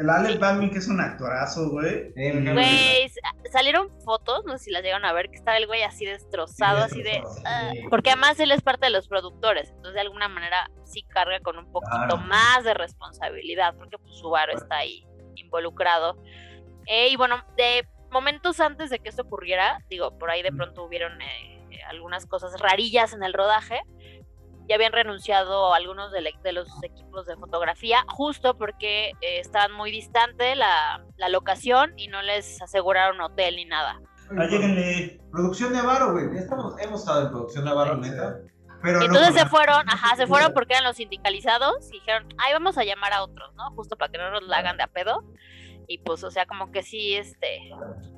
El 0.00 0.08
Alex 0.08 0.32
Sí. 0.32 0.38
Baldwin, 0.38 0.70
que 0.70 0.78
es 0.78 0.88
un 0.88 0.98
actorazo, 1.00 1.68
güey. 1.70 2.10
Güey, 2.14 3.08
sa- 3.10 3.50
salieron 3.52 3.90
fotos, 4.02 4.44
no 4.46 4.56
sé 4.56 4.64
si 4.64 4.70
las 4.70 4.82
llegaron 4.82 5.04
a 5.04 5.12
ver, 5.12 5.28
que 5.28 5.36
estaba 5.36 5.58
el 5.58 5.66
güey 5.66 5.82
así 5.82 6.06
destrozado, 6.06 6.82
así 6.84 7.02
de... 7.02 7.22
ah, 7.44 7.70
porque 7.90 8.10
además 8.10 8.40
él 8.40 8.50
es 8.50 8.62
parte 8.62 8.86
de 8.86 8.90
los 8.92 9.08
productores, 9.08 9.68
entonces 9.68 9.94
de 9.94 10.00
alguna 10.00 10.28
manera 10.28 10.70
sí 10.84 11.02
carga 11.02 11.38
con 11.40 11.58
un 11.58 11.70
poquito 11.70 11.90
Claro. 11.92 12.16
más 12.16 12.64
de 12.64 12.72
responsabilidad, 12.72 13.74
porque 13.76 13.98
pues 13.98 14.16
su 14.16 14.30
varo 14.30 14.52
está 14.54 14.76
ahí 14.78 15.04
involucrado. 15.34 16.22
Eh, 16.86 17.08
y 17.10 17.16
bueno, 17.16 17.44
de 17.58 17.86
momentos 18.10 18.58
antes 18.60 18.88
de 18.90 19.00
que 19.00 19.10
esto 19.10 19.22
ocurriera, 19.22 19.84
digo, 19.90 20.18
por 20.18 20.30
ahí 20.30 20.42
de 20.42 20.50
pronto 20.52 20.82
hubieron 20.84 21.20
eh, 21.20 21.60
algunas 21.88 22.24
cosas 22.26 22.58
rarillas 22.58 23.12
en 23.12 23.22
el 23.22 23.32
rodaje. 23.34 23.82
Ya 24.70 24.76
habían 24.76 24.92
renunciado 24.92 25.74
algunos 25.74 26.12
de, 26.12 26.32
de 26.44 26.52
los 26.52 26.68
equipos 26.84 27.26
de 27.26 27.34
fotografía, 27.34 28.04
justo 28.06 28.56
porque 28.56 29.08
eh, 29.20 29.40
estaban 29.40 29.72
muy 29.72 29.90
distante 29.90 30.54
la, 30.54 31.04
la 31.16 31.28
locación 31.28 31.92
y 31.98 32.06
no 32.06 32.22
les 32.22 32.62
aseguraron 32.62 33.20
hotel 33.20 33.56
ni 33.56 33.64
nada. 33.64 34.00
Lléguenle. 34.30 35.20
Producción 35.32 35.72
de 35.72 35.80
Avaro, 35.80 36.12
güey. 36.12 36.38
Estamos, 36.38 36.80
hemos 36.80 37.00
estado 37.00 37.22
en 37.22 37.30
producción 37.30 37.64
de 37.64 37.70
Avaro, 37.72 37.96
neta. 37.96 38.38
Pero 38.80 39.02
Entonces 39.02 39.34
se 39.34 39.46
fueron, 39.46 39.90
ajá, 39.90 40.14
se 40.14 40.28
fueron 40.28 40.54
porque 40.54 40.74
eran 40.74 40.84
los 40.84 40.96
sindicalizados 40.96 41.88
y 41.88 41.94
dijeron, 41.98 42.28
ay, 42.38 42.52
vamos 42.52 42.78
a 42.78 42.84
llamar 42.84 43.12
a 43.12 43.24
otros, 43.24 43.52
¿no? 43.56 43.72
Justo 43.72 43.96
para 43.96 44.12
que 44.12 44.18
no 44.18 44.30
nos 44.30 44.44
la 44.44 44.58
hagan 44.58 44.76
de 44.76 44.84
a 44.84 44.86
pedo. 44.86 45.24
Y 45.88 45.98
pues, 45.98 46.22
o 46.22 46.30
sea, 46.30 46.46
como 46.46 46.70
que 46.70 46.84
sí, 46.84 47.16
este, 47.16 47.72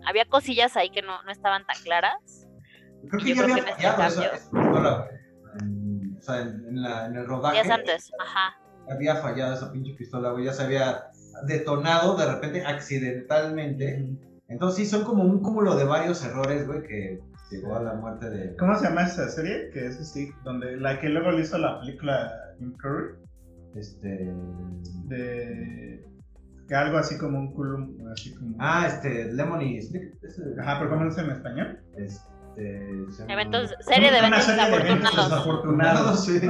había 0.04 0.26
cosillas 0.26 0.76
ahí 0.76 0.90
que 0.90 1.00
no, 1.00 1.22
no 1.22 1.32
estaban 1.32 1.64
tan 1.64 1.82
claras. 1.82 2.46
Creo 3.08 3.24
que 3.24 3.28
yo 3.30 3.34
ya 3.36 3.42
creo 3.42 3.54
había 3.54 3.64
que 3.64 3.70
en 3.70 3.76
este 3.78 3.90
fallado 3.96 4.38
cambio-. 4.42 5.21
O 6.22 6.24
sea, 6.24 6.40
en, 6.42 6.64
en 6.68 6.82
la- 6.82 7.06
en 7.06 7.16
el 7.16 7.26
rodaje. 7.26 7.62
Días 7.62 7.70
antes, 7.70 8.12
ajá. 8.20 8.56
Había 8.88 9.16
fallado 9.16 9.54
esa 9.54 9.72
pinche 9.72 9.92
pistola, 9.94 10.30
güey. 10.30 10.44
Ya 10.44 10.52
se 10.52 10.62
había 10.62 11.08
detonado 11.48 12.16
de 12.16 12.32
repente 12.32 12.64
accidentalmente. 12.64 14.08
Entonces 14.48 14.85
sí, 14.85 14.87
son 14.87 15.04
como 15.04 15.24
un 15.24 15.40
cúmulo 15.40 15.74
de 15.74 15.85
varios 15.85 16.24
errores, 16.24 16.66
güey, 16.66 16.82
que 16.82 17.20
llegó 17.50 17.74
a 17.76 17.82
la 17.82 17.94
muerte 17.94 18.30
de... 18.30 18.54
¿Cómo 18.56 18.76
se 18.76 18.85
llama 18.85 19.02
esa 19.04 19.28
serie? 19.28 19.70
Que 19.72 19.87
es 19.87 19.98
así, 19.98 20.30
donde 20.44 20.76
la 20.76 21.00
que 21.00 21.08
luego 21.08 21.32
le 21.32 21.40
hizo 21.40 21.58
la 21.58 21.80
película 21.80 22.30
Jim 22.58 22.72
Curry. 22.76 23.14
Este... 23.74 24.32
De. 25.06 26.04
Que 26.68 26.74
algo 26.74 26.98
así 26.98 27.18
como 27.18 27.38
un 27.38 27.52
culum. 27.52 27.96
Así 28.12 28.35
como. 28.35 28.56
Ah, 28.61 28.87
este, 28.87 29.32
Lemony 29.32 29.80
Snicket. 29.82 30.14
Ajá, 30.61 30.78
pero 30.78 30.90
¿cómo 30.90 31.04
lo 31.04 31.11
dice 31.11 31.22
en 31.22 31.30
español? 31.30 31.80
Este... 31.96 32.31
se 32.54 33.18
llama- 33.22 33.32
Eventos, 33.32 33.74
serie 33.80 34.10
de 34.10 34.18
Una 34.18 34.28
eventos 34.28 34.44
serie 34.44 34.70
de 34.70 34.76
eventos 34.76 35.16
desafortunados. 35.28 36.24
sí. 36.24 36.40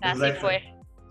Así 0.00 0.32
fue. 0.40 0.62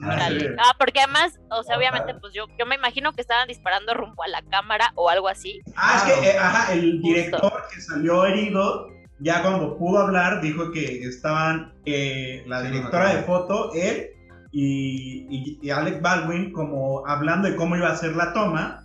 Ah. 0.01 0.27
Ah, 0.59 0.75
porque 0.77 0.99
además, 0.99 1.39
o 1.49 1.63
sea, 1.63 1.77
obviamente, 1.77 2.13
pues 2.15 2.33
yo, 2.33 2.45
yo 2.59 2.65
me 2.65 2.75
imagino 2.75 3.13
que 3.13 3.21
estaban 3.21 3.47
disparando 3.47 3.93
rumbo 3.93 4.21
a 4.23 4.27
la 4.27 4.41
cámara 4.41 4.91
o 4.95 5.09
algo 5.09 5.29
así. 5.29 5.61
Ah, 5.77 6.03
es 6.05 6.13
que, 6.13 6.29
eh, 6.29 6.37
ajá, 6.37 6.73
el 6.73 6.99
Justo. 7.01 7.07
director 7.07 7.53
que 7.73 7.79
salió 7.81 8.25
herido, 8.25 8.87
ya 9.19 9.41
cuando 9.41 9.77
pudo 9.77 9.99
hablar, 9.99 10.41
dijo 10.41 10.71
que 10.71 11.03
estaban 11.03 11.73
eh, 11.85 12.43
la 12.47 12.61
Sí, 12.61 12.67
directora 12.67 13.15
de 13.15 13.23
foto, 13.23 13.71
él 13.73 14.09
y, 14.51 15.25
y, 15.29 15.59
y 15.61 15.69
Alec 15.69 16.01
Baldwin, 16.01 16.51
como 16.51 17.07
hablando 17.07 17.47
de 17.47 17.55
cómo 17.55 17.75
iba 17.77 17.89
a 17.89 17.95
ser 17.95 18.15
la 18.15 18.33
toma. 18.33 18.82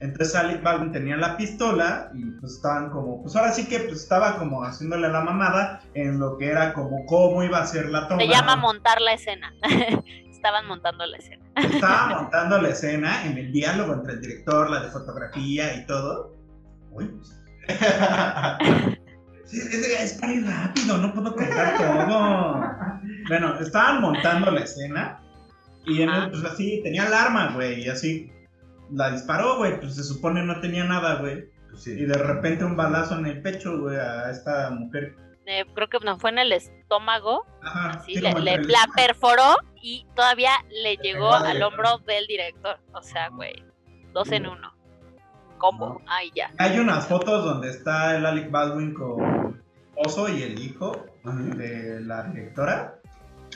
Entonces 0.00 0.34
Alec 0.36 0.62
Baldwin 0.62 0.92
tenía 0.92 1.16
la 1.16 1.36
pistola 1.36 2.10
y 2.14 2.24
pues 2.40 2.54
estaban 2.54 2.90
como, 2.90 3.20
pues 3.22 3.34
ahora 3.34 3.52
sí 3.52 3.66
que 3.66 3.80
pues 3.80 4.02
estaba 4.02 4.38
como 4.38 4.62
haciéndole 4.62 5.08
la 5.08 5.22
mamada 5.22 5.80
en 5.94 6.20
lo 6.20 6.38
que 6.38 6.46
era 6.48 6.72
como 6.72 7.04
cómo 7.06 7.42
iba 7.42 7.58
a 7.58 7.66
ser 7.66 7.90
la 7.90 8.06
toma. 8.06 8.20
Se 8.20 8.28
llama 8.28 8.54
montar 8.56 9.00
la 9.00 9.14
escena. 9.14 9.52
Estaban 10.30 10.68
montando 10.68 11.04
la 11.04 11.16
escena. 11.16 11.44
Estaba 11.56 12.06
montando 12.20 12.62
la 12.62 12.68
escena 12.68 13.26
en 13.26 13.38
el 13.38 13.50
diálogo 13.50 13.92
entre 13.94 14.12
el 14.12 14.20
director, 14.20 14.70
la 14.70 14.80
de 14.82 14.90
fotografía 14.90 15.74
y 15.74 15.84
todo. 15.86 16.32
Uy, 16.92 17.10
Sí, 19.46 19.58
es, 19.60 19.74
es 19.74 20.12
para 20.20 20.34
ir 20.34 20.46
rápido, 20.46 20.98
no 20.98 21.14
puedo 21.14 21.34
contar 21.34 21.78
todo. 21.78 22.62
bueno, 23.28 23.58
estaban 23.58 24.02
montando 24.02 24.50
la 24.50 24.60
escena 24.60 25.22
y 25.86 26.02
en 26.02 26.10
el, 26.10 26.30
pues 26.30 26.44
así, 26.44 26.82
tenía 26.84 27.06
el 27.06 27.14
arma, 27.14 27.52
güey, 27.54 27.84
y 27.84 27.88
así 27.88 28.30
la 28.90 29.10
disparó, 29.10 29.56
güey, 29.58 29.78
pues 29.80 29.96
se 29.96 30.04
supone 30.04 30.42
no 30.44 30.60
tenía 30.60 30.84
nada, 30.84 31.16
güey. 31.16 31.48
Pues 31.70 31.82
sí. 31.82 31.92
Y 31.92 32.04
de 32.04 32.14
repente 32.14 32.64
un 32.64 32.76
balazo 32.76 33.18
en 33.18 33.26
el 33.26 33.42
pecho, 33.42 33.78
güey, 33.78 33.96
a 33.96 34.30
esta 34.30 34.70
mujer. 34.70 35.14
Eh, 35.46 35.64
creo 35.74 35.88
que 35.88 35.98
no 36.00 36.18
fue 36.18 36.30
en 36.30 36.38
el 36.38 36.52
estómago. 36.52 37.46
Ajá, 37.62 38.00
Sí, 38.04 38.14
sí, 38.14 38.20
le, 38.20 38.64
la 38.64 38.86
perforó 38.94 39.56
y 39.80 40.06
todavía 40.14 40.50
le 40.82 40.96
llegó 40.96 41.32
al 41.32 41.62
hombro 41.62 41.98
del 42.06 42.26
director. 42.26 42.78
O 42.92 43.02
sea, 43.02 43.28
güey, 43.30 43.64
dos 44.12 44.30
en 44.30 44.46
uno. 44.46 44.74
Combo. 45.56 46.02
Ay, 46.06 46.30
ya. 46.34 46.52
Hay 46.58 46.78
unas 46.78 47.06
fotos 47.06 47.44
donde 47.44 47.70
está 47.70 48.16
el 48.16 48.26
Alec 48.26 48.50
Baldwin 48.50 48.94
con 48.94 49.62
Oso 49.96 50.28
y 50.28 50.42
el 50.42 50.60
hijo 50.60 51.06
de 51.24 52.00
la 52.02 52.24
directora. 52.24 52.97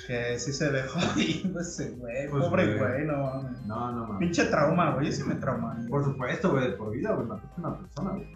Que 0.07 0.39
sí 0.39 0.53
se 0.53 0.69
ve 0.71 0.83
jodido 0.83 1.61
ese 1.61 1.91
güey. 1.93 2.29
Pues, 2.29 2.45
Pobre 2.45 2.67
güey. 2.67 2.79
güey, 2.79 3.05
no 3.07 3.17
mames. 3.19 3.63
No, 3.67 3.93
no 3.93 4.03
mames. 4.07 4.19
Pinche 4.19 4.45
trauma, 4.47 4.91
güey. 4.95 5.07
Yo 5.07 5.13
sí 5.13 5.23
me 5.25 5.35
trauma. 5.37 5.77
Por 5.89 6.05
supuesto, 6.05 6.51
güey, 6.51 6.65
de 6.71 6.73
por 6.73 6.91
vida, 6.91 7.13
güey, 7.13 7.27
mataste 7.27 7.55
a 7.57 7.61
una 7.69 7.79
persona, 7.79 8.11
güey. 8.11 8.35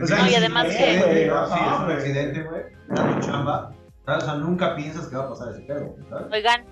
O 0.00 0.06
sea, 0.06 0.18
No, 0.18 0.26
y 0.26 0.28
ni 0.30 0.34
además 0.36 0.66
que- 0.66 1.02
güey, 1.04 1.26
¿no? 1.28 1.46
Sí, 1.46 1.54
es 1.64 1.72
un 1.78 1.84
güey. 1.84 1.96
accidente, 1.96 2.42
güey. 2.42 2.62
Era 2.90 3.14
tu 3.14 3.26
chamba. 3.26 3.72
¿sabes? 4.06 4.22
O 4.22 4.26
sea, 4.26 4.34
nunca 4.36 4.76
piensas 4.76 5.06
que 5.08 5.16
va 5.16 5.24
a 5.24 5.28
pasar 5.30 5.48
ese 5.50 5.60
pedo, 5.62 5.96
¿sabes? 6.10 6.26
Oigan, 6.32 6.64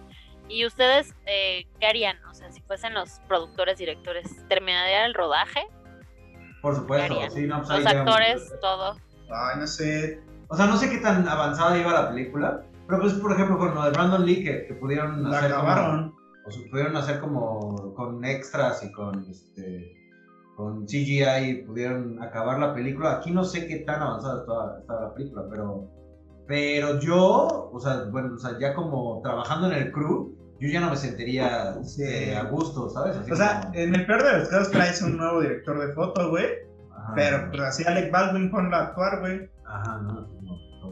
¿y 0.49 0.67
ustedes 0.67 1.15
eh, 1.27 1.67
qué 1.81 1.87
harían? 1.87 2.17
O 2.31 2.35
sea, 2.35 2.51
si 2.53 2.61
fuesen 2.63 2.93
los 2.95 3.21
productores, 3.29 3.79
directores, 3.79 4.29
¿terminarían 4.49 5.05
el 5.07 5.15
rodaje? 5.15 5.61
Por 6.61 6.77
supuesto, 6.77 7.15
sí, 7.31 7.47
no, 7.47 7.63
pues 7.63 7.79
Los 7.79 7.87
actores, 7.87 8.53
todo. 8.61 8.97
Ay, 9.31 9.59
no 9.59 9.67
sé. 9.67 10.21
O 10.49 10.57
sea, 10.57 10.67
no 10.67 10.77
sé 10.77 10.91
qué 10.91 10.99
tan 10.99 11.27
avanzada 11.27 11.77
iba 11.79 11.93
la 11.93 12.11
película, 12.11 12.63
pero 12.93 13.03
pues, 13.03 13.15
por 13.15 13.33
ejemplo, 13.33 13.57
con 13.59 13.75
lo 13.75 13.83
de 13.85 13.91
Brandon 13.91 14.25
Lee, 14.27 14.45
que, 14.45 14.67
que 14.67 14.75
pudieron 14.75 15.23
La 15.23 15.39
hacer 15.39 15.51
como- 15.53 15.63
acabaron. 15.63 16.15
o 16.47 16.51
sea, 16.51 16.63
pudieron 16.71 16.97
hacer 16.97 17.21
como 17.21 17.95
con 17.95 18.25
extras 18.25 18.83
y 18.85 18.93
con 18.93 19.25
este 19.31 19.95
con 20.57 20.85
CGI 20.87 21.25
y 21.49 21.63
pudieron 21.65 22.23
acabar 22.23 22.59
la 22.59 22.75
película. 22.75 23.13
Aquí 23.15 23.31
no 23.31 23.43
sé 23.45 23.67
qué 23.67 23.77
tan 23.79 24.03
avanzada 24.03 24.41
estaba, 24.41 24.79
estaba 24.79 25.01
la 25.09 25.15
película, 25.15 25.45
pero 25.51 25.89
pero 26.47 26.99
yo, 27.01 27.71
o 27.73 27.81
sea, 27.81 28.05
bueno, 28.11 28.35
o 28.35 28.39
sea, 28.39 28.59
ya 28.59 28.75
como 28.75 29.21
trabajando 29.23 29.69
en 29.69 29.75
el 29.75 29.93
crew, 29.93 30.37
yo 30.61 30.69
ya 30.69 30.81
no 30.81 30.91
me 30.91 30.97
sentiría 30.97 31.83
Sí. 31.83 32.03
eh, 32.03 32.37
a 32.37 32.45
gusto, 32.45 32.91
¿sabes? 32.91 33.17
Así 33.17 33.31
O 33.33 33.37
sea, 33.37 33.63
como- 33.63 33.75
en 33.75 33.95
el 33.95 34.05
peor 34.07 34.23
de 34.23 34.39
los 34.41 34.49
casos 34.49 34.71
traes 34.71 35.01
un 35.03 35.17
nuevo 35.17 35.41
director 35.41 35.81
de 35.87 35.95
foto, 35.95 36.29
güey. 36.31 36.47
Pero 37.17 37.49
pues 37.51 37.63
así 37.63 37.85
Alec 37.85 38.13
Baldwin 38.13 38.51
ponlo 38.51 38.77
a 38.77 38.81
actuar, 38.89 39.21
güey. 39.21 39.49
ajá, 39.65 39.99
no, 40.03 40.22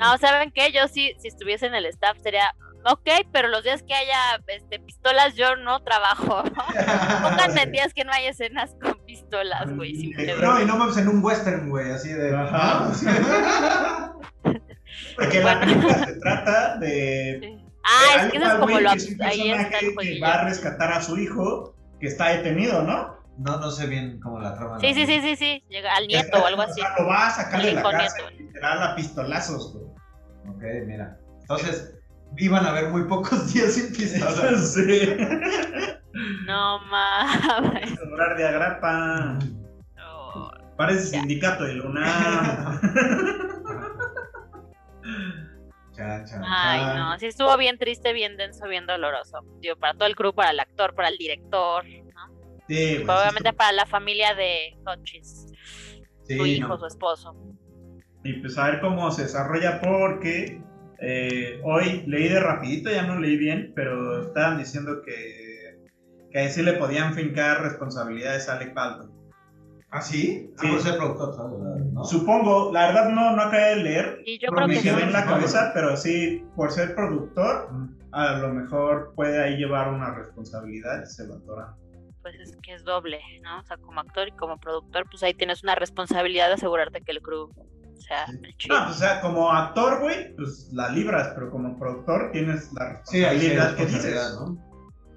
no, 0.01 0.19
¿saben 0.19 0.51
qué? 0.51 0.73
Yo 0.73 0.89
sí, 0.89 1.15
si 1.19 1.29
estuviese 1.29 1.67
en 1.67 1.75
el 1.75 1.87
staff 1.87 2.19
sería, 2.23 2.55
ok, 2.85 3.09
pero 3.33 3.49
los 3.49 3.63
días 3.63 3.83
que 3.83 3.95
haya 3.95 4.41
este, 4.47 4.81
pistolas 4.81 5.35
yo 5.35 5.57
no 5.57 5.81
trabajo. 5.81 6.43
Pónganme 7.23 7.63
en 7.63 7.73
días 7.73 7.93
que 7.95 8.05
no 8.05 8.13
hay 8.13 8.27
escenas 8.27 8.75
con 8.81 8.99
pistolas, 9.05 9.71
güey. 9.77 10.13
pedo. 10.15 10.41
No, 10.41 10.61
y 10.61 10.65
no 10.65 10.77
mames 10.77 10.97
en 10.97 11.09
un 11.09 11.23
western, 11.23 11.69
güey, 11.69 11.91
así 11.91 12.13
de. 12.13 12.35
Ajá. 12.35 12.91
Porque 15.17 15.41
la 15.41 15.61
película 15.61 16.07
se 16.07 16.15
trata 16.15 16.77
de. 16.79 17.59
Ah, 17.85 18.17
de 18.17 18.27
es 18.27 18.33
que 18.33 18.39
eso 18.39 18.47
es 18.47 18.55
como 18.55 18.81
lo 18.81 18.91
que 18.91 18.97
es 18.97 19.11
un 19.11 19.23
ahí 19.23 19.51
está 19.51 19.79
que 19.79 20.21
va 20.21 20.35
a 20.35 20.45
rescatar 20.45 20.93
a 20.93 21.03
su 21.03 21.19
hijo 21.19 21.75
que 22.01 22.07
está 22.07 22.29
detenido, 22.31 22.83
¿no? 22.83 23.20
No, 23.41 23.57
no 23.59 23.71
sé 23.71 23.87
bien 23.87 24.21
cómo 24.21 24.39
la 24.39 24.55
trama. 24.55 24.79
Sí, 24.81 24.93
sí, 24.95 25.07
sí, 25.07 25.21
sí, 25.23 25.35
sí. 25.37 25.65
Llega 25.71 25.95
al 25.97 26.07
nieto 26.07 26.43
o 26.43 26.47
algo 26.47 26.61
así. 26.63 26.81
O 26.81 26.85
sea, 26.85 26.95
lo 26.99 27.07
va 27.09 27.27
a 27.27 27.31
sacar 27.31 27.63
de 27.63 27.73
la 27.73 27.83
cárcel, 27.83 28.25
literal 28.39 28.83
a 28.83 28.95
pistolazos, 28.95 29.73
güey. 29.75 29.87
Ok, 30.55 30.63
mira. 30.87 31.19
Entonces, 31.41 31.95
iban 32.37 32.67
a 32.67 32.71
haber 32.71 32.91
muy 32.91 33.05
pocos 33.05 33.53
días 33.55 33.73
sin 33.75 33.93
pistolas. 33.95 34.75
sí. 34.75 35.17
No 36.47 36.81
mames. 36.87 37.91
Sobrar 37.99 38.37
de 38.37 38.47
agrapa. 38.49 39.39
No. 39.97 40.51
Parece 40.77 41.13
Ya. 41.13 41.21
sindicato 41.21 41.65
de 41.65 41.75
Luna. 41.75 42.81
Chan, 45.97 46.25
chan, 46.25 46.43
Ay, 46.47 46.81
chan. 46.81 46.97
no. 46.99 47.19
Sí 47.19 47.27
estuvo 47.27 47.57
bien 47.57 47.79
triste, 47.79 48.13
bien 48.13 48.37
denso, 48.37 48.67
bien 48.69 48.87
doloroso. 48.87 49.41
Digo, 49.61 49.77
para 49.77 49.95
todo 49.95 50.07
el 50.07 50.17
crew, 50.17 50.33
para 50.33 50.51
el 50.51 50.61
actor, 50.61 50.95
para 50.95 51.09
el 51.09 51.17
director. 51.19 51.85
¿no? 51.85 52.30
Sí, 52.71 53.03
Obviamente 53.03 53.51
sí, 53.51 53.57
para 53.57 53.73
la 53.73 53.87
familia 53.87 54.33
de 54.37 54.77
Hutchins. 54.87 55.49
Sí, 56.23 56.37
Su 56.37 56.47
hijo, 56.47 56.69
no. 56.69 56.79
su 56.79 56.87
esposo. 56.87 57.35
Y 58.23 58.35
pues 58.35 58.57
a 58.59 58.67
ver 58.71 58.81
cómo 58.81 59.11
se 59.11 59.23
desarrolla 59.23 59.81
porque 59.81 60.63
eh, 61.01 61.61
hoy 61.65 62.05
leí 62.07 62.29
de 62.29 62.39
rapidito, 62.39 62.89
ya 62.89 63.03
no 63.03 63.19
leí 63.19 63.37
bien, 63.37 63.73
pero 63.75 64.23
estaban 64.23 64.59
diciendo 64.59 65.03
que, 65.05 65.81
que 66.31 66.39
ahí 66.39 66.49
sí 66.49 66.63
le 66.63 66.75
podían 66.75 67.15
fincar 67.15 67.61
responsabilidades 67.63 68.49
a 68.49 68.55
Alec 68.55 68.73
Baldwin. 68.73 69.11
¿Ah, 69.91 70.01
sí? 70.01 70.53
Sí. 70.57 70.69
Ah, 70.69 70.71
por 70.71 70.81
ser 70.81 70.97
productor, 70.97 71.59
¿no? 71.93 72.05
Supongo, 72.05 72.71
la 72.73 72.87
verdad 72.87 73.09
no, 73.09 73.35
no 73.35 73.43
acabé 73.43 73.71
de 73.71 73.77
leer, 73.83 74.23
Y 74.25 74.39
yo 74.39 74.49
creo 74.51 74.69
me 74.69 74.75
que 74.75 74.83
quedé 74.83 74.97
sí. 74.99 75.03
en 75.03 75.13
la 75.13 75.25
cabeza, 75.25 75.73
pero 75.75 75.97
sí, 75.97 76.45
por 76.55 76.71
ser 76.71 76.95
productor, 76.95 77.69
a 78.13 78.39
lo 78.39 78.55
mejor 78.55 79.13
puede 79.17 79.43
ahí 79.43 79.57
llevar 79.57 79.93
una 79.93 80.15
responsabilidad 80.15 81.03
y 81.03 81.07
se 81.07 81.27
lo 81.27 81.35
atoran. 81.35 81.75
Pues 82.23 82.35
es 82.37 82.57
que 82.63 82.75
es 82.75 82.85
doble, 82.85 83.21
¿no? 83.43 83.61
O 83.61 83.63
sea, 83.63 83.77
como 83.79 84.01
actor 84.01 84.29
y 84.29 84.33
como 84.33 84.59
productor, 84.59 85.07
pues 85.11 85.23
ahí 85.23 85.35
tienes 85.35 85.63
una 85.63 85.75
responsabilidad 85.75 86.49
de 86.49 86.55
asegurarte 86.55 87.01
que 87.01 87.13
el 87.13 87.23
crew 87.23 87.51
sea 87.99 88.25
el 88.27 88.57
chido. 88.57 88.79
No, 88.79 88.85
pues, 88.87 88.97
o 88.97 88.99
sea, 88.99 89.21
como 89.21 89.51
actor, 89.51 90.01
güey, 90.01 90.35
pues 90.37 90.69
la 90.73 90.91
libras, 90.91 91.33
pero 91.35 91.51
como 91.51 91.79
productor 91.79 92.31
tienes 92.33 92.73
la 92.75 93.01
Sí, 93.05 93.25
ahí 93.25 93.41
sí 93.41 93.49
responsabilidad 93.49 93.77
que 93.77 93.85
responsabilidad, 93.85 94.31
dices. 94.31 94.41
¿no? 94.41 94.71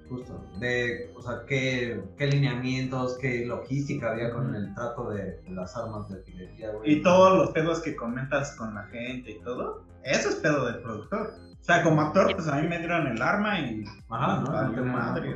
Justo. 0.08 0.44
De, 0.58 1.12
o 1.14 1.22
sea, 1.22 1.44
qué, 1.46 2.02
qué 2.16 2.26
lineamientos, 2.26 3.18
qué 3.18 3.46
logística 3.46 4.12
había 4.12 4.30
con 4.32 4.54
el 4.54 4.74
trato 4.74 5.10
de, 5.10 5.40
de 5.40 5.50
las 5.50 5.76
armas 5.76 6.08
de 6.08 6.16
artillería, 6.16 6.70
güey. 6.70 6.92
Y 6.92 7.02
todos 7.02 7.36
los 7.36 7.50
pedos 7.50 7.80
que 7.80 7.96
comentas 7.96 8.54
con 8.56 8.74
la 8.74 8.84
gente 8.88 9.32
y 9.32 9.40
todo, 9.40 9.84
eso 10.04 10.28
es 10.28 10.36
pedo 10.36 10.66
del 10.66 10.82
productor. 10.82 11.34
O 11.64 11.66
sea, 11.66 11.82
como 11.82 12.02
actor, 12.02 12.30
pues 12.34 12.46
a 12.46 12.56
mí 12.56 12.68
me 12.68 12.76
dieron 12.78 13.06
el 13.06 13.22
arma 13.22 13.58
y. 13.58 13.82
Ajá, 14.10 14.42
¿no? 14.42 14.70
No 14.70 14.84
madre. 14.84 15.32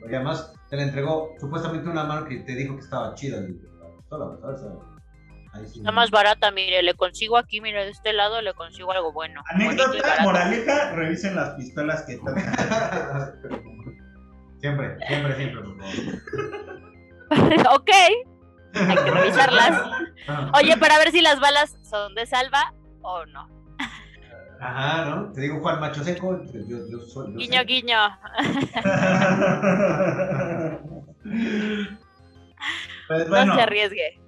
Porque 0.00 0.14
además 0.14 0.54
te 0.70 0.76
la 0.76 0.84
entregó 0.84 1.34
supuestamente 1.40 1.90
una 1.90 2.04
mano 2.04 2.26
que 2.26 2.36
te 2.36 2.54
dijo 2.54 2.76
que 2.76 2.82
estaba 2.82 3.12
chida 3.16 3.40
la 3.40 3.48
pistola, 3.96 4.38
¿sabes? 4.40 4.60
Ahí 5.52 5.66
sí. 5.66 5.80
Está 5.80 5.90
más 5.90 6.12
barata, 6.12 6.52
mire, 6.52 6.80
le 6.84 6.94
consigo 6.94 7.36
aquí, 7.36 7.60
mire, 7.60 7.86
de 7.86 7.90
este 7.90 8.12
lado 8.12 8.40
le 8.40 8.54
consigo 8.54 8.92
algo 8.92 9.12
bueno. 9.12 9.42
Anécdota, 9.48 10.22
moraleja, 10.22 10.92
revisen 10.92 11.34
las 11.34 11.56
pistolas 11.56 12.02
que 12.02 12.18
tocan. 12.18 12.36
siempre, 14.60 14.96
siempre, 15.08 15.34
siempre, 15.34 15.60
por 15.60 15.76
favor. 15.80 17.74
ok, 17.80 17.90
hay 18.74 18.96
que 18.96 19.10
revisarlas. 19.10 19.82
Ah, 20.26 20.50
Oye, 20.54 20.74
para 20.78 20.96
ver 20.96 21.10
si 21.10 21.20
las 21.20 21.38
balas 21.38 21.76
son 21.82 22.14
de 22.14 22.24
salva 22.24 22.72
o 23.02 23.26
no. 23.26 23.46
Ajá, 24.60 25.04
¿no? 25.10 25.32
Te 25.32 25.40
digo 25.42 25.60
Juan 25.60 25.80
Macho 25.80 26.02
Seco, 26.04 26.42
yo, 26.52 26.78
yo 26.88 27.00
soy. 27.00 27.32
yo 27.32 27.38
Guiño, 27.38 27.58
sé. 27.60 27.64
guiño. 27.66 27.98
pues 33.08 33.28
bueno, 33.28 33.46
No 33.46 33.54
se 33.56 33.62
arriesgue. 33.62 34.20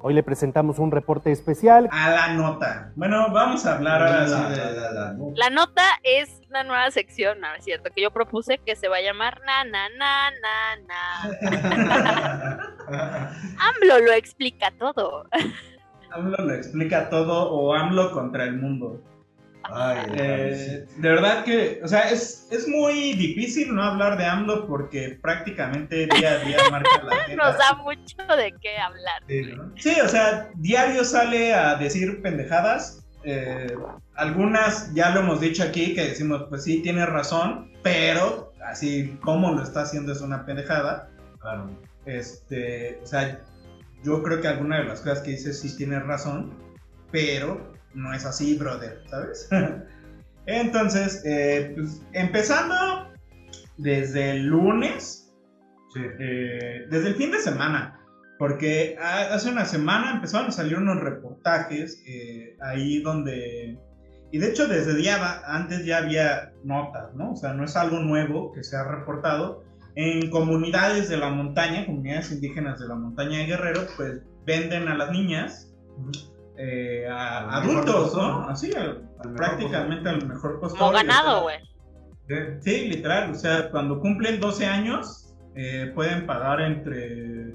Hoy 0.00 0.12
le 0.12 0.22
presentamos 0.22 0.78
un 0.78 0.90
reporte 0.90 1.32
especial. 1.32 1.88
a 1.90 2.10
la 2.10 2.28
nota. 2.34 2.92
Bueno, 2.96 3.32
vamos 3.32 3.64
a 3.64 3.76
hablar 3.76 4.02
ahora 4.02 4.26
sí 4.26 4.32
La, 4.34 4.48
de. 4.50 4.56
la, 4.56 4.70
la, 4.72 4.90
la, 4.92 5.12
no. 5.14 5.32
La 5.34 5.48
nota 5.50 5.82
es 6.02 6.38
una 6.50 6.62
nueva 6.62 6.90
sección, 6.90 7.40
¿no 7.40 7.54
es 7.54 7.64
cierto? 7.64 7.88
Que 7.94 8.02
yo 8.02 8.10
propuse 8.10 8.58
que 8.58 8.76
se 8.76 8.88
va 8.88 8.98
a 8.98 9.00
llamar 9.00 9.40
na 9.46 9.64
na 9.64 9.88
na 9.98 10.30
na 10.42 10.76
na. 10.86 10.98
AMLO 13.58 13.98
lo 14.00 14.12
explica 14.12 14.70
todo. 14.78 15.24
AMLO 16.14 16.36
lo 16.38 16.54
explica 16.54 17.08
todo 17.10 17.50
o 17.50 17.74
AMLO 17.74 18.12
contra 18.12 18.44
el 18.44 18.56
mundo. 18.56 19.00
Ay, 19.64 19.98
Eh, 20.14 20.86
de 20.96 21.08
verdad 21.08 21.44
que, 21.44 21.80
o 21.84 21.88
sea, 21.88 22.10
es, 22.10 22.48
es 22.50 22.66
muy 22.66 23.12
difícil 23.14 23.72
no 23.74 23.82
hablar 23.82 24.18
de 24.18 24.24
AMLO 24.26 24.66
porque 24.66 25.18
prácticamente 25.22 26.06
día 26.06 26.32
a 26.32 26.38
día 26.38 26.58
marca 26.70 26.90
la 27.04 27.12
agenda. 27.22 27.44
Nos 27.44 27.58
da 27.58 27.74
mucho 27.82 28.36
de 28.36 28.54
qué 28.60 28.76
hablar. 28.78 29.22
sí, 29.28 29.42
¿no? 29.56 29.72
Sí, 29.76 29.94
o 30.04 30.08
sea, 30.08 30.50
diario 30.56 31.04
sale 31.04 31.54
a 31.54 31.76
decir 31.76 32.20
pendejadas. 32.22 33.04
eh, 33.24 33.72
algunas 34.16 34.92
ya 34.94 35.10
lo 35.10 35.20
hemos 35.20 35.40
dicho 35.40 35.62
aquí 35.62 35.94
que 35.94 36.08
decimos, 36.08 36.44
pues 36.48 36.64
sí, 36.64 36.82
tiene 36.82 37.06
razón, 37.06 37.70
pero 37.82 38.52
así 38.66 39.16
como 39.22 39.52
lo 39.52 39.62
está 39.62 39.82
haciendo 39.82 40.12
es 40.12 40.20
una 40.20 40.44
pendejada. 40.44 41.08
Claro. 41.40 41.70
Este, 42.04 42.98
o 43.02 43.06
sea, 43.06 43.40
yo 44.02 44.22
creo 44.22 44.40
que 44.40 44.48
alguna 44.48 44.78
de 44.78 44.84
las 44.84 45.00
cosas 45.00 45.20
que 45.20 45.32
dice 45.32 45.52
sí 45.52 45.76
tiene 45.76 45.98
razón, 46.00 46.52
pero 47.10 47.72
no 47.94 48.12
es 48.14 48.24
así, 48.24 48.56
brother, 48.56 49.02
¿sabes? 49.08 49.48
Entonces, 50.46 51.22
eh, 51.24 51.72
pues 51.76 52.02
empezando 52.12 52.74
desde 53.78 54.30
el 54.32 54.46
lunes, 54.46 55.18
Sí. 55.94 56.00
eh, 56.20 56.86
desde 56.90 57.08
el 57.08 57.14
fin 57.16 57.30
de 57.32 57.38
semana, 57.38 57.98
Porque 58.38 58.96
ha- 59.00 59.34
hace 59.34 59.50
una 59.50 59.64
semana 59.66 60.10
empezaron 60.12 60.48
a 60.48 60.52
salir 60.52 60.76
unos 60.76 60.98
reportajes 61.00 62.02
eh, 62.08 62.56
ahí 62.60 63.00
donde... 63.00 63.78
Y 64.32 64.38
de 64.38 64.48
hecho 64.48 64.66
desde 64.66 64.94
va- 65.18 65.42
antes 65.46 65.84
ya 65.84 65.98
había 65.98 66.50
notas, 66.64 67.14
¿no? 67.14 67.32
O 67.32 67.36
sea, 67.36 67.52
no 67.52 67.64
es 67.64 67.76
algo 67.76 68.00
nuevo 68.00 68.50
que 68.52 68.64
se 68.64 68.74
ha 68.76 68.82
reportado. 68.82 69.62
En 69.94 70.30
comunidades 70.30 71.08
de 71.10 71.18
la 71.18 71.28
montaña, 71.30 71.84
comunidades 71.86 72.32
indígenas 72.32 72.80
de 72.80 72.88
la 72.88 72.94
montaña 72.94 73.38
de 73.38 73.46
Guerrero, 73.46 73.82
pues 73.96 74.22
venden 74.46 74.88
a 74.88 74.96
las 74.96 75.10
niñas 75.10 75.72
eh, 76.56 77.06
a 77.10 77.56
adultos, 77.58 78.14
¿no? 78.16 78.40
¿no? 78.42 78.48
Así, 78.48 78.72
al- 78.74 79.08
Al 79.18 79.30
mejor 79.30 79.36
prácticamente 79.36 80.08
al 80.08 80.26
mejor 80.26 80.60
postor. 80.60 80.78
Como 80.78 80.92
ganado, 80.92 81.42
güey. 81.42 81.56
Sí, 82.60 82.88
literal. 82.88 83.32
O 83.32 83.34
sea, 83.34 83.70
cuando 83.70 84.00
cumplen 84.00 84.40
12 84.40 84.64
años, 84.66 85.34
eh, 85.54 85.92
pueden 85.94 86.24
pagar 86.26 86.60
entre 86.60 87.54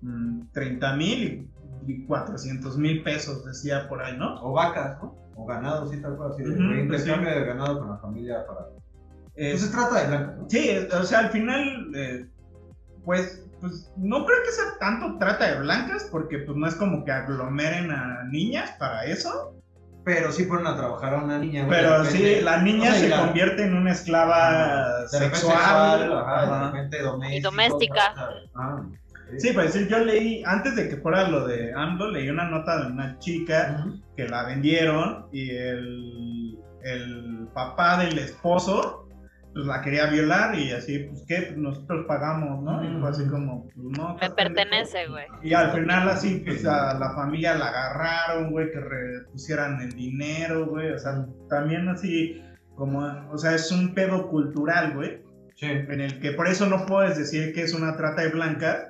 mm, 0.00 0.50
30 0.52 0.96
mil 0.96 1.48
y 1.86 2.04
400 2.04 2.78
mil 2.78 3.02
pesos, 3.02 3.44
decía 3.44 3.88
por 3.88 4.02
ahí, 4.02 4.16
¿no? 4.16 4.40
O 4.42 4.52
vacas, 4.52 5.02
¿no? 5.02 5.16
O 5.34 5.46
ganado, 5.46 5.88
sí, 5.88 6.00
tal 6.00 6.16
cual. 6.16 6.32
Así, 6.32 6.42
Ujú, 6.42 6.54
güey, 6.54 6.86
pues 6.86 7.04
de 7.04 7.44
ganado 7.44 7.80
con 7.80 7.90
la 7.90 7.96
familia 7.98 8.46
para. 8.46 8.66
Eh, 9.36 9.50
Pues 9.52 9.62
se 9.62 9.68
trata 9.72 10.00
de 10.02 10.08
blanca, 10.08 10.34
¿no? 10.38 10.46
sí, 10.50 10.70
o 10.92 11.02
sea, 11.04 11.18
al 11.20 11.30
final, 11.30 11.90
eh, 11.94 12.26
pues, 13.04 13.44
pues 13.60 13.90
no 13.96 14.24
creo 14.26 14.38
que 14.44 14.50
sea 14.52 14.64
tanto 14.80 15.18
trata 15.18 15.52
de 15.52 15.60
blancas, 15.60 16.08
porque 16.10 16.38
pues 16.40 16.56
no 16.56 16.66
es 16.66 16.74
como 16.74 17.04
que 17.04 17.12
aglomeren 17.12 17.90
a 17.90 18.24
niñas 18.30 18.72
para 18.78 19.04
eso. 19.06 19.54
Pero 20.04 20.32
sí 20.32 20.42
ponen 20.46 20.66
a 20.66 20.76
trabajar 20.76 21.14
a 21.14 21.18
una 21.22 21.38
niña, 21.38 21.64
güey. 21.64 21.78
Pero 21.80 22.04
sí, 22.06 22.40
la 22.42 22.60
niña 22.60 22.90
o 22.90 22.92
sea, 22.92 22.98
y 22.98 23.02
se 23.02 23.08
la- 23.08 23.20
convierte 23.20 23.62
en 23.62 23.76
una 23.76 23.92
esclava 23.92 25.06
sexual. 25.06 26.12
ajá, 26.12 26.42
ajá. 26.42 26.58
de 26.58 26.64
repente 26.72 27.02
doméstica. 27.02 27.36
Y 27.38 27.40
doméstica. 27.40 28.14
Ah, 28.56 28.82
Sí, 29.38 29.52
pues 29.54 29.72
sí, 29.72 29.86
yo 29.88 29.98
leí, 30.00 30.42
antes 30.44 30.74
de 30.76 30.88
que 30.90 30.96
fuera 30.98 31.26
lo 31.28 31.46
de 31.46 31.72
AMLO, 31.72 32.10
leí 32.10 32.28
una 32.28 32.50
nota 32.50 32.80
de 32.84 32.92
una 32.92 33.18
chica 33.18 33.86
que 34.16 34.28
la 34.28 34.44
vendieron 34.44 35.26
y 35.32 35.50
el, 35.56 36.58
el 36.82 37.48
papá 37.54 37.96
del 38.04 38.18
esposo 38.18 39.01
pues 39.54 39.66
la 39.66 39.82
quería 39.82 40.06
violar 40.06 40.54
y 40.58 40.72
así, 40.72 41.00
pues 41.00 41.24
qué, 41.28 41.42
pues 41.48 41.56
nosotros 41.58 42.06
pagamos, 42.08 42.62
¿no? 42.62 42.82
Y 42.84 43.00
fue 43.00 43.10
así 43.10 43.26
como, 43.28 43.64
pues 43.64 43.76
no. 43.98 44.16
Me 44.20 44.30
pertenece, 44.30 45.06
güey. 45.08 45.26
Y 45.42 45.52
al 45.54 45.72
final 45.72 46.08
así, 46.08 46.42
pues 46.46 46.64
a 46.66 46.94
la 46.98 47.14
familia 47.14 47.54
la 47.56 47.66
agarraron, 47.68 48.50
güey, 48.50 48.70
que 48.70 48.80
repusieran 48.80 49.80
el 49.82 49.90
dinero, 49.92 50.66
güey, 50.66 50.90
o 50.92 50.98
sea, 50.98 51.26
también 51.48 51.88
así 51.88 52.40
como, 52.76 53.00
o 53.30 53.36
sea, 53.38 53.54
es 53.54 53.70
un 53.70 53.94
pedo 53.94 54.28
cultural, 54.28 54.94
güey 54.94 55.20
Sí. 55.54 55.66
en 55.66 56.00
el 56.00 56.18
que 56.20 56.32
por 56.32 56.48
eso 56.48 56.66
no 56.66 56.86
puedes 56.86 57.18
decir 57.18 57.52
que 57.52 57.62
es 57.62 57.74
una 57.74 57.94
trata 57.96 58.22
de 58.22 58.30
blancas, 58.30 58.88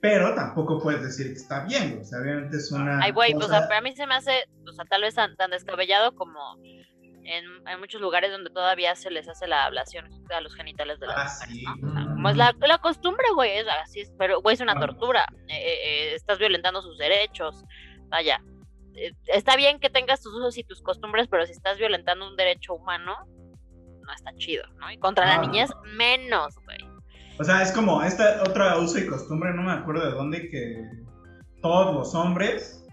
pero 0.00 0.34
tampoco 0.34 0.80
puedes 0.82 1.00
decir 1.02 1.28
que 1.28 1.34
está 1.38 1.64
bien, 1.64 1.90
güey. 1.90 2.00
o 2.00 2.04
sea, 2.04 2.18
obviamente 2.20 2.56
es 2.56 2.72
una 2.72 2.98
Ay, 3.00 3.12
güey, 3.12 3.32
o 3.34 3.38
cosa- 3.38 3.60
sea, 3.60 3.68
para 3.68 3.80
mí 3.80 3.94
se 3.94 4.06
me 4.08 4.14
hace, 4.16 4.32
o 4.68 4.72
sea, 4.72 4.84
tal 4.86 5.02
vez 5.02 5.14
tan, 5.14 5.36
tan 5.36 5.52
descabellado 5.52 6.14
como 6.16 6.40
en, 7.24 7.44
en 7.68 7.80
muchos 7.80 8.00
lugares 8.00 8.30
donde 8.30 8.50
todavía 8.50 8.94
se 8.94 9.10
les 9.10 9.28
hace 9.28 9.46
la 9.46 9.64
ablación 9.64 10.08
a 10.34 10.40
los 10.40 10.54
genitales 10.54 10.98
de 11.00 11.06
las 11.06 11.16
Ah, 11.16 11.46
mujeres, 11.46 11.54
sí. 11.54 11.64
¿no? 11.82 11.90
O 11.90 11.92
sea, 11.94 12.04
como 12.14 12.28
es 12.30 12.36
la, 12.36 12.54
la 12.60 12.78
costumbre, 12.78 13.24
güey, 13.34 13.58
es 13.58 13.66
así, 13.82 14.02
pero, 14.18 14.40
güey, 14.40 14.54
es 14.54 14.60
una 14.60 14.78
tortura. 14.78 15.26
Eh, 15.48 15.54
eh, 15.56 15.78
eh, 15.84 16.14
estás 16.14 16.38
violentando 16.38 16.82
sus 16.82 16.98
derechos. 16.98 17.64
Vaya, 18.08 18.42
eh, 18.94 19.12
está 19.26 19.56
bien 19.56 19.78
que 19.80 19.88
tengas 19.90 20.20
tus 20.22 20.34
usos 20.34 20.56
y 20.58 20.64
tus 20.64 20.82
costumbres, 20.82 21.28
pero 21.28 21.46
si 21.46 21.52
estás 21.52 21.78
violentando 21.78 22.28
un 22.28 22.36
derecho 22.36 22.74
humano, 22.74 23.16
no 24.04 24.12
está 24.12 24.34
chido, 24.36 24.64
¿no? 24.78 24.90
Y 24.90 24.98
contra 24.98 25.24
Ah. 25.24 25.36
la 25.36 25.42
niñez, 25.46 25.70
menos, 25.96 26.54
güey. 26.64 26.78
O 27.38 27.44
sea, 27.44 27.62
es 27.62 27.72
como 27.72 28.02
esta 28.02 28.42
otra 28.42 28.76
uso 28.78 28.98
y 28.98 29.06
costumbre, 29.06 29.52
no 29.54 29.62
me 29.62 29.72
acuerdo 29.72 30.04
de 30.04 30.12
dónde, 30.12 30.50
que 30.50 30.84
todos 31.62 31.94
los 31.94 32.14
hombres, 32.14 32.84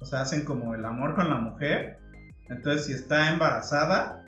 o 0.00 0.04
sea, 0.06 0.22
hacen 0.22 0.44
como 0.44 0.74
el 0.74 0.84
amor 0.84 1.14
con 1.14 1.28
la 1.28 1.36
mujer. 1.36 1.98
Entonces, 2.50 2.86
si 2.86 2.92
está 2.92 3.30
embarazada, 3.30 4.24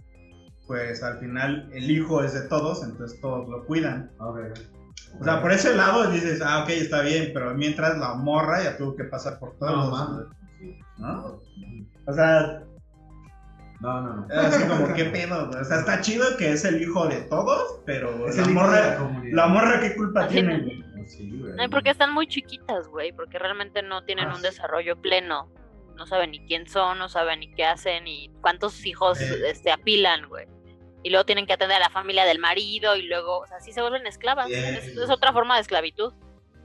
pues 0.67 1.03
al 1.03 1.19
final 1.19 1.69
el 1.73 1.91
hijo 1.91 2.23
es 2.23 2.33
de 2.35 2.43
todos, 2.49 2.83
entonces 2.85 3.21
todos 3.21 3.49
lo 3.49 3.65
cuidan. 3.67 4.11
O 4.19 5.25
sea, 5.25 5.43
por 5.43 5.53
ese 5.53 5.75
lado 5.77 6.11
dices, 6.11 6.41
ah, 6.45 6.63
ok, 6.63 6.71
está 6.71 7.03
bien, 7.03 7.33
pero 7.35 7.55
mientras 7.55 7.99
la 7.99 8.15
morra 8.15 8.63
ya 8.63 8.77
tuvo 8.79 8.97
que 8.97 9.05
pasar 9.05 9.39
por 9.39 9.57
todos 9.59 9.91
No, 9.91 10.19
los-. 10.19 10.29
¿no? 10.99 11.41
O 12.07 12.13
sea, 12.13 12.63
No, 13.81 14.01
no, 14.01 14.15
no. 14.15 14.27
es 14.31 14.39
así 14.55 14.69
como, 14.69 14.95
¿qué 14.95 15.07
pedo? 15.07 15.49
güey? 15.49 15.61
O 15.61 15.65
sea, 15.65 15.81
está 15.81 16.01
chido 16.01 16.25
que 16.39 16.53
es 16.53 16.65
el 16.65 16.81
hijo 16.81 17.07
de 17.09 17.23
todos, 17.23 17.81
pero 17.85 18.29
Es 18.29 18.37
la 18.37 18.45
el 18.45 18.51
hijo 18.53 18.71
de 18.71 18.77
la 18.81 18.99
morra, 18.99 19.23
la 19.33 19.47
morra, 19.49 19.81
¿qué 19.81 19.95
culpa 19.97 20.25
Así 20.25 20.35
tiene? 20.35 20.85
Sí, 21.09 21.37
güey. 21.37 21.53
No, 21.55 21.69
porque 21.69 21.91
están 21.91 22.13
muy 22.15 22.29
chiquitas, 22.29 22.87
güey, 22.89 23.13
porque 23.13 23.39
realmente 23.39 23.83
no 23.83 24.05
tienen 24.05 24.29
Ah, 24.29 24.35
un 24.35 24.37
sí. 24.37 24.43
desarrollo 24.43 24.97
pleno. 25.01 25.49
No 26.03 26.07
saben 26.09 26.33
ni 26.33 26.45
quién 26.47 26.67
son, 26.69 26.99
no 26.99 27.09
saben 27.09 27.39
ni 27.39 27.55
qué 27.55 27.65
hacen, 27.65 28.09
y 28.09 28.29
cuántos 28.41 28.85
hijos 28.85 29.21
Eh. 29.21 29.51
este, 29.51 29.71
apilan, 29.71 30.29
güey. 30.29 30.47
Y 31.05 31.11
luego 31.11 31.25
tienen 31.25 31.47
que 31.47 31.53
atender 31.53 31.77
a 31.77 31.81
la 31.81 31.91
familia 31.91 32.25
del 32.25 32.41
marido, 32.41 32.97
y 32.97 33.03
luego, 33.03 33.39
o 33.39 33.47
sea, 33.47 33.61
sí 33.61 33.73
se 33.73 33.81
vuelven 33.83 34.05
esclavas. 34.09 34.51
Es, 34.51 34.89
es 34.97 35.11
otra 35.11 35.33
forma 35.33 35.55
de 35.55 35.61
esclavitud. 35.61 36.13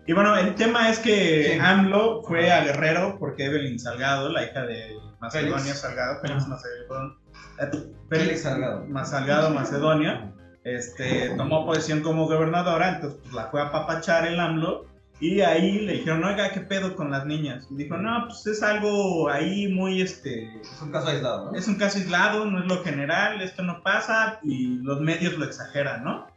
Y 0.08 0.14
bueno, 0.14 0.36
el 0.38 0.56
tema 0.56 0.90
es 0.90 0.98
que 0.98 1.52
Sí. 1.54 1.60
AMLO 1.62 2.24
fue 2.24 2.52
a 2.52 2.62
Guerrero 2.64 3.18
porque 3.20 3.46
Evelyn 3.46 3.78
Salgado, 3.78 4.30
la 4.30 4.44
hija 4.44 4.62
de 4.66 4.98
Macedonia 5.20 5.58
Félix. 5.60 5.82
Salgado, 5.82 6.20
Félix 6.22 6.44
Ah. 6.44 6.48
Macedonio, 6.50 7.18
eh, 7.60 7.94
Félix 8.10 8.42
Salgado. 8.42 8.86
Ma- 8.88 9.06
Salgado 9.06 9.50
Macedonia, 9.52 10.34
este, 10.64 11.30
tomó 11.38 11.64
posesión 11.66 12.02
como 12.02 12.26
gobernadora, 12.26 12.96
entonces 12.96 13.20
pues, 13.22 13.34
la 13.36 13.48
fue 13.52 13.62
a 13.62 13.72
papachar 13.72 14.26
el 14.26 14.40
AMLO 14.40 14.86
y 15.20 15.42
ahí 15.42 15.80
le 15.80 15.94
dijeron, 15.94 16.24
oiga, 16.24 16.52
¿qué 16.52 16.62
pedo 16.62 16.96
con 16.96 17.10
las 17.10 17.26
niñas? 17.26 17.68
Y 17.72 17.76
dijo, 17.76 17.98
no, 17.98 18.26
pues 18.28 18.46
es 18.46 18.62
algo 18.62 19.30
ahí 19.30 19.68
muy, 19.68 20.02
este, 20.02 20.60
Es 20.62 20.82
un 20.82 20.92
caso 20.92 21.08
aislado, 21.08 21.52
¿no? 21.52 21.58
es 21.58 21.68
un 21.68 21.76
caso 21.76 21.98
aislado, 21.98 22.46
no 22.46 22.60
es 22.60 22.66
lo 22.66 22.84
general, 22.84 23.42
esto 23.42 23.64
no 23.64 23.82
pasa 23.82 24.40
y 24.44 24.78
los 24.84 25.02
medios 25.02 25.38
lo 25.38 25.46
exageran, 25.46 26.04
¿no? 26.04 26.28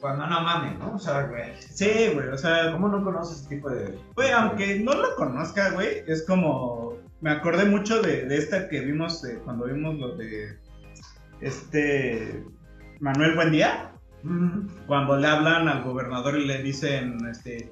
Cuando 0.00 0.26
no 0.26 0.40
mames, 0.42 0.78
¿no? 0.78 0.94
O 0.94 0.98
sea, 0.98 1.22
güey. 1.22 1.52
Sí, 1.58 2.10
güey, 2.14 2.28
o 2.28 2.38
sea, 2.38 2.72
¿Cómo 2.72 2.88
no 2.88 3.02
conoces 3.02 3.40
ese 3.40 3.56
tipo 3.56 3.68
de. 3.68 3.98
Güey, 4.14 4.30
aunque 4.30 4.78
no 4.78 4.92
lo 4.94 5.16
conozca, 5.16 5.70
güey, 5.70 6.04
es 6.06 6.24
como. 6.24 6.96
Me 7.20 7.30
acordé 7.30 7.64
mucho 7.64 8.00
de, 8.00 8.26
de 8.26 8.36
esta 8.36 8.68
que 8.68 8.80
vimos 8.80 9.24
eh, 9.24 9.40
cuando 9.44 9.66
vimos 9.66 9.96
lo 9.96 10.16
de. 10.16 10.56
Este. 11.40 12.44
Manuel 13.00 13.34
Buendía. 13.34 13.92
Cuando 14.86 15.16
le 15.16 15.26
hablan 15.26 15.66
al 15.66 15.82
gobernador 15.82 16.38
y 16.38 16.46
le 16.46 16.62
dicen. 16.62 17.18
Este. 17.28 17.68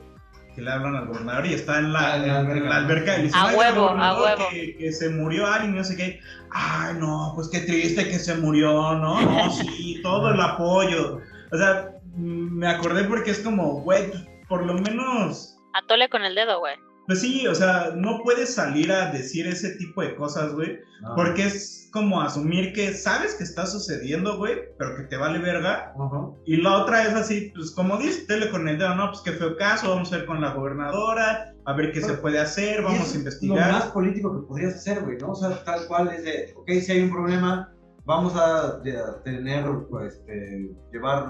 Que 0.56 0.62
le 0.62 0.70
hablan 0.72 0.96
al 0.96 1.06
gobernador 1.06 1.46
y 1.46 1.52
está 1.52 1.78
en 1.78 1.92
la, 1.92 2.14
Ah, 2.14 2.16
en 2.16 2.24
en- 2.24 2.30
alberca. 2.30 2.68
la 2.70 2.76
alberca 2.76 3.14
y 3.14 3.16
le 3.18 3.22
dicen, 3.24 3.38
A 3.40 3.46
"Oiga, 3.48 3.58
huevo, 3.58 3.88
a 3.90 4.20
huevo". 4.22 4.44
Que, 4.50 4.76
que 4.78 4.90
se 4.92 5.10
murió 5.10 5.46
alguien 5.46 5.74
y 5.74 5.76
no 5.76 5.84
sé 5.84 5.96
qué. 5.96 6.20
Ay, 6.50 6.94
no, 6.98 7.32
pues 7.34 7.48
qué 7.48 7.60
triste 7.60 8.08
que 8.08 8.18
se 8.18 8.34
murió, 8.36 8.72
¿no? 8.94 9.20
No, 9.20 9.50
sí, 9.50 10.00
todo 10.02 10.30
el 10.32 10.40
apoyo. 10.40 11.20
O 11.52 11.56
sea, 11.58 11.90
me 12.16 12.66
acordé 12.66 13.04
porque 13.04 13.30
es 13.32 13.40
como, 13.40 13.82
güey, 13.82 14.08
pues, 14.10 14.26
por 14.48 14.64
lo 14.64 14.74
menos. 14.74 15.58
Atole 15.74 16.08
con 16.08 16.24
el 16.24 16.34
dedo, 16.34 16.58
güey. 16.58 16.74
Pues 17.06 17.20
sí, 17.20 17.46
o 17.46 17.54
sea, 17.54 17.92
no 17.94 18.20
puedes 18.22 18.54
salir 18.54 18.90
a 18.92 19.10
decir 19.12 19.46
ese 19.46 19.76
tipo 19.76 20.02
de 20.02 20.14
cosas, 20.16 20.52
güey. 20.52 20.78
No. 21.02 21.14
Porque 21.14 21.44
es 21.44 21.88
como 21.92 22.20
asumir 22.20 22.72
que 22.72 22.92
sabes 22.92 23.34
que 23.34 23.44
está 23.44 23.66
sucediendo, 23.66 24.36
güey, 24.36 24.56
pero 24.78 24.96
que 24.96 25.04
te 25.04 25.16
vale 25.16 25.38
verga. 25.38 25.94
Ajá. 25.94 26.30
Y 26.44 26.58
la 26.58 26.78
otra 26.78 27.04
es 27.04 27.14
así, 27.14 27.52
pues 27.54 27.70
como 27.70 27.96
dice, 27.96 28.26
tele 28.26 28.50
con 28.50 28.68
el 28.68 28.78
dedo, 28.78 28.94
no, 28.94 29.10
pues 29.10 29.22
qué 29.24 29.32
feo 29.32 29.56
caso, 29.56 29.90
vamos 29.90 30.12
a 30.12 30.18
ir 30.18 30.26
con 30.26 30.40
la 30.40 30.50
gobernadora, 30.50 31.54
a 31.64 31.72
ver 31.72 31.92
qué 31.92 32.02
se 32.02 32.14
puede 32.14 32.38
hacer, 32.38 32.82
vamos 32.82 33.14
a 33.14 33.16
investigar. 33.16 33.66
Lo 33.66 33.72
más 33.72 33.86
político 33.86 34.34
que 34.34 34.46
podrías 34.46 34.74
hacer, 34.74 35.02
güey, 35.04 35.16
¿no? 35.18 35.30
O 35.30 35.34
sea, 35.34 35.64
tal 35.64 35.86
cual 35.86 36.08
es 36.08 36.24
de, 36.24 36.52
ok, 36.56 36.70
si 36.82 36.92
hay 36.92 37.02
un 37.02 37.10
problema, 37.10 37.72
vamos 38.06 38.34
a, 38.36 38.80
tener, 39.24 39.64
pues, 39.90 40.14
este, 40.14 40.70
llevar 40.92 41.24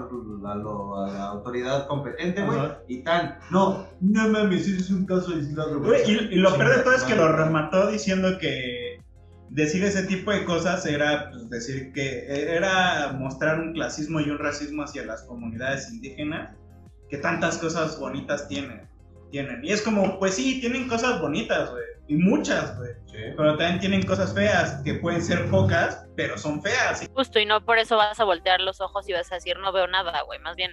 a, 0.45 0.55
lo- 0.55 0.95
a 1.03 1.11
la 1.11 1.23
autoridad 1.29 1.87
competente, 1.87 2.43
güey, 2.43 2.59
y 2.87 3.03
tal. 3.03 3.37
No, 3.51 3.87
no 3.99 4.29
mames, 4.29 4.67
ese 4.67 4.77
es 4.77 4.89
un 4.91 5.05
caso 5.05 5.31
aislado, 5.33 5.79
Güey, 5.81 6.03
y, 6.05 6.35
y 6.35 6.35
lo 6.35 6.55
peor 6.55 6.77
de 6.77 6.83
todo 6.83 6.93
es 6.93 7.03
que 7.03 7.15
lo 7.15 7.31
remató 7.33 7.87
diciendo 7.91 8.37
que 8.39 9.01
decir 9.49 9.83
ese 9.83 10.03
tipo 10.03 10.31
de 10.31 10.45
cosas 10.45 10.85
era 10.85 11.31
pues, 11.31 11.49
decir 11.49 11.91
que 11.93 12.25
era 12.55 13.13
mostrar 13.17 13.59
un 13.59 13.73
clasismo 13.73 14.19
y 14.19 14.29
un 14.29 14.37
racismo 14.37 14.83
hacia 14.83 15.03
las 15.05 15.23
comunidades 15.23 15.89
indígenas 15.91 16.55
que 17.09 17.17
tantas 17.17 17.57
cosas 17.57 17.99
bonitas 17.99 18.47
tienen. 18.47 18.87
tienen. 19.31 19.63
Y 19.63 19.71
es 19.71 19.81
como, 19.81 20.19
pues 20.19 20.35
sí, 20.35 20.59
tienen 20.61 20.87
cosas 20.87 21.19
bonitas, 21.21 21.71
güey. 21.71 21.83
Y 22.07 22.15
muchas, 22.15 22.77
güey. 22.77 22.91
Sí. 23.05 23.17
Pero 23.35 23.57
también 23.57 23.79
tienen 23.79 24.05
cosas 24.05 24.33
feas, 24.33 24.81
que 24.83 24.95
pueden 24.95 25.21
ser 25.21 25.49
pocas, 25.49 26.05
pero 26.15 26.37
son 26.37 26.61
feas. 26.61 27.07
Justo, 27.13 27.39
y 27.39 27.45
no 27.45 27.63
por 27.63 27.77
eso 27.77 27.97
vas 27.97 28.19
a 28.19 28.23
voltear 28.23 28.61
los 28.61 28.79
ojos 28.81 29.07
y 29.09 29.13
vas 29.13 29.31
a 29.31 29.35
decir, 29.35 29.57
no 29.59 29.71
veo 29.71 29.87
nada, 29.87 30.21
güey. 30.21 30.39
Más 30.39 30.55
bien, 30.55 30.71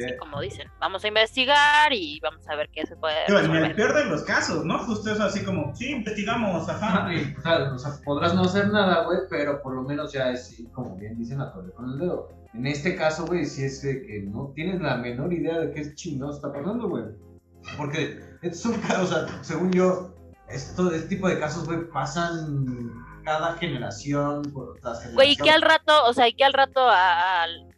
Sí, 0.00 0.16
como 0.18 0.40
dicen, 0.40 0.68
vamos 0.80 1.04
a 1.04 1.08
investigar 1.08 1.92
y 1.92 2.18
vamos 2.20 2.48
a 2.48 2.56
ver 2.56 2.70
qué 2.72 2.86
se 2.86 2.96
puede 2.96 3.26
Digo, 3.26 3.40
en 3.40 3.54
el 3.56 3.74
peor 3.74 3.94
de 3.94 4.06
los 4.06 4.22
casos, 4.22 4.64
¿no? 4.64 4.78
Justo 4.78 5.12
eso 5.12 5.22
así 5.22 5.44
como, 5.44 5.74
sí, 5.76 5.90
investigamos, 5.90 6.66
ajá. 6.68 7.12
Y, 7.12 7.34
o 7.36 7.78
sea, 7.78 7.90
podrás 8.02 8.34
no 8.34 8.42
hacer 8.42 8.68
nada, 8.68 9.04
güey, 9.04 9.18
pero 9.28 9.60
por 9.60 9.74
lo 9.74 9.82
menos 9.82 10.12
ya 10.12 10.30
es, 10.30 10.62
como 10.72 10.96
bien 10.96 11.18
dicen, 11.18 11.42
a 11.42 11.52
tole 11.52 11.72
con 11.72 11.90
el 11.90 11.98
dedo. 11.98 12.30
En 12.54 12.66
este 12.66 12.96
caso, 12.96 13.26
güey, 13.26 13.44
si 13.44 13.64
es 13.64 13.80
que 13.80 14.22
no 14.26 14.52
tienes 14.54 14.80
la 14.80 14.96
menor 14.96 15.32
idea 15.32 15.58
de 15.58 15.72
qué 15.72 15.94
chingado 15.94 16.32
está 16.32 16.50
pasando, 16.50 16.88
güey. 16.88 17.04
Porque 17.76 18.18
es 18.40 18.64
un 18.64 18.80
caso, 18.80 19.02
o 19.02 19.06
sea, 19.06 19.42
según 19.42 19.72
yo, 19.72 20.14
esto, 20.52 20.92
este 20.92 21.08
tipo 21.08 21.28
de 21.28 21.38
casos, 21.38 21.64
güey, 21.64 21.88
pasan 21.88 22.92
cada 23.24 23.54
generación. 23.54 24.42
Güey, 25.14 25.32
y 25.32 25.36
que 25.36 25.50
al 25.50 25.62
rato, 25.62 26.04
o 26.06 26.12
sea, 26.12 26.28
y 26.28 26.34
que 26.34 26.44
al 26.44 26.52
rato 26.52 26.88
al, 26.88 27.72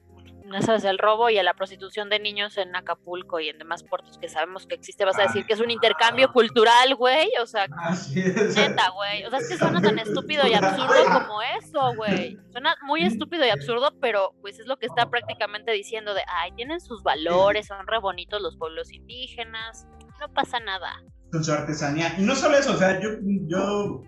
no 0.45 0.61
sabes, 0.61 0.85
al 0.85 0.99
robo 0.99 1.31
y 1.31 1.39
a 1.39 1.43
la 1.43 1.55
prostitución 1.55 2.11
de 2.11 2.19
niños 2.19 2.59
en 2.59 2.77
Acapulco 2.77 3.41
y 3.41 3.49
en 3.49 3.59
demás 3.59 3.83
puertos 3.83 4.19
que 4.19 4.29
sabemos 4.29 4.67
que 4.67 4.75
existe, 4.75 5.05
vas 5.05 5.19
a 5.19 5.23
decir 5.23 5.47
que 5.47 5.55
es 5.55 5.61
un 5.61 5.71
intercambio 5.71 6.33
cultural, 6.33 6.95
güey, 6.97 7.31
o 7.41 7.47
sea, 7.47 7.67
Así 7.79 8.21
es. 8.21 8.55
neta, 8.57 8.91
güey, 8.91 9.25
o 9.25 9.31
sea, 9.31 9.39
es 9.39 9.49
que 9.49 9.57
suena 9.57 9.81
tan 9.81 9.99
estúpido 9.99 10.47
y 10.47 10.53
absurdo 10.53 10.95
como 11.13 11.43
eso, 11.43 11.95
güey, 11.97 12.39
suena 12.53 12.77
muy 12.83 13.05
estúpido 13.05 13.45
y 13.47 13.51
absurdo, 13.51 13.93
pero 14.01 14.35
pues 14.43 14.59
es 14.59 14.67
lo 14.67 14.77
que 14.77 14.87
está 14.87 15.09
prácticamente 15.09 15.73
diciendo 15.73 16.13
de, 16.15 16.23
ay, 16.27 16.53
tienen 16.53 16.81
sus 16.81 17.03
valores, 17.03 17.67
son 17.67 17.87
re 17.87 17.99
bonitos 17.99 18.41
los 18.43 18.57
pueblos 18.57 18.93
indígenas, 18.93 19.87
no 20.21 20.29
pasa 20.33 20.61
nada. 20.61 21.03
Con 21.35 21.43
su 21.43 21.53
artesanía. 21.53 22.15
Y 22.17 22.23
no 22.23 22.37
solo 22.37 22.57
eso, 22.57 22.75
o 22.75 22.77
sea, 22.77 23.01
yo, 23.01 23.11
yo 23.49 24.03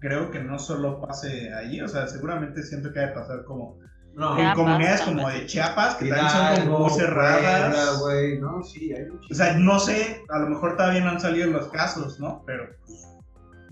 creo 0.00 0.30
que 0.32 0.40
no 0.40 0.58
solo 0.58 1.00
pase 1.00 1.54
ahí, 1.54 1.80
o 1.80 1.86
sea, 1.86 2.08
seguramente 2.08 2.64
siento 2.64 2.92
que 2.92 2.98
ha 2.98 3.06
de 3.06 3.12
pasar 3.14 3.44
como 3.44 3.78
No. 4.16 4.36
en 4.36 4.52
comunidades 4.54 5.02
como 5.02 5.28
de 5.28 5.46
Chiapas, 5.46 5.94
que 5.94 6.08
también 6.08 6.30
son 6.30 6.66
como 6.66 6.80
muy 6.80 6.90
cerradas. 6.90 8.00
Güey, 8.00 8.40
¿no? 8.40 8.60
Sí, 8.64 8.92
hay 8.92 9.04
muchísimo. 9.04 9.28
O 9.30 9.34
sea, 9.34 9.56
no 9.56 9.78
sé, 9.78 10.24
a 10.30 10.38
lo 10.40 10.48
mejor 10.48 10.76
todavía 10.76 11.04
no 11.04 11.10
han 11.10 11.20
salido 11.20 11.48
los 11.48 11.68
casos, 11.68 12.18
¿no? 12.18 12.42
Pero 12.44 12.64
pues, 12.84 13.06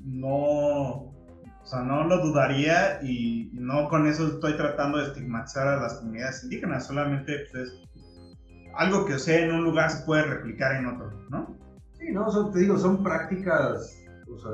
no, 0.05 0.31
o 0.31 1.65
sea, 1.65 1.81
no 1.81 2.05
lo 2.05 2.19
dudaría 2.25 3.01
y, 3.03 3.51
y 3.53 3.59
no 3.59 3.89
con 3.89 4.07
eso 4.07 4.29
estoy 4.29 4.57
tratando 4.57 4.99
de 4.99 5.09
estigmatizar 5.09 5.67
a 5.67 5.77
las 5.83 5.95
comunidades 5.95 6.45
indígenas, 6.45 6.87
solamente 6.87 7.47
pues, 7.51 7.69
es 7.69 7.83
algo 8.77 9.05
que 9.05 9.15
o 9.15 9.19
sea 9.19 9.39
en 9.39 9.53
un 9.53 9.65
lugar 9.65 9.91
se 9.91 10.05
puede 10.05 10.23
replicar 10.23 10.77
en 10.77 10.87
otro, 10.87 11.11
¿no? 11.31 11.59
Sí, 12.03 12.13
no, 12.13 12.31
son, 12.31 12.53
te 12.53 12.59
digo, 12.61 12.77
son 12.79 13.03
prácticas, 13.03 13.97
o 14.29 14.39
sea, 14.39 14.51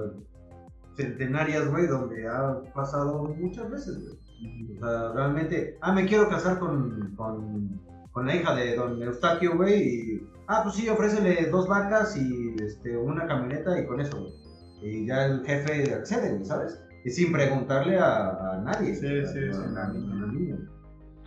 centenarias, 0.97 1.69
güey, 1.71 1.87
donde 1.87 2.29
ha 2.29 2.61
pasado 2.75 3.25
muchas 3.25 3.71
veces, 3.71 3.99
güey. 3.99 4.77
O 4.77 4.81
sea, 4.81 5.13
realmente, 5.13 5.77
ah, 5.81 5.93
me 5.93 6.07
quiero 6.07 6.29
casar 6.29 6.59
con, 6.59 7.15
con, 7.17 7.81
con 8.13 8.27
la 8.27 8.37
hija 8.37 8.55
de 8.55 8.77
don 8.77 9.03
Eustaquio, 9.03 9.57
güey, 9.57 9.83
y, 9.83 10.29
ah, 10.47 10.61
pues 10.63 10.77
sí, 10.77 10.89
ofrécele 10.89 11.47
dos 11.51 11.67
vacas 11.69 12.17
y 12.17 12.55
este, 12.63 12.97
una 12.97 13.27
camioneta 13.27 13.79
y 13.81 13.87
con 13.87 14.01
eso, 14.01 14.19
güey. 14.21 14.33
Y 14.81 15.07
ya 15.07 15.27
el 15.27 15.45
jefe 15.45 15.93
accede, 15.95 16.45
¿sabes? 16.45 16.81
Y 17.05 17.11
sin 17.11 17.33
preguntarle 17.33 17.99
a, 17.99 18.29
a 18.53 18.61
nadie. 18.65 18.95
Sí, 18.95 19.07
sí, 19.27 19.53
sí, 19.53 19.59
a- 19.77 19.83
a. 19.87 19.93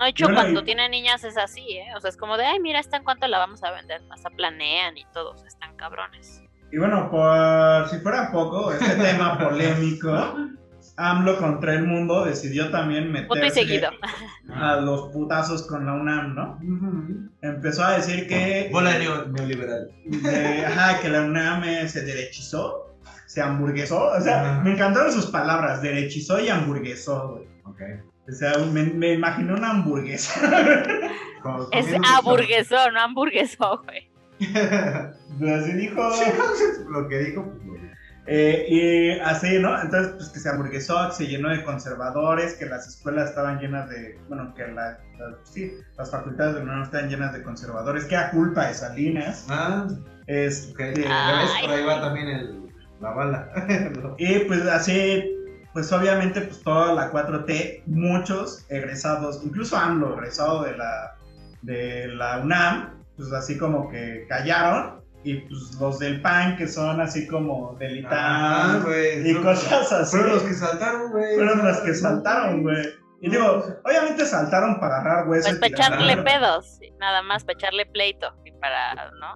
No, 0.01 0.05
de 0.05 0.09
hecho, 0.11 0.25
cuando 0.33 0.63
tiene 0.63 0.89
niñas 0.89 1.23
es 1.23 1.37
así, 1.37 1.61
¿eh? 1.77 1.85
O 1.95 2.01
sea, 2.01 2.09
es 2.09 2.17
como 2.17 2.35
de, 2.35 2.43
ay, 2.43 2.59
mira, 2.59 2.79
esta 2.79 2.97
en 2.97 3.03
cuánto 3.03 3.27
la 3.27 3.37
vamos 3.37 3.63
a 3.63 3.69
vender. 3.69 4.01
Hasta 4.09 4.31
planean 4.31 4.97
y 4.97 5.05
todos 5.13 5.45
están 5.45 5.75
cabrones. 5.75 6.41
Y 6.71 6.79
bueno, 6.79 7.11
por 7.11 7.87
si 7.89 7.99
fuera 7.99 8.31
poco, 8.31 8.71
este 8.71 8.95
tema 8.95 9.37
polémico, 9.37 10.11
AMLO 10.97 11.37
contra 11.37 11.73
el 11.75 11.83
mundo 11.83 12.25
decidió 12.25 12.71
también 12.71 13.11
meterse 13.11 13.51
seguido. 13.51 13.91
a 14.55 14.77
los 14.77 15.09
putazos 15.09 15.67
con 15.67 15.85
la 15.85 15.93
UNAM, 15.93 16.33
¿no? 16.33 16.59
Empezó 17.43 17.83
a 17.83 17.91
decir 17.97 18.27
que... 18.27 18.69
Bola 18.71 18.97
neoliberal. 18.97 19.91
de- 20.05 20.65
ajá, 20.65 20.99
que 20.99 21.09
la 21.09 21.21
UNAM 21.21 21.63
se 21.87 22.01
derechizó, 22.03 22.95
se 23.27 23.39
hamburguesó, 23.41 24.07
o 24.13 24.19
sea, 24.19 24.61
me 24.63 24.73
encantaron 24.73 25.11
sus 25.11 25.27
palabras, 25.27 25.83
derechizó 25.83 26.39
y 26.39 26.49
hamburguesó, 26.49 27.33
güey. 27.33 27.47
Ok. 27.65 27.81
O 28.31 28.33
sea, 28.33 28.53
me, 28.71 28.83
me 28.85 29.13
imaginé 29.13 29.53
una 29.53 29.71
hamburguesa. 29.71 30.39
Como- 31.43 31.63
Es 31.71 31.85
comiendo- 31.85 32.07
hamburguesó, 32.07 32.91
no 32.91 32.99
hamburguesó, 33.01 33.83
güey. 33.83 34.09
Así 34.41 35.71
dijo. 35.73 36.11
Sí, 36.13 36.23
lo 36.89 37.07
que 37.07 37.17
dijo, 37.19 37.43
pues 37.45 37.63
lo 37.65 37.71
Eh, 38.27 38.65
y 38.69 39.19
así, 39.21 39.57
¿no? 39.59 39.79
Entonces, 39.81 40.13
pues 40.15 40.29
que 40.29 40.39
se 40.39 40.49
hamburguesó, 40.49 40.95
que 41.09 41.15
se 41.15 41.27
llenó 41.27 41.49
de 41.49 41.63
conservadores, 41.63 42.53
que 42.53 42.65
las 42.67 42.87
escuelas 42.87 43.29
estaban 43.29 43.59
llenas 43.59 43.89
de, 43.89 44.19
bueno, 44.29 44.53
que 44.55 44.67
la, 44.67 44.99
la- 45.19 45.37
sí, 45.43 45.71
las 45.97 46.11
facultades 46.11 46.53
de 46.55 46.59
la 46.59 46.65
UNAM 46.65 46.83
estaban 46.83 47.09
llenas 47.09 47.33
de 47.33 47.41
conservadores, 47.43 48.05
que 48.05 48.15
era 48.15 48.29
culpa 48.31 48.67
de 48.67 48.73
Salinas. 48.75 49.47
Ah, 49.49 49.87
Es, 50.27 50.69
ok. 50.71 50.77
de- 50.77 51.03
Ya 51.03 51.39
ves, 51.41 51.51
Ay. 51.57 51.65
por 51.65 51.75
ahí 51.75 51.83
va 51.85 52.01
también 52.01 52.27
el, 52.27 52.61
la 53.01 53.09
bala. 53.11 53.49
y 54.19 54.39
pues 54.45 54.61
así, 54.67 55.23
pues 55.73 55.91
obviamente, 55.91 56.41
pues 56.41 56.61
toda 56.63 56.93
la 56.93 57.11
4T, 57.11 57.83
muchos 57.85 58.65
egresados, 58.69 59.41
incluso 59.43 59.77
AMLO, 59.77 60.13
egresado 60.15 60.63
de 60.63 60.77
la, 60.77 61.15
de 61.61 62.07
la 62.07 62.39
UNAM, 62.39 63.03
pues 63.15 63.31
así 63.31 63.57
como 63.57 63.89
que 63.89 64.25
callaron. 64.27 65.01
Y 65.23 65.35
pues 65.41 65.75
los 65.79 65.99
del 65.99 66.19
PAN, 66.19 66.57
que 66.57 66.67
son 66.67 66.99
así 66.99 67.27
como 67.27 67.75
del 67.77 67.99
ITAM 67.99 68.11
Ah, 68.11 68.79
güey. 68.83 69.29
y 69.29 69.35
cosas 69.35 69.91
así. 69.91 70.17
Fueron 70.17 70.33
los 70.33 70.43
que 70.43 70.53
saltaron, 70.55 71.11
güey. 71.11 71.35
Fueron 71.35 71.63
los 71.63 71.77
que 71.81 71.93
saltaron, 71.93 72.63
güey. 72.63 72.83
Y 73.21 73.29
digo, 73.29 73.63
obviamente 73.85 74.25
saltaron 74.25 74.79
para 74.79 74.97
agarrar 74.97 75.27
huesos. 75.29 75.57
Pues 75.59 75.71
para 75.71 75.89
echarle 75.89 76.17
pedos, 76.23 76.79
nada 76.99 77.21
más, 77.21 77.43
para 77.43 77.53
echarle 77.53 77.85
pleito. 77.85 78.33
Y 78.45 78.51
para, 78.53 79.11
¿no? 79.11 79.35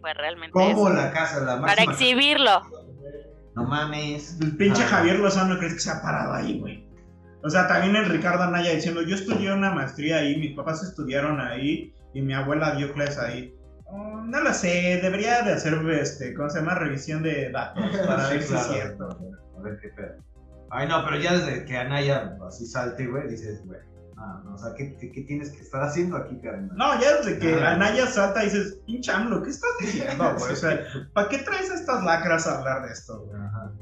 Pues 0.00 0.14
realmente 0.16 0.52
Como 0.52 0.90
la 0.90 1.12
casa, 1.12 1.38
la 1.40 1.60
Para 1.60 1.84
exhibirlo. 1.84 2.62
No 3.56 3.64
mames. 3.64 4.38
El 4.40 4.56
pinche 4.56 4.82
Ah. 4.84 4.88
Javier 4.88 5.18
Lozano 5.18 5.58
crees 5.58 5.74
que 5.74 5.80
se 5.80 5.90
ha 5.90 6.00
parado 6.02 6.32
ahí, 6.34 6.60
güey. 6.60 6.86
O 7.42 7.50
sea, 7.50 7.66
también 7.66 7.96
el 7.96 8.06
Ricardo 8.08 8.42
Anaya 8.42 8.72
diciendo, 8.74 9.02
yo 9.02 9.14
estudié 9.14 9.52
una 9.52 9.70
maestría 9.72 10.18
ahí, 10.18 10.36
mis 10.38 10.54
papás 10.56 10.82
estudiaron 10.82 11.40
ahí 11.40 11.92
y 12.12 12.20
mi 12.22 12.34
abuela 12.34 12.74
dio 12.74 12.92
clases 12.92 13.18
ahí. 13.18 13.54
Oh, 13.84 14.20
no 14.20 14.40
lo 14.40 14.52
sé, 14.52 14.98
debería 15.00 15.42
de 15.42 15.52
hacer, 15.52 15.74
este, 15.92 16.34
¿cómo 16.34 16.50
se 16.50 16.58
llama? 16.58 16.74
Revisión 16.74 17.22
de 17.22 17.50
datos 17.50 17.84
para 18.06 18.24
Sí, 18.26 18.34
ver 18.34 18.42
si 18.42 18.54
es 18.54 18.66
cierto. 18.66 19.08
A 19.58 19.62
ver 19.62 19.78
qué 19.80 19.88
pedo. 19.90 20.16
Ay, 20.70 20.88
no, 20.88 21.04
pero 21.04 21.18
ya 21.20 21.34
desde 21.38 21.64
que 21.64 21.76
Anaya 21.76 22.36
así 22.46 22.66
salte, 22.66 23.06
güey, 23.06 23.28
dices, 23.28 23.64
güey. 23.64 23.78
Ah, 24.18 24.40
no, 24.44 24.54
o 24.54 24.58
sea, 24.58 24.72
¿qué, 24.74 24.96
qué, 24.96 25.22
tienes 25.22 25.50
que 25.50 25.60
estar 25.60 25.82
haciendo 25.82 26.16
aquí, 26.16 26.38
carnal? 26.40 26.70
No, 26.74 26.98
ya 27.00 27.16
desde 27.18 27.38
que 27.38 27.54
Ah. 27.54 27.72
Anaya 27.72 28.06
salta 28.06 28.40
dices, 28.40 28.80
pinche 28.86 29.12
AMLO, 29.12 29.42
¿qué 29.42 29.50
estás 29.50 29.70
diciendo, 29.80 30.24
güey? 30.38 30.52
O 30.52 30.56
sea, 30.56 30.80
¿para 31.12 31.28
qué 31.28 31.38
traes 31.38 31.70
estas 31.70 32.02
lacras 32.02 32.46
a 32.46 32.58
hablar 32.58 32.86
de 32.86 32.92
esto, 32.92 33.20
güey? 33.26 33.36
Ajá. 33.40 33.72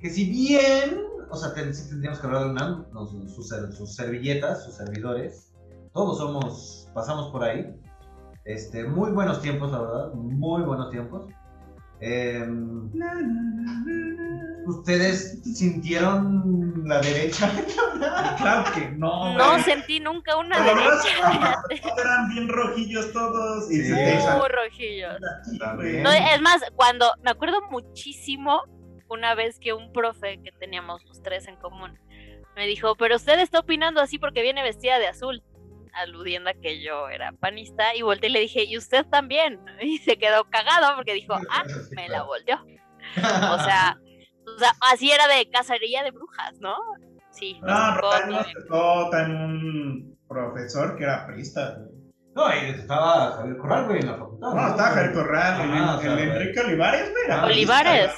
Que 0.00 0.08
si 0.10 0.30
bien, 0.30 1.02
o 1.30 1.36
sea, 1.36 1.52
ten- 1.52 1.74
sí 1.74 1.88
tendríamos 1.88 2.18
que 2.18 2.26
hablar 2.26 2.44
de 2.44 2.50
UNAM, 2.50 2.86
no, 2.92 3.06
sus, 3.06 3.34
sus 3.34 3.94
servilletas, 3.94 4.64
sus 4.64 4.74
servidores, 4.74 5.52
todos 5.92 6.16
somos, 6.18 6.88
pasamos 6.94 7.30
por 7.30 7.42
ahí. 7.44 7.74
Este, 8.44 8.84
muy 8.84 9.10
buenos 9.10 9.42
tiempos, 9.42 9.70
la 9.72 9.80
verdad, 9.82 10.12
muy 10.14 10.62
buenos 10.62 10.90
tiempos. 10.90 11.30
Em, 12.00 12.90
¿Ustedes 14.66 15.40
sintieron 15.56 16.82
la 16.86 17.00
derecha? 17.00 17.50
Claro 18.38 18.70
que 18.72 18.90
no, 18.92 19.36
No 19.36 19.50
güey. 19.52 19.62
sentí 19.64 19.98
nunca 19.98 20.36
una 20.36 20.60
menos, 20.60 21.02
derecha. 21.02 21.60
eran 22.00 22.28
bien 22.28 22.48
rojillos 22.48 23.12
todos 23.12 23.68
y 23.72 23.82
Sí. 23.82 23.92
Muy 23.92 24.48
rojillos. 24.48 25.16
No, 26.02 26.12
es 26.12 26.40
más, 26.40 26.62
cuando 26.76 27.06
me 27.22 27.30
acuerdo 27.32 27.60
muchísimo 27.70 28.62
una 29.08 29.34
vez 29.34 29.58
que 29.58 29.72
un 29.72 29.92
profe 29.92 30.40
que 30.44 30.52
teníamos 30.52 31.04
los 31.06 31.20
tres 31.22 31.48
en 31.48 31.56
común 31.56 31.98
me 32.54 32.66
dijo, 32.66 32.94
pero 32.96 33.16
usted 33.16 33.38
está 33.40 33.58
opinando 33.60 34.00
así 34.00 34.18
porque 34.18 34.42
viene 34.42 34.62
vestida 34.62 34.98
de 34.98 35.08
azul, 35.08 35.42
aludiendo 35.98 36.50
a 36.50 36.54
que 36.54 36.82
yo 36.82 37.08
era 37.08 37.32
panista, 37.32 37.94
y 37.96 38.02
volteé 38.02 38.30
y 38.30 38.32
le 38.32 38.40
dije, 38.40 38.64
y 38.64 38.76
usted 38.78 39.06
también, 39.06 39.60
y 39.82 39.98
se 39.98 40.18
quedó 40.18 40.44
cagado 40.50 40.96
porque 40.96 41.14
dijo, 41.14 41.34
ah, 41.50 41.64
me 41.90 42.08
la 42.08 42.22
volteó. 42.22 42.56
O 43.16 43.58
sea, 43.58 43.98
o 44.46 44.58
sea, 44.58 44.72
así 44.92 45.10
era 45.10 45.26
de 45.28 45.48
cacería 45.50 46.02
de 46.04 46.10
brujas, 46.10 46.58
¿no? 46.60 46.76
Sí. 47.30 47.60
No, 47.64 47.78
nos 47.78 48.00
tocó 48.00 48.10
también 48.10 48.40
nos 48.40 48.52
todavía. 48.52 48.54
tocó 48.54 49.10
también 49.10 49.42
un 49.42 50.18
profesor 50.28 50.96
que 50.96 51.04
era 51.04 51.26
prista. 51.26 51.78
No, 52.34 52.44
ahí 52.46 52.70
estaba 52.70 53.32
Javier 53.32 53.56
Corral, 53.58 53.86
güey, 53.86 54.00
en 54.00 54.06
la 54.06 54.14
facultad. 54.16 54.52
No, 54.54 54.68
estaba 54.68 54.88
Javier 54.90 55.12
Corral, 55.12 55.60
el, 55.60 55.70
Ajá, 55.72 55.96
o 55.96 56.00
sea, 56.00 56.10
el 56.12 56.16
güey. 56.18 56.30
Enrique 56.30 56.60
Olivares, 56.60 57.10
güey. 57.10 57.24
era 57.24 57.40
Ah, 57.42 57.46
Olivares. 57.46 58.10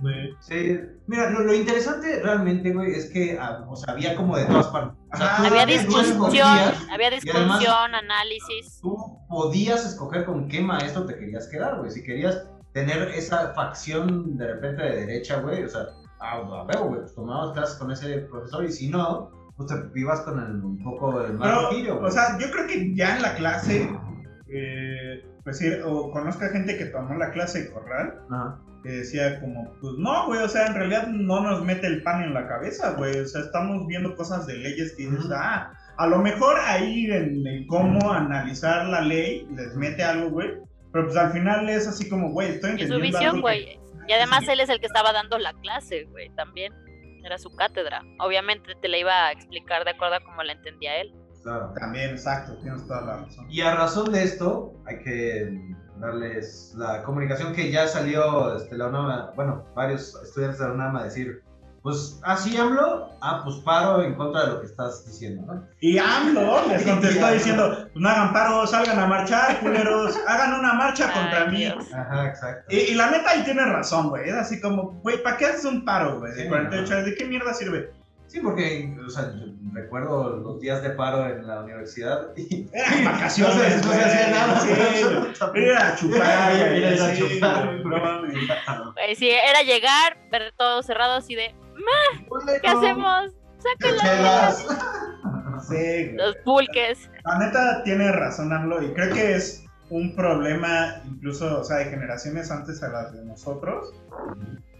güey. 0.00 0.30
Sí, 0.40 0.80
mira, 1.06 1.30
lo, 1.30 1.40
lo 1.40 1.54
interesante 1.54 2.20
realmente, 2.22 2.72
güey, 2.72 2.92
es 2.92 3.10
que, 3.10 3.38
ah, 3.40 3.64
o 3.68 3.76
sea, 3.76 3.92
había 3.94 4.16
como 4.16 4.36
de 4.36 4.44
todas 4.46 4.66
partes. 4.68 4.98
O 5.12 5.16
sea, 5.16 5.36
Había 5.36 5.66
discusión, 5.66 6.46
había 6.92 7.10
discusión, 7.10 7.94
análisis. 7.94 8.80
tú 8.82 8.96
podías 9.28 9.84
escoger 9.86 10.24
con 10.24 10.48
qué 10.48 10.60
maestro 10.62 11.06
te 11.06 11.16
querías 11.16 11.46
quedar, 11.48 11.78
güey. 11.78 11.90
Si 11.92 12.02
querías 12.02 12.44
tener 12.72 13.08
esa 13.08 13.52
facción 13.54 14.36
de 14.36 14.46
repente 14.54 14.82
de 14.82 15.06
derecha, 15.06 15.40
güey, 15.40 15.64
o 15.64 15.68
sea, 15.68 15.82
a, 16.20 16.36
a 16.38 16.64
ver, 16.64 16.78
güey, 16.78 17.00
pues 17.00 17.14
tomabas 17.14 17.52
clases 17.52 17.76
con 17.76 17.90
ese 17.92 18.18
profesor 18.30 18.64
y 18.64 18.72
si 18.72 18.88
no, 18.88 19.30
pues 19.66 19.92
te 19.92 20.00
ibas 20.00 20.20
con 20.22 20.38
el, 20.38 20.64
un 20.64 20.82
poco 20.82 21.22
el 21.22 21.34
más 21.34 21.68
Pero, 21.70 22.00
o 22.00 22.10
sea, 22.10 22.38
yo 22.38 22.50
creo 22.50 22.66
que 22.66 22.94
ya 22.94 23.16
en 23.16 23.22
la 23.22 23.34
clase, 23.34 23.90
eh, 24.48 25.22
pues 25.44 25.58
sí, 25.58 25.70
o 25.84 26.10
conozco 26.10 26.44
a 26.46 26.48
gente 26.48 26.78
que 26.78 26.86
tomó 26.86 27.14
la 27.14 27.30
clase 27.30 27.64
de 27.64 27.70
Corral, 27.70 28.22
Ajá. 28.30 28.58
que 28.82 28.90
decía 28.90 29.38
como, 29.40 29.70
pues 29.82 29.94
no, 29.98 30.26
güey, 30.28 30.40
o 30.42 30.48
sea, 30.48 30.66
en 30.66 30.74
realidad 30.74 31.08
no 31.08 31.42
nos 31.42 31.62
mete 31.62 31.86
el 31.88 32.02
pan 32.02 32.22
en 32.22 32.32
la 32.32 32.48
cabeza, 32.48 32.92
güey, 32.92 33.18
o 33.18 33.26
sea, 33.26 33.42
estamos 33.42 33.86
viendo 33.86 34.16
cosas 34.16 34.46
de 34.46 34.54
leyes 34.54 34.94
que 34.96 35.08
dices, 35.08 35.30
ah, 35.30 35.72
a 35.98 36.06
lo 36.06 36.18
mejor 36.20 36.56
ahí 36.64 37.10
en, 37.10 37.46
en 37.46 37.66
cómo 37.66 38.10
analizar 38.10 38.86
la 38.86 39.02
ley 39.02 39.46
les 39.54 39.76
mete 39.76 40.02
algo, 40.02 40.30
güey, 40.30 40.52
Pero 40.90 41.04
pues 41.04 41.18
al 41.18 41.32
final 41.32 41.68
es 41.68 41.86
así 41.86 42.08
como, 42.08 42.30
güey, 42.30 42.52
estoy 42.52 42.70
En 42.70 42.78
su 42.78 42.84
entendiendo 42.84 43.18
visión, 43.18 43.40
güey. 43.42 43.78
Y 44.08 44.12
además 44.14 44.48
él 44.48 44.60
es 44.60 44.70
el 44.70 44.80
que 44.80 44.86
estaba 44.86 45.12
dando 45.12 45.38
la 45.38 45.52
clase, 45.52 46.04
güey, 46.04 46.30
también. 46.30 46.72
Era 47.24 47.38
su 47.38 47.54
cátedra. 47.54 48.02
Obviamente 48.18 48.74
te 48.80 48.88
la 48.88 48.98
iba 48.98 49.26
a 49.26 49.32
explicar 49.32 49.84
de 49.84 49.90
acuerdo 49.90 50.16
a 50.16 50.20
como 50.20 50.42
la 50.42 50.52
entendía 50.52 51.00
él. 51.00 51.14
Claro. 51.42 51.72
También, 51.78 52.10
exacto, 52.10 52.56
tienes 52.58 52.86
toda 52.86 53.00
la 53.02 53.16
razón. 53.18 53.46
Y 53.50 53.60
a 53.62 53.74
razón 53.74 54.12
de 54.12 54.22
esto, 54.22 54.74
hay 54.86 54.98
que 55.02 55.58
darles 55.96 56.74
la 56.76 57.02
comunicación 57.02 57.54
que 57.54 57.70
ya 57.70 57.86
salió 57.86 58.56
este, 58.56 58.76
la 58.76 58.88
UNAM, 58.88 59.34
bueno, 59.36 59.64
varios 59.74 60.14
estudiantes 60.22 60.58
de 60.60 60.68
la 60.68 60.74
UNAM 60.74 60.96
a 60.96 61.04
decir, 61.04 61.42
pues 61.82 62.20
así 62.24 62.56
hablo, 62.58 63.08
ah, 63.22 63.40
pues 63.42 63.56
paro 63.56 64.02
en 64.02 64.14
contra 64.14 64.42
de 64.44 64.46
lo 64.52 64.60
que 64.60 64.66
estás 64.66 65.06
diciendo, 65.06 65.42
¿no? 65.46 65.66
Y 65.80 65.96
AMLO 65.98 66.66
les 66.68 66.82
contestó 66.82 67.24
AMLO. 67.24 67.34
diciendo, 67.34 67.68
pues 67.74 67.88
no 67.94 68.08
hagan 68.08 68.32
paro, 68.32 68.66
salgan 68.66 68.98
a 68.98 69.06
marchar, 69.06 69.60
culeros, 69.60 70.14
hagan 70.28 70.60
una 70.60 70.74
marcha 70.74 71.12
contra 71.12 71.44
Ay, 71.44 71.50
mí. 71.50 71.58
Dios. 71.64 71.84
Ajá, 71.94 72.26
exacto. 72.26 72.66
Y, 72.74 72.78
y 72.80 72.94
la 72.94 73.10
neta 73.10 73.30
ahí 73.30 73.42
tiene 73.44 73.64
razón, 73.64 74.10
güey. 74.10 74.28
Es 74.28 74.34
así 74.34 74.60
como, 74.60 75.00
güey, 75.02 75.22
¿para 75.22 75.36
qué 75.38 75.46
haces 75.46 75.64
un 75.64 75.84
paro, 75.84 76.18
güey? 76.20 76.32
De 76.34 76.42
Sí, 76.42 76.48
48 76.48 76.84
ajá. 76.84 76.92
horas, 76.94 77.04
¿de 77.06 77.14
qué 77.16 77.24
mierda 77.24 77.54
sirve? 77.54 77.90
Sí, 78.26 78.38
porque, 78.38 78.96
o 79.04 79.10
sea, 79.10 79.32
yo 79.34 79.46
recuerdo 79.72 80.36
los 80.36 80.60
días 80.60 80.82
de 80.84 80.90
paro 80.90 81.26
en 81.26 81.44
la 81.48 81.62
universidad 81.64 82.28
y 82.36 82.68
Eran 82.72 83.04
vacaciones, 83.04 83.56
no 83.56 83.62
se, 83.62 83.76
no 83.78 83.82
se 83.82 83.88
güey, 83.88 84.00
hacía 84.00 84.30
nada. 84.30 84.60
sí. 84.60 84.70
Era 85.54 85.88
a 85.88 85.96
chupar, 85.96 86.52
Era 86.52 87.16
chupar. 87.16 87.74
no 87.84 88.94
sí, 89.16 89.30
era 89.30 89.62
llegar, 89.62 90.16
ver 90.30 90.52
todo 90.56 90.82
cerrado 90.84 91.14
así 91.14 91.34
de, 91.34 91.52
¿qué 92.62 92.68
hacemos? 92.68 93.32
Chelas. 93.80 94.66
Sí. 95.68 96.12
Los 96.14 96.36
pulques. 96.36 97.10
La 97.26 97.38
neta 97.38 97.82
tiene 97.84 98.10
razón 98.12 98.50
AMLO 98.50 98.82
y 98.82 98.94
creo 98.94 99.12
que 99.12 99.34
es 99.34 99.62
un 99.90 100.16
problema 100.16 101.02
incluso, 101.04 101.60
o 101.60 101.64
sea, 101.64 101.76
de 101.78 101.84
generaciones 101.86 102.50
antes 102.50 102.82
a 102.82 102.88
las 102.88 103.12
de 103.12 103.22
nosotros. 103.26 103.92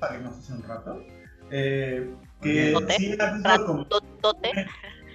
Salimos 0.01 0.39
hace 0.39 0.53
un 0.55 0.63
rato. 0.63 1.05
eh, 1.51 2.09
que 2.41 2.73
Tote. 2.73 2.95
sí 2.95 3.15
ha 3.21 3.29
habido 3.29 3.67
como 3.67 3.87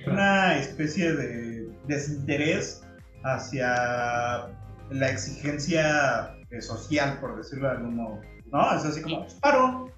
una 0.05 0.57
especie 0.59 1.13
de 1.13 1.67
desinterés 1.87 2.83
hacia 3.23 4.47
la 4.91 5.09
exigencia 5.09 6.35
eh, 6.51 6.61
social, 6.61 7.17
por 7.19 7.37
decirlo 7.37 7.69
de 7.69 7.73
algún 7.77 7.95
modo. 7.95 8.21
¿No? 8.51 8.75
Es 8.75 8.85
así 8.85 9.01
como, 9.01 9.21
"Pues, 9.21 9.33
paro. 9.35 9.89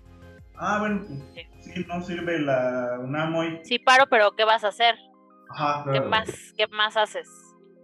Ah, 0.55 0.79
bueno, 0.79 1.03
pues, 1.33 1.45
sí, 1.62 1.86
no 1.88 2.01
sirve 2.01 2.39
la 2.39 2.97
UNAM 3.01 3.36
hoy. 3.36 3.60
Sí, 3.64 3.80
paro, 3.80 4.05
pero 4.10 4.32
¿qué 4.36 4.43
vas 4.45 4.64
a 4.64 4.70
hacer? 4.70 4.95
Ajá, 5.49 5.84
¿Qué 5.86 5.91
Claro. 5.91 6.10
más, 6.10 6.30
qué 6.58 6.68
más 6.68 6.97
haces? 6.97 7.30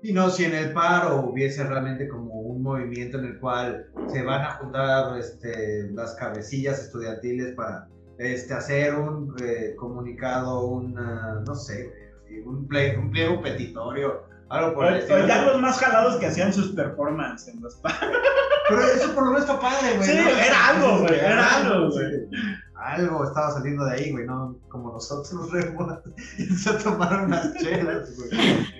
Y 0.01 0.11
no, 0.11 0.29
si 0.29 0.43
en 0.43 0.53
el 0.53 0.73
paro 0.73 1.17
hubiese 1.21 1.63
realmente 1.63 2.09
como 2.09 2.33
un 2.33 2.61
movimiento 2.61 3.19
en 3.19 3.25
el 3.25 3.39
cual 3.39 3.85
se 4.07 4.21
van 4.21 4.41
a 4.41 4.51
juntar 4.55 5.17
este, 5.17 5.89
las 5.93 6.15
cabecillas 6.15 6.79
estudiantiles 6.81 7.53
para 7.55 7.87
este, 8.17 8.53
hacer 8.53 8.95
un 8.95 9.33
eh, 9.41 9.75
comunicado, 9.77 10.65
un, 10.67 10.93
no 10.93 11.55
sé, 11.55 11.87
güey, 12.27 12.41
un, 12.41 12.67
ple- 12.67 12.97
un 12.99 13.11
pliego 13.11 13.41
petitorio, 13.41 14.23
algo 14.49 14.73
por 14.73 14.87
el 14.87 14.95
estilo. 14.95 15.25
ya 15.25 15.43
los 15.45 15.61
más 15.61 15.79
jalados 15.79 16.17
que 16.17 16.25
hacían 16.27 16.53
sus 16.53 16.73
performances 16.75 17.53
en 17.55 17.61
los 17.61 17.75
paros. 17.77 17.99
Pero 18.69 18.81
eso 18.81 19.13
por 19.15 19.23
lo 19.25 19.31
menos 19.31 19.47
está 19.47 19.59
padre, 19.59 19.95
güey. 19.95 20.03
Sí, 20.09 20.17
¿no? 20.17 20.29
era 20.29 20.67
algo, 20.67 20.99
güey, 20.99 21.17
era 21.19 21.55
algo, 21.57 21.91
sí. 21.91 21.97
güey. 21.99 22.27
Algo 22.83 23.23
estaba 23.23 23.51
saliendo 23.51 23.85
de 23.85 23.93
ahí, 23.93 24.11
güey, 24.11 24.25
no 24.25 24.57
como 24.69 24.91
nosotros, 24.91 25.51
Remo, 25.51 26.01
se 26.57 26.73
tomaron 26.73 27.25
unas 27.25 27.53
chelas, 27.55 28.15
güey. 28.17 28.29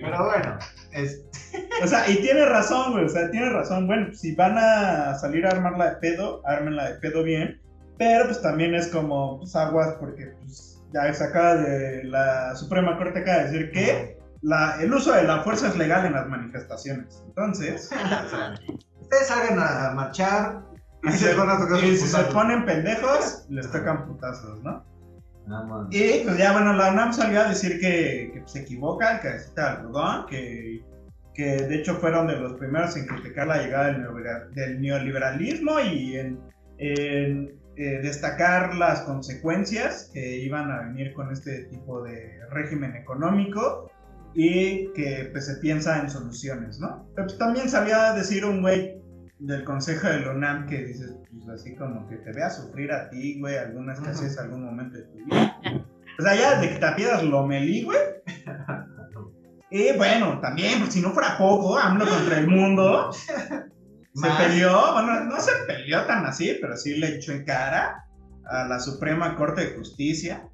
Pero 0.00 0.24
bueno, 0.24 0.58
este, 0.92 1.24
O 1.82 1.86
sea, 1.86 2.08
y 2.10 2.16
tiene 2.16 2.44
razón, 2.46 2.92
güey. 2.92 3.04
O 3.04 3.08
sea, 3.08 3.30
tiene 3.30 3.50
razón. 3.50 3.86
Bueno, 3.86 4.14
si 4.14 4.34
van 4.34 4.56
a 4.58 5.14
salir 5.14 5.46
a 5.46 5.50
armarla 5.50 5.90
de 5.90 5.96
pedo, 5.96 6.42
ármenla 6.46 6.92
de 6.92 6.94
pedo 7.00 7.22
bien. 7.22 7.60
Pero 7.98 8.26
pues 8.26 8.42
también 8.42 8.74
es 8.74 8.88
como, 8.88 9.38
pues 9.38 9.54
aguas, 9.54 9.94
porque 10.00 10.32
pues 10.40 10.82
ya 10.92 11.12
se 11.12 11.24
acaba 11.24 11.56
de. 11.56 12.04
La 12.04 12.54
Suprema 12.56 12.96
Corte 12.96 13.20
acaba 13.20 13.38
de 13.38 13.44
decir 13.44 13.70
que 13.70 14.18
la, 14.42 14.76
el 14.80 14.92
uso 14.92 15.12
de 15.12 15.24
la 15.24 15.42
fuerza 15.42 15.68
es 15.68 15.76
legal 15.76 16.04
en 16.06 16.14
las 16.14 16.28
manifestaciones. 16.28 17.22
Entonces, 17.26 17.90
o 18.26 18.28
sea, 18.28 18.54
ustedes 19.00 19.26
salgan 19.26 19.58
a 19.58 19.92
marchar 19.94 20.62
y 21.04 21.12
si, 21.12 21.18
se 21.18 21.34
van 21.34 21.50
a 21.50 21.58
tocar 21.58 21.84
y 21.84 21.96
sus 21.96 22.00
si 22.00 22.08
se 22.08 22.24
putazos. 22.24 22.34
ponen 22.34 22.64
pendejos, 22.64 23.46
les 23.50 23.70
tocan 23.70 24.06
putazos, 24.06 24.62
¿no? 24.62 24.84
Y 25.90 26.20
pues 26.24 26.38
ya, 26.38 26.52
bueno, 26.52 26.72
la 26.74 26.92
UNAM 26.92 27.12
salió 27.12 27.40
a 27.42 27.48
decir 27.48 27.78
que, 27.80 28.30
que 28.34 28.42
se 28.46 28.60
equivoca, 28.60 29.20
que 29.20 29.28
necesita 29.30 29.72
algodón, 29.74 30.26
que, 30.26 30.86
que 31.34 31.44
de 31.44 31.76
hecho 31.76 31.96
fueron 31.96 32.26
de 32.28 32.36
los 32.38 32.54
primeros 32.54 32.96
en 32.96 33.06
criticar 33.06 33.46
la 33.48 33.58
llegada 33.62 33.86
del, 33.88 34.02
neolibera- 34.02 34.48
del 34.54 34.80
neoliberalismo 34.80 35.80
y 35.80 36.16
en, 36.16 36.40
en, 36.78 37.60
eh, 37.76 38.00
destacar 38.02 38.74
las 38.76 39.02
consecuencias 39.02 40.10
que 40.14 40.38
iban 40.38 40.70
a 40.70 40.82
venir 40.84 41.12
con 41.14 41.30
este 41.32 41.64
tipo 41.66 42.02
de 42.02 42.40
régimen 42.50 42.96
económico 42.96 43.90
y 44.34 44.92
que 44.94 45.28
pues, 45.32 45.46
se 45.46 45.56
piensa 45.56 46.00
en 46.00 46.10
soluciones, 46.10 46.78
¿no? 46.80 47.06
Pero 47.14 47.26
pues, 47.26 47.38
también 47.38 47.68
salió 47.68 47.96
a 47.96 48.14
decir 48.14 48.44
un 48.44 48.62
güey 48.62 48.96
del 49.38 49.64
consejo 49.64 50.08
de 50.08 50.28
UNAM 50.28 50.66
que 50.66 50.84
dices, 50.84 51.16
pues 51.32 51.48
así 51.48 51.74
como 51.74 52.08
que 52.08 52.16
te 52.16 52.32
vea 52.32 52.50
sufrir 52.50 52.92
a 52.92 53.10
ti, 53.10 53.40
güey, 53.40 53.56
alguna 53.56 53.94
escasez, 53.94 54.38
algún 54.38 54.64
momento 54.64 54.98
de 54.98 55.04
tu 55.04 55.16
vida. 55.24 55.60
O 56.18 56.22
sea, 56.22 56.34
ya 56.36 56.60
de 56.60 56.70
que 56.70 56.78
te 56.78 56.86
apiedas 56.86 57.22
lo 57.22 57.46
melí, 57.46 57.82
güey. 57.82 57.98
Y 59.70 59.90
bueno, 59.96 60.40
también, 60.40 60.78
pues 60.78 60.92
si 60.92 61.00
no 61.00 61.10
fuera 61.10 61.36
poco, 61.36 61.76
AMLO 61.76 62.08
contra 62.08 62.38
el 62.38 62.46
mundo. 62.46 63.10
Se 64.14 64.30
peleó, 64.38 64.92
bueno, 64.92 65.24
no 65.24 65.40
se 65.40 65.50
peleó 65.66 66.04
tan 66.06 66.24
así, 66.24 66.56
pero 66.60 66.76
sí 66.76 66.94
le 66.94 67.16
echó 67.16 67.32
en 67.32 67.44
cara 67.44 68.04
a 68.48 68.64
la 68.68 68.78
Suprema 68.78 69.34
Corte 69.34 69.62
de 69.62 69.76
Justicia 69.76 70.48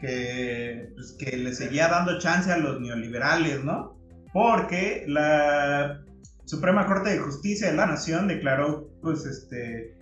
que, 0.00 0.90
pues, 0.96 1.16
que 1.16 1.36
le 1.36 1.54
seguía 1.54 1.86
dando 1.86 2.18
chance 2.18 2.50
a 2.50 2.56
los 2.56 2.80
neoliberales, 2.80 3.62
¿no? 3.62 3.96
Porque 4.32 5.04
la 5.06 6.00
Suprema 6.46 6.86
Corte 6.86 7.10
de 7.10 7.18
Justicia 7.18 7.70
de 7.70 7.76
la 7.76 7.86
Nación 7.86 8.28
declaró, 8.28 8.88
pues, 9.02 9.26
este, 9.26 9.94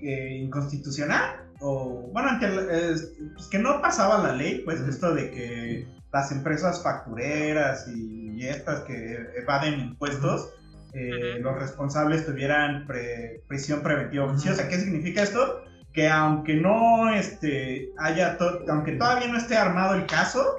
eh, 0.00 0.36
inconstitucional, 0.36 1.48
o, 1.60 2.08
bueno, 2.12 2.28
ante 2.28 2.46
pues, 2.48 3.48
que 3.50 3.58
no 3.58 3.80
pasaba 3.82 4.22
la 4.22 4.32
ley, 4.32 4.62
pues, 4.64 4.80
esto 4.82 5.12
de 5.14 5.30
que 5.30 5.88
las 6.12 6.30
empresas 6.30 6.82
factureras 6.82 7.88
y, 7.88 8.46
estas 8.46 8.82
que 8.82 9.18
evaden 9.36 9.80
impuestos, 9.80 10.54
eh, 10.92 11.38
los 11.40 11.58
responsables 11.58 12.24
tuvieran 12.24 12.86
pre- 12.86 13.42
prisión 13.48 13.82
preventiva 13.82 14.26
oficiosa. 14.26 14.68
¿Qué 14.68 14.78
significa 14.78 15.22
esto? 15.24 15.64
Que 15.92 16.08
aunque 16.08 16.54
no 16.54 17.12
este, 17.12 17.90
haya, 17.98 18.38
to- 18.38 18.60
aunque 18.68 18.92
todavía 18.92 19.26
no 19.26 19.36
esté 19.38 19.56
armado 19.56 19.96
el 19.96 20.06
caso, 20.06 20.54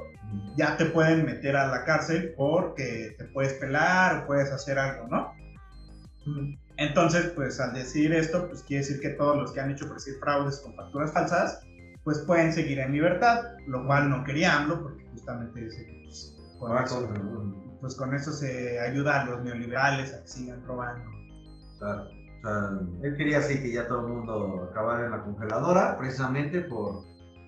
ya 0.55 0.77
te 0.77 0.85
pueden 0.85 1.25
meter 1.25 1.55
a 1.55 1.67
la 1.67 1.85
cárcel 1.85 2.33
porque 2.37 3.15
te 3.17 3.25
puedes 3.25 3.53
pelar 3.53 4.23
o 4.23 4.27
puedes 4.27 4.51
hacer 4.51 4.77
algo, 4.77 5.07
¿no? 5.07 5.33
Entonces, 6.77 7.31
pues 7.35 7.59
al 7.59 7.73
decir 7.73 8.13
esto, 8.13 8.47
pues 8.47 8.63
quiere 8.63 8.85
decir 8.85 9.01
que 9.01 9.09
todos 9.09 9.37
los 9.37 9.51
que 9.51 9.59
han 9.59 9.71
hecho 9.71 9.85
decir 9.93 10.15
fraudes 10.19 10.59
con 10.59 10.75
facturas 10.75 11.11
falsas, 11.11 11.61
pues 12.03 12.19
pueden 12.19 12.53
seguir 12.53 12.79
en 12.79 12.93
libertad, 12.93 13.41
lo 13.67 13.85
cual 13.85 14.09
no 14.09 14.23
quería 14.23 14.57
AMLO 14.57 14.83
porque 14.83 15.05
justamente 15.11 15.61
dice 15.61 15.85
que 15.85 16.01
pues, 16.03 16.37
con, 16.57 16.77
Ah, 16.77 16.83
eso, 16.85 17.09
pues 17.81 17.95
con 17.95 18.13
eso 18.13 18.31
se 18.31 18.79
ayuda 18.79 19.21
a 19.21 19.25
los 19.25 19.43
neoliberales 19.43 20.13
a 20.13 20.21
que 20.21 20.27
sigan 20.27 20.65
robando. 20.65 21.09
Claro. 21.79 22.03
O 22.03 22.41
sea, 22.41 22.79
él 23.03 23.17
quería 23.17 23.39
así 23.39 23.61
que 23.61 23.73
ya 23.73 23.87
todo 23.87 24.07
el 24.07 24.13
mundo 24.13 24.69
acabara 24.71 25.05
en 25.05 25.11
la 25.11 25.21
congeladora, 25.21 25.97
precisamente 25.97 26.61
por, 26.61 27.03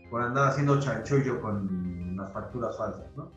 por 0.10 0.22
andar 0.22 0.50
haciendo 0.50 0.80
chanchullo 0.80 1.40
con 1.42 2.11
las 2.22 2.34
facturas 2.34 2.78
falsas, 2.78 3.06
¿no? 3.16 3.32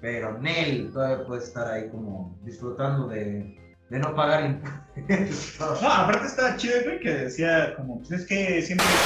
Pero 0.00 0.38
Nel 0.38 0.90
todavía 0.92 1.26
puede 1.26 1.42
estar 1.42 1.68
ahí 1.68 1.90
como 1.90 2.38
disfrutando 2.42 3.08
de, 3.08 3.76
de 3.90 3.98
no 3.98 4.14
pagar 4.14 4.44
impuestos. 4.44 4.86
No, 5.82 5.90
aparte 5.90 6.26
estaba 6.26 6.56
chido, 6.56 6.76
güey, 6.84 7.00
que 7.00 7.10
decía 7.10 7.74
como, 7.76 7.98
pues 7.98 8.12
es 8.12 8.26
que 8.26 8.62
siempre... 8.62 8.86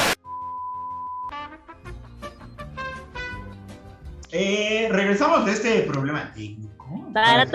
Eh, 4.32 4.88
regresamos 4.92 5.44
de 5.44 5.50
este 5.50 5.82
problema 5.82 6.32
técnico. 6.32 7.08
Ustedes 7.08 7.50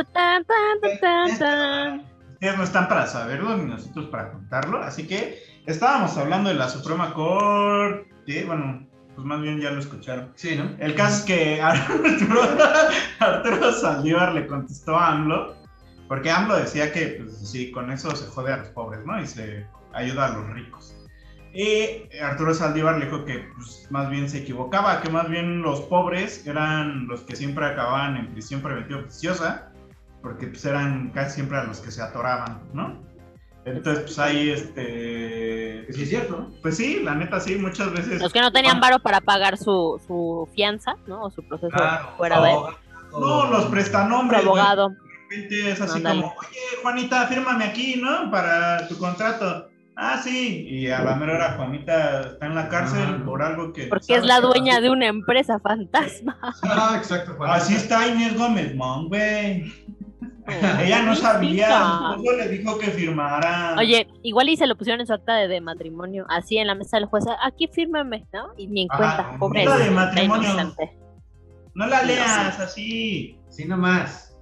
no 2.57 2.63
están 2.63 2.89
para 2.89 3.07
saberlo 3.07 3.55
ni 3.55 3.71
nosotros 3.71 4.07
para 4.07 4.33
contarlo, 4.33 4.79
así 4.79 5.07
que 5.07 5.39
estábamos 5.65 6.17
hablando 6.17 6.49
de 6.49 6.55
la 6.55 6.67
Suprema 6.67 7.13
Corte, 7.13 8.43
bueno, 8.45 8.85
pues 9.15 9.25
más 9.25 9.41
bien 9.41 9.59
ya 9.59 9.71
lo 9.71 9.79
escucharon. 9.79 10.31
Sí, 10.35 10.55
¿no? 10.55 10.75
El 10.77 10.93
caso 10.93 11.19
es 11.19 11.23
que 11.23 11.61
Arturo, 11.61 12.41
Arturo 13.19 13.71
Saldívar 13.71 14.33
le 14.33 14.45
contestó 14.45 14.97
a 14.97 15.13
AMLO, 15.13 15.55
porque 16.07 16.29
AMLO 16.29 16.57
decía 16.57 16.91
que 16.91 17.21
pues, 17.23 17.37
sí, 17.49 17.71
con 17.71 17.91
eso 17.91 18.15
se 18.15 18.27
jode 18.27 18.53
a 18.53 18.57
los 18.57 18.67
pobres, 18.69 19.05
¿no? 19.05 19.19
Y 19.21 19.25
se 19.25 19.65
ayuda 19.93 20.25
a 20.25 20.37
los 20.37 20.49
ricos. 20.53 20.95
Y 21.53 22.13
Arturo 22.21 22.53
Saldívar 22.53 22.97
le 22.97 23.05
dijo 23.05 23.23
que 23.23 23.47
pues, 23.55 23.87
más 23.89 24.09
bien 24.09 24.29
se 24.29 24.39
equivocaba, 24.39 25.01
que 25.01 25.09
más 25.09 25.29
bien 25.29 25.61
los 25.61 25.79
pobres 25.81 26.45
eran 26.45 27.07
los 27.07 27.21
que 27.21 27.37
siempre 27.37 27.65
acababan 27.65 28.17
en 28.17 28.27
prisión 28.33 28.61
preventiva 28.61 28.99
oficiosa, 28.99 29.71
porque 30.21 30.47
pues, 30.47 30.65
eran 30.65 31.11
casi 31.11 31.35
siempre 31.35 31.57
a 31.57 31.63
los 31.63 31.79
que 31.79 31.91
se 31.91 32.01
atoraban, 32.01 32.61
¿no? 32.73 33.01
Entonces, 33.65 34.03
pues 34.03 34.19
ahí, 34.19 34.51
este... 34.51 35.87
sí 35.91 36.03
es 36.03 36.09
cierto. 36.09 36.51
Pues 36.61 36.77
sí, 36.77 37.01
la 37.03 37.15
neta 37.15 37.39
sí, 37.39 37.55
muchas 37.55 37.91
veces... 37.91 38.21
Los 38.21 38.31
que 38.31 38.41
no 38.41 38.51
tenían 38.51 38.79
varo 38.79 38.99
para 38.99 39.21
pagar 39.21 39.57
su, 39.57 39.99
su 40.05 40.47
fianza, 40.53 40.95
¿no? 41.07 41.23
O 41.23 41.31
su 41.31 41.41
proceso 41.43 41.71
Claro, 41.75 42.09
fuera 42.17 42.41
de 42.41 42.53
No, 43.11 43.49
los 43.49 43.65
prestanombres. 43.65 44.43
abogado. 44.43 44.89
De 44.89 44.95
repente 45.37 45.71
es 45.71 45.81
así 45.81 46.01
como, 46.01 46.27
oye, 46.27 46.59
Juanita, 46.83 47.25
fírmame 47.27 47.65
aquí, 47.65 47.99
¿no? 47.99 48.29
Para 48.29 48.87
tu 48.87 48.97
contrato. 48.99 49.67
Ah, 49.97 50.19
sí. 50.21 50.67
Y 50.69 50.89
a 50.89 51.01
la 51.01 51.15
mera 51.15 51.35
hora 51.35 51.53
Juanita 51.53 52.21
está 52.21 52.45
en 52.45 52.53
la 52.55 52.67
cárcel 52.67 53.23
por 53.23 53.41
algo 53.41 53.71
que... 53.71 53.87
Porque 53.87 54.15
es 54.15 54.25
la 54.25 54.41
dueña 54.41 54.81
de 54.81 54.89
una 54.89 55.07
empresa 55.07 55.59
fantasma. 55.59 56.37
Ah, 56.63 56.95
exacto. 56.97 57.37
Así 57.43 57.75
está 57.75 58.05
Inés 58.07 58.37
Gómez 58.37 58.75
Mon, 58.75 59.07
güey. 59.07 59.73
Ella 60.47 61.01
no 61.01 61.15
sabía, 61.15 61.67
su 61.67 62.11
esposo 62.11 62.37
le 62.37 62.49
dijo 62.49 62.77
que 62.77 62.87
firmara. 62.91 63.75
Oye, 63.79 64.07
igual 64.21 64.49
y 64.49 64.57
se 64.57 64.67
lo 64.67 64.75
pusieron 64.75 65.01
en 65.01 65.07
su 65.07 65.13
acta 65.13 65.35
de, 65.35 65.47
de 65.47 65.59
matrimonio, 65.59 66.25
así 66.29 66.57
en 66.57 66.67
la 66.67 66.75
mesa 66.75 66.97
del 66.97 67.07
juez, 67.07 67.25
aquí 67.43 67.67
fírmame, 67.67 68.27
¿no? 68.31 68.49
Y 68.57 68.67
ni 68.67 68.83
en 68.83 68.87
Ajá, 68.91 68.97
cuenta, 68.97 69.39
pobre. 69.39 69.61
acta 69.63 69.77
de 69.77 69.91
matrimonio. 69.91 70.75
No 71.73 71.87
la 71.87 72.03
leas 72.03 72.59
así. 72.59 73.39
Sí, 73.49 73.65
nomás. 73.65 74.37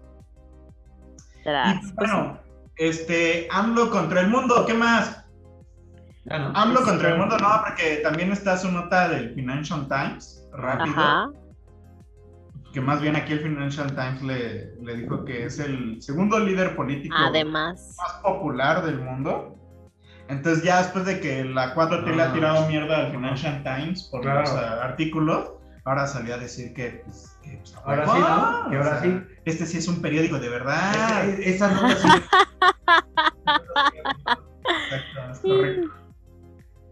Tras, 1.44 1.84
Y 1.84 1.92
bueno, 1.94 2.40
este, 2.76 3.48
AMLO 3.52 3.90
contra 3.90 4.22
el 4.22 4.28
mundo, 4.30 4.66
¿qué 4.66 4.74
más? 4.74 5.26
AMLO 6.30 6.84
contra 6.84 7.10
el 7.10 7.18
mundo, 7.18 7.38
no, 7.38 7.50
porque 7.66 7.98
también 8.04 8.32
está 8.32 8.58
su 8.58 8.72
nota 8.72 9.10
del 9.10 9.34
Financial 9.36 9.88
Times, 9.88 10.48
rápido. 10.54 10.96
Ajá. 10.96 11.30
Que 12.74 12.82
más 12.82 13.00
bien 13.02 13.16
aquí 13.16 13.34
el 13.34 13.40
Financial 13.42 13.88
Times 13.96 14.22
le, 14.24 14.76
le 14.82 14.96
dijo 14.98 15.24
que 15.26 15.46
es 15.46 15.60
el 15.60 16.02
segundo 16.02 16.40
líder 16.40 16.76
político 16.76 17.16
Además. 17.18 17.96
más 17.98 18.14
popular 18.24 18.84
del 18.84 19.00
mundo. 19.00 19.56
Entonces 20.28 20.64
ya 20.64 20.80
después 20.80 21.06
de 21.06 21.20
que 21.20 21.44
la 21.44 21.76
4T 21.76 22.16
le 22.16 22.24
ha 22.24 22.30
Ah. 22.32 22.34
tirado 22.34 22.68
mierda 22.68 22.98
al 22.98 23.12
Financial 23.12 23.62
Times 23.64 24.04
por 24.12 24.22
Claro. 24.22 24.42
los 24.42 24.50
ah, 24.52 24.84
artículos, 24.86 25.52
ahora 25.86 26.08
salió 26.08 26.34
a 26.34 26.38
decir 26.40 26.74
que, 26.74 27.04
pues, 27.06 27.38
que, 27.44 27.58
pues, 27.58 27.76
Ahora 27.86 28.06
sí, 28.08 28.12
¿no? 28.20 28.70
Que 28.72 28.78
o 28.78 28.80
ahora 28.84 29.00
sea, 29.00 29.02
sí. 29.02 29.22
Este 29.46 29.66
sí 29.68 29.78
es 29.78 29.88
un 29.88 30.02
periódico 30.02 30.40
de 30.40 30.50
verdad. 30.50 31.26
Es- 31.30 31.40
es- 31.40 31.48
esa 31.56 31.72
nota 31.72 31.96
sí. 31.96 32.08
Exacto, 34.92 35.32
es 35.32 35.40
correcto. 35.40 35.88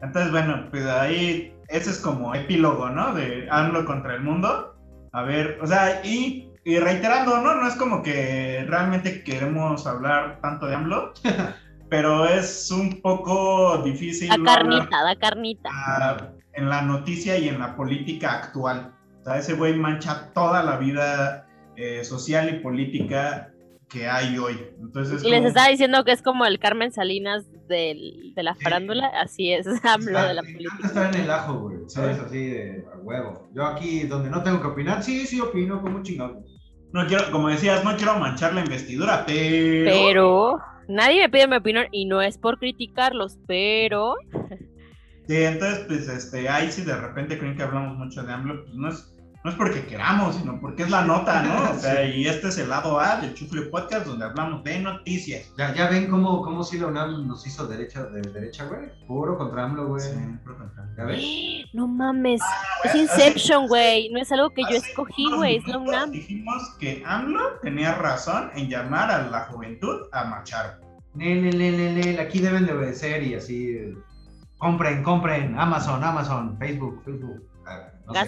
Entonces, 0.03 0.31
bueno, 0.31 0.67
pues 0.69 0.85
ahí, 0.85 1.55
ese 1.69 1.89
es 1.91 1.99
como 1.99 2.35
epílogo, 2.35 2.89
¿no? 2.89 3.13
De 3.13 3.47
AMLO 3.49 3.85
contra 3.85 4.15
el 4.15 4.21
mundo. 4.21 4.75
A 5.13 5.23
ver, 5.23 5.59
o 5.61 5.67
sea, 5.67 6.01
y, 6.05 6.49
y 6.63 6.79
reiterando, 6.79 7.41
¿no? 7.41 7.55
No 7.55 7.67
es 7.67 7.75
como 7.75 8.01
que 8.01 8.63
realmente 8.67 9.23
queremos 9.23 9.85
hablar 9.87 10.39
tanto 10.41 10.67
de 10.67 10.75
AMLO, 10.75 11.13
pero 11.89 12.25
es 12.25 12.71
un 12.71 13.01
poco 13.01 13.81
difícil. 13.83 14.31
Hablar, 14.31 14.59
carnita, 14.59 15.03
da 15.03 15.15
carnita. 15.17 15.69
ah, 15.73 16.29
en 16.53 16.69
la 16.69 16.81
noticia 16.81 17.37
y 17.37 17.49
en 17.49 17.59
la 17.59 17.75
política 17.75 18.31
actual. 18.33 18.93
O 19.21 19.23
sea, 19.23 19.37
ese 19.37 19.53
güey 19.53 19.75
mancha 19.75 20.31
toda 20.33 20.63
la 20.63 20.77
vida 20.77 21.47
eh, 21.75 22.03
social 22.03 22.49
y 22.53 22.59
política 22.59 23.51
que 23.89 24.07
hay 24.09 24.37
hoy. 24.37 24.57
Entonces, 24.81 25.23
Y 25.23 25.29
les 25.29 25.39
como- 25.39 25.47
estaba 25.49 25.67
diciendo 25.67 26.03
que 26.05 26.11
es 26.13 26.21
como 26.21 26.45
el 26.45 26.59
Carmen 26.59 26.91
Salinas 26.93 27.45
del, 27.71 28.33
de 28.35 28.43
la 28.43 28.53
farándula, 28.53 29.07
así 29.07 29.51
es, 29.51 29.65
AMLO 29.83 30.27
de 30.27 30.33
la 30.35 30.43
política. 30.43 30.77
Está 30.83 31.09
en 31.09 31.15
el 31.15 31.31
ajo, 31.31 31.59
güey. 31.61 31.77
¿Sabes? 31.87 32.19
Así 32.19 32.45
de 32.45 32.85
a 32.93 32.97
huevo. 32.99 33.49
Yo 33.55 33.65
aquí, 33.65 34.03
donde 34.03 34.29
no 34.29 34.43
tengo 34.43 34.61
que 34.61 34.67
opinar, 34.67 35.01
sí, 35.01 35.25
sí 35.25 35.39
opino, 35.39 35.81
como 35.81 36.03
chingado. 36.03 36.43
No 36.93 37.07
quiero, 37.07 37.31
como 37.31 37.47
decías, 37.47 37.83
no 37.83 37.95
quiero 37.95 38.19
manchar 38.19 38.53
la 38.53 38.61
investidura, 38.61 39.23
pero. 39.25 39.85
Pero 39.85 40.59
nadie 40.87 41.21
me 41.21 41.29
pide 41.29 41.47
mi 41.47 41.55
opinión 41.55 41.87
y 41.91 42.05
no 42.05 42.21
es 42.21 42.37
por 42.37 42.59
criticarlos, 42.59 43.39
pero 43.47 44.15
Sí, 45.31 45.43
entonces, 45.43 45.85
pues, 45.87 46.09
este, 46.09 46.49
ahí 46.49 46.69
si 46.71 46.81
de 46.81 46.95
repente 46.95 47.37
creen 47.37 47.55
que 47.55 47.63
hablamos 47.63 47.97
mucho 47.97 48.21
de 48.23 48.33
AMLO, 48.33 48.65
pues 48.65 48.75
no 48.75 48.89
es, 48.89 49.10
no 49.43 49.49
es 49.49 49.55
porque 49.57 49.85
queramos, 49.87 50.35
sino 50.35 50.59
porque 50.61 50.83
es 50.83 50.89
la 50.91 51.03
nota, 51.03 51.41
¿no? 51.41 51.71
O 51.71 51.79
sea, 51.79 52.05
y 52.05 52.27
este 52.27 52.49
es 52.49 52.57
el 52.59 52.69
lado 52.69 52.99
A 52.99 53.19
del 53.21 53.33
Chufle 53.33 53.63
Podcast, 53.63 54.05
donde 54.05 54.25
hablamos 54.25 54.63
de 54.63 54.79
noticias. 54.79 55.51
Ya, 55.57 55.73
ya 55.73 55.89
ven 55.89 56.09
cómo, 56.09 56.41
cómo 56.43 56.63
si 56.63 56.77
la 56.77 56.87
UNAM 56.87 57.27
nos 57.27 57.45
hizo 57.47 57.65
derecha 57.67 58.03
de 58.03 58.21
derecha, 58.21 58.65
güey. 58.65 58.89
Puro 59.07 59.37
contra 59.37 59.63
AMLO, 59.63 59.87
güey. 59.87 60.03
¿Ya 60.97 61.03
ves? 61.05 61.23
no 61.73 61.87
mames, 61.87 62.41
Ah, 62.43 62.63
es 62.83 62.95
Inception, 62.95 63.67
güey, 63.67 64.09
no 64.09 64.19
es 64.21 64.31
algo 64.31 64.49
que 64.51 64.61
yo 64.63 64.77
escogí, 64.77 65.31
güey, 65.33 65.55
es 65.57 65.67
la 65.67 65.77
UNAM. 65.77 66.11
Dijimos 66.11 66.75
que 66.79 67.01
AMLO 67.05 67.59
tenía 67.61 67.95
razón 67.95 68.51
en 68.55 68.69
llamar 68.69 69.09
a 69.09 69.27
la 69.27 69.45
juventud 69.45 70.01
a 70.11 70.25
marchar. 70.25 70.79
Nel, 71.13 71.41
nel, 71.43 71.95
nel, 71.95 72.19
aquí 72.19 72.39
deben 72.39 72.65
de 72.65 72.73
obedecer 72.73 73.23
y 73.23 73.33
así. 73.35 73.69
eh, 73.71 73.95
Compren, 74.57 75.01
compren. 75.01 75.57
Amazon, 75.59 76.03
Amazon, 76.03 76.55
Facebook, 76.59 77.01
Facebook. 77.03 77.41
Ah, 77.65 77.87
no 78.05 78.13
sé. 78.13 78.19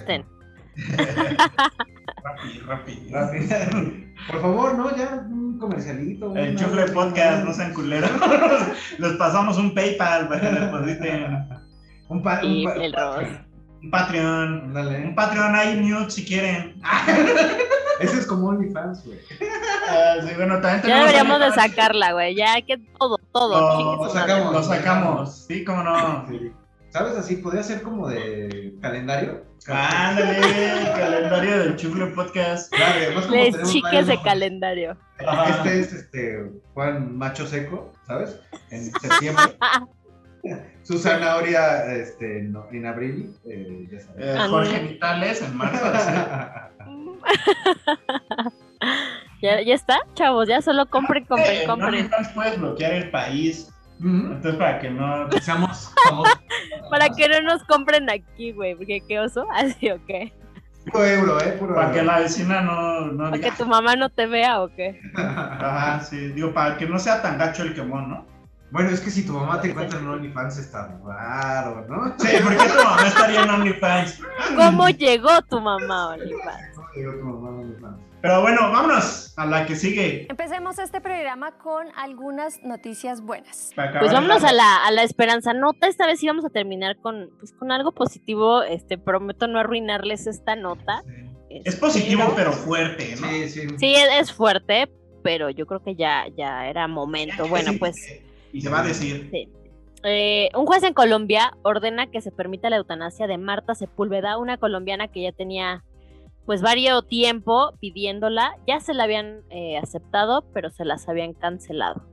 Rápido, 2.23 2.67
rápido. 2.67 3.19
Rápido. 3.19 3.93
Por 4.27 4.41
favor, 4.41 4.75
no, 4.77 4.95
ya 4.95 5.25
un 5.29 5.57
comercialito. 5.59 6.35
El 6.35 6.51
una- 6.51 6.59
Chufle 6.59 6.85
Podcast, 6.91 7.43
no 7.45 7.53
sean 7.53 7.73
culeros. 7.73 8.09
Les 8.99 9.13
pasamos 9.13 9.57
un 9.57 9.73
PayPal 9.73 10.27
para 10.27 10.41
que 10.41 10.47
depositen. 10.59 11.47
Un, 12.09 12.21
pa- 12.23 12.39
un 12.43 12.49
Y 12.51 12.65
pa- 12.65 12.73
el 12.75 12.93
Ross. 12.93 13.27
Un 13.81 13.91
Patreon. 13.91 14.61
Ándale. 14.65 15.05
Un 15.07 15.15
Patreon 15.15 15.55
hay 15.55 15.79
mute 15.81 16.09
si 16.11 16.25
quieren. 16.25 16.81
Ese 17.99 18.19
es 18.19 18.25
como 18.25 18.47
OnlyFans, 18.47 19.05
güey. 19.05 19.19
Ah, 19.89 20.15
sí, 20.21 20.29
bueno, 20.35 20.59
también 20.61 20.81
Ya 20.87 20.99
deberíamos 21.01 21.39
de 21.39 21.51
sacarla, 21.51 22.13
güey, 22.13 22.33
ya 22.35 22.59
que 22.61 22.77
todo, 22.97 23.17
todo. 23.31 23.97
Lo, 24.03 24.09
sacamos, 24.09 24.53
lo 24.53 24.63
sacamos. 24.63 25.45
Sí, 25.47 25.63
cómo 25.63 25.83
no. 25.83 26.25
Sí. 26.27 26.51
¿Sabes? 26.93 27.17
Así 27.17 27.37
podría 27.37 27.63
ser 27.63 27.81
como 27.81 28.07
de 28.07 28.75
calendario. 28.79 29.43
Ándale, 29.67 30.39
calendario 30.95 31.59
del 31.63 31.75
Chufle 31.75 32.05
Podcast. 32.07 32.71
Claro, 32.71 32.93
además 33.07 33.25
como 33.25 33.35
Les 33.43 33.63
chiques 33.71 33.81
varios- 33.91 34.07
de 34.07 34.21
calendario. 34.21 34.97
Este 35.49 35.79
es 35.79 35.91
este 35.93 36.51
Juan 36.75 37.17
Macho 37.17 37.47
Seco, 37.47 37.91
¿sabes? 38.05 38.39
En 38.69 38.91
septiembre. 38.91 39.43
Su 40.83 40.99
zanahoria 40.99 41.95
este, 41.95 42.43
no- 42.43 42.67
en 42.71 42.85
abril. 42.85 43.35
Eh, 43.45 43.87
ya 43.91 43.99
sabes. 43.99 44.15
Eh, 44.23 44.37
Jorge 44.49 44.79
Vitales 44.81 45.41
en 45.41 45.57
marzo. 45.57 45.85
¿Ya, 49.41 49.61
ya 49.61 49.73
está, 49.73 49.99
chavos, 50.13 50.47
ya 50.47 50.61
solo 50.61 50.85
compren, 50.85 51.25
compren, 51.25 51.61
En 51.61 51.67
compren. 51.67 51.93
OnlyFans 51.95 52.29
puedes 52.29 52.59
bloquear 52.59 52.93
el 52.93 53.09
país. 53.09 53.69
Entonces, 53.99 54.55
para 54.55 54.79
que 54.79 54.89
no. 54.89 55.29
Seamos 55.41 55.93
Para 56.89 57.09
que 57.09 57.29
no 57.29 57.41
nos 57.41 57.63
compren 57.65 58.09
aquí, 58.09 58.51
güey, 58.51 58.75
porque 58.75 59.01
qué 59.07 59.19
oso, 59.19 59.45
así 59.55 59.89
o 59.91 60.03
qué. 60.05 60.33
Puro 60.91 61.05
euro, 61.05 61.39
¿eh? 61.41 61.55
Puro 61.59 61.75
Para 61.75 61.87
euro. 61.87 61.99
que 61.99 62.03
la 62.05 62.19
vecina 62.19 62.61
no, 62.61 63.05
no 63.07 63.23
Para 63.25 63.37
diga. 63.37 63.49
que 63.51 63.55
tu 63.57 63.65
mamá 63.65 63.95
no 63.95 64.09
te 64.09 64.27
vea 64.27 64.61
o 64.61 64.69
qué. 64.75 64.99
Ajá, 65.15 66.01
sí. 66.01 66.29
Digo, 66.33 66.53
para 66.53 66.75
que 66.77 66.85
no 66.85 66.99
sea 66.99 67.21
tan 67.21 67.37
gacho 67.37 67.63
el 67.63 67.73
quemón, 67.73 68.09
¿no? 68.09 68.25
Bueno, 68.71 68.89
es 68.89 68.99
que 69.01 69.11
si 69.11 69.23
tu 69.25 69.33
mamá 69.33 69.61
te 69.61 69.69
encuentra 69.69 69.99
en 69.99 70.07
OnlyFans 70.07 70.57
está 70.57 70.99
raro, 71.05 71.85
¿no? 71.87 72.15
Sí, 72.17 72.37
¿por 72.41 72.57
qué 72.57 72.65
tu 72.67 72.83
mamá 72.83 73.03
estaría 73.07 73.43
en 73.43 73.49
OnlyFans? 73.51 74.19
¿Cómo 74.57 74.89
llegó 74.89 75.41
tu 75.43 75.61
mamá, 75.61 76.07
Oliva? 76.15 76.53
¿Cómo 76.75 76.87
llegó 76.95 77.13
tu 77.13 77.23
mamá 77.23 77.47
a 77.49 77.51
OnlyFans? 77.61 77.97
Pero 78.23 78.41
bueno, 78.41 78.71
vámonos 78.71 79.33
a 79.37 79.45
la 79.45 79.65
que 79.65 79.75
sigue. 79.75 80.27
Empecemos 80.29 80.79
este 80.79 81.01
programa 81.01 81.57
con 81.57 81.87
algunas 81.97 82.63
noticias 82.63 83.19
buenas. 83.19 83.71
Pues 83.75 84.13
vámonos 84.13 84.45
a 84.45 84.53
la, 84.53 84.85
a 84.85 84.91
la 84.91 85.03
esperanza 85.03 85.53
nota. 85.53 85.87
Esta 85.87 86.07
vez 86.07 86.21
sí 86.21 86.27
vamos 86.27 86.45
a 86.45 86.49
terminar 86.49 86.95
con, 87.01 87.31
pues, 87.37 87.51
con 87.51 87.73
algo 87.73 87.91
positivo. 87.91 88.63
Este, 88.63 88.97
prometo 88.97 89.47
no 89.47 89.59
arruinarles 89.59 90.25
esta 90.25 90.55
nota. 90.55 91.03
Es 91.49 91.75
positivo, 91.75 92.31
pero 92.33 92.53
fuerte, 92.53 93.13
¿no? 93.19 93.27
Sí, 93.27 93.49
sí. 93.49 93.67
Sí, 93.77 93.93
es, 93.93 94.07
es 94.21 94.31
fuerte, 94.31 94.89
pero 95.21 95.49
yo 95.49 95.65
creo 95.65 95.83
que 95.83 95.95
ya, 95.95 96.23
ya 96.37 96.69
era 96.69 96.87
momento. 96.87 97.49
Bueno, 97.49 97.73
Sí, 97.73 97.77
pues 97.77 98.21
Y 98.53 98.61
se 98.61 98.69
va 98.69 98.79
a 98.79 98.83
decir. 98.83 99.27
Sí. 99.31 99.49
Eh, 100.05 100.49
un 100.55 100.65
juez 100.65 100.81
en 100.83 100.93
Colombia 100.93 101.57
ordena 101.61 102.09
que 102.09 102.21
se 102.21 102.31
permita 102.31 102.69
la 102.69 102.77
eutanasia 102.77 103.27
de 103.27 103.37
Marta 103.37 103.75
Sepúlveda, 103.75 104.37
una 104.37 104.55
colombiana 104.55 105.09
que 105.09 105.23
ya 105.23 105.33
tenía 105.33 105.83
pues 106.45 106.61
varios 106.61 107.07
tiempo 107.07 107.73
pidiéndola, 107.79 108.55
ya 108.67 108.79
se 108.79 108.93
la 108.93 109.03
habían 109.05 109.41
eh, 109.49 109.77
aceptado, 109.77 110.43
pero 110.53 110.69
se 110.69 110.85
las 110.85 111.07
habían 111.07 111.33
cancelado. 111.33 112.03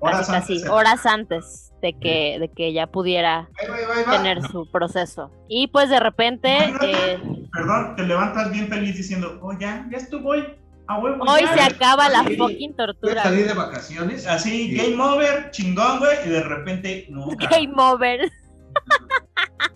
Horas 0.00 0.26
casi, 0.26 0.32
antes, 0.32 0.48
casi, 0.62 0.66
¿eh? 0.66 0.70
horas 0.70 1.06
antes 1.06 1.72
de 1.80 1.92
que, 1.98 2.38
de 2.38 2.48
que 2.50 2.72
ya 2.72 2.86
pudiera 2.88 3.48
Ahí 3.58 3.68
va, 3.68 3.76
ahí 3.76 3.84
va, 3.88 3.94
ahí 3.96 4.04
va. 4.06 4.12
tener 4.16 4.42
su 4.48 4.70
proceso. 4.70 5.30
Y 5.48 5.68
pues 5.68 5.88
de 5.88 6.00
repente, 6.00 6.56
eh, 6.82 7.18
Perdón, 7.52 7.94
te 7.96 8.02
levantas 8.04 8.50
bien 8.50 8.68
feliz 8.68 8.96
diciendo, 8.96 9.38
oh, 9.42 9.52
ya, 9.58 9.86
ya 9.90 9.96
estuvo 9.98 10.30
hoy. 10.30 10.44
A 10.86 10.98
huevo. 10.98 11.24
hoy 11.26 11.40
ya". 11.42 11.54
se 11.54 11.60
acaba 11.62 12.10
la 12.10 12.24
Sí. 12.24 12.36
fucking 12.36 12.74
tortura. 12.76 13.22
salir 13.22 13.46
de 13.46 13.54
vacaciones. 13.54 14.26
Así, 14.26 14.68
Sí. 14.70 14.76
game 14.76 15.02
over, 15.02 15.50
chingón, 15.50 15.98
güey, 16.00 16.18
y 16.26 16.28
de 16.28 16.42
repente, 16.42 17.06
no. 17.08 17.26
Game 17.50 17.72
over. 17.78 18.30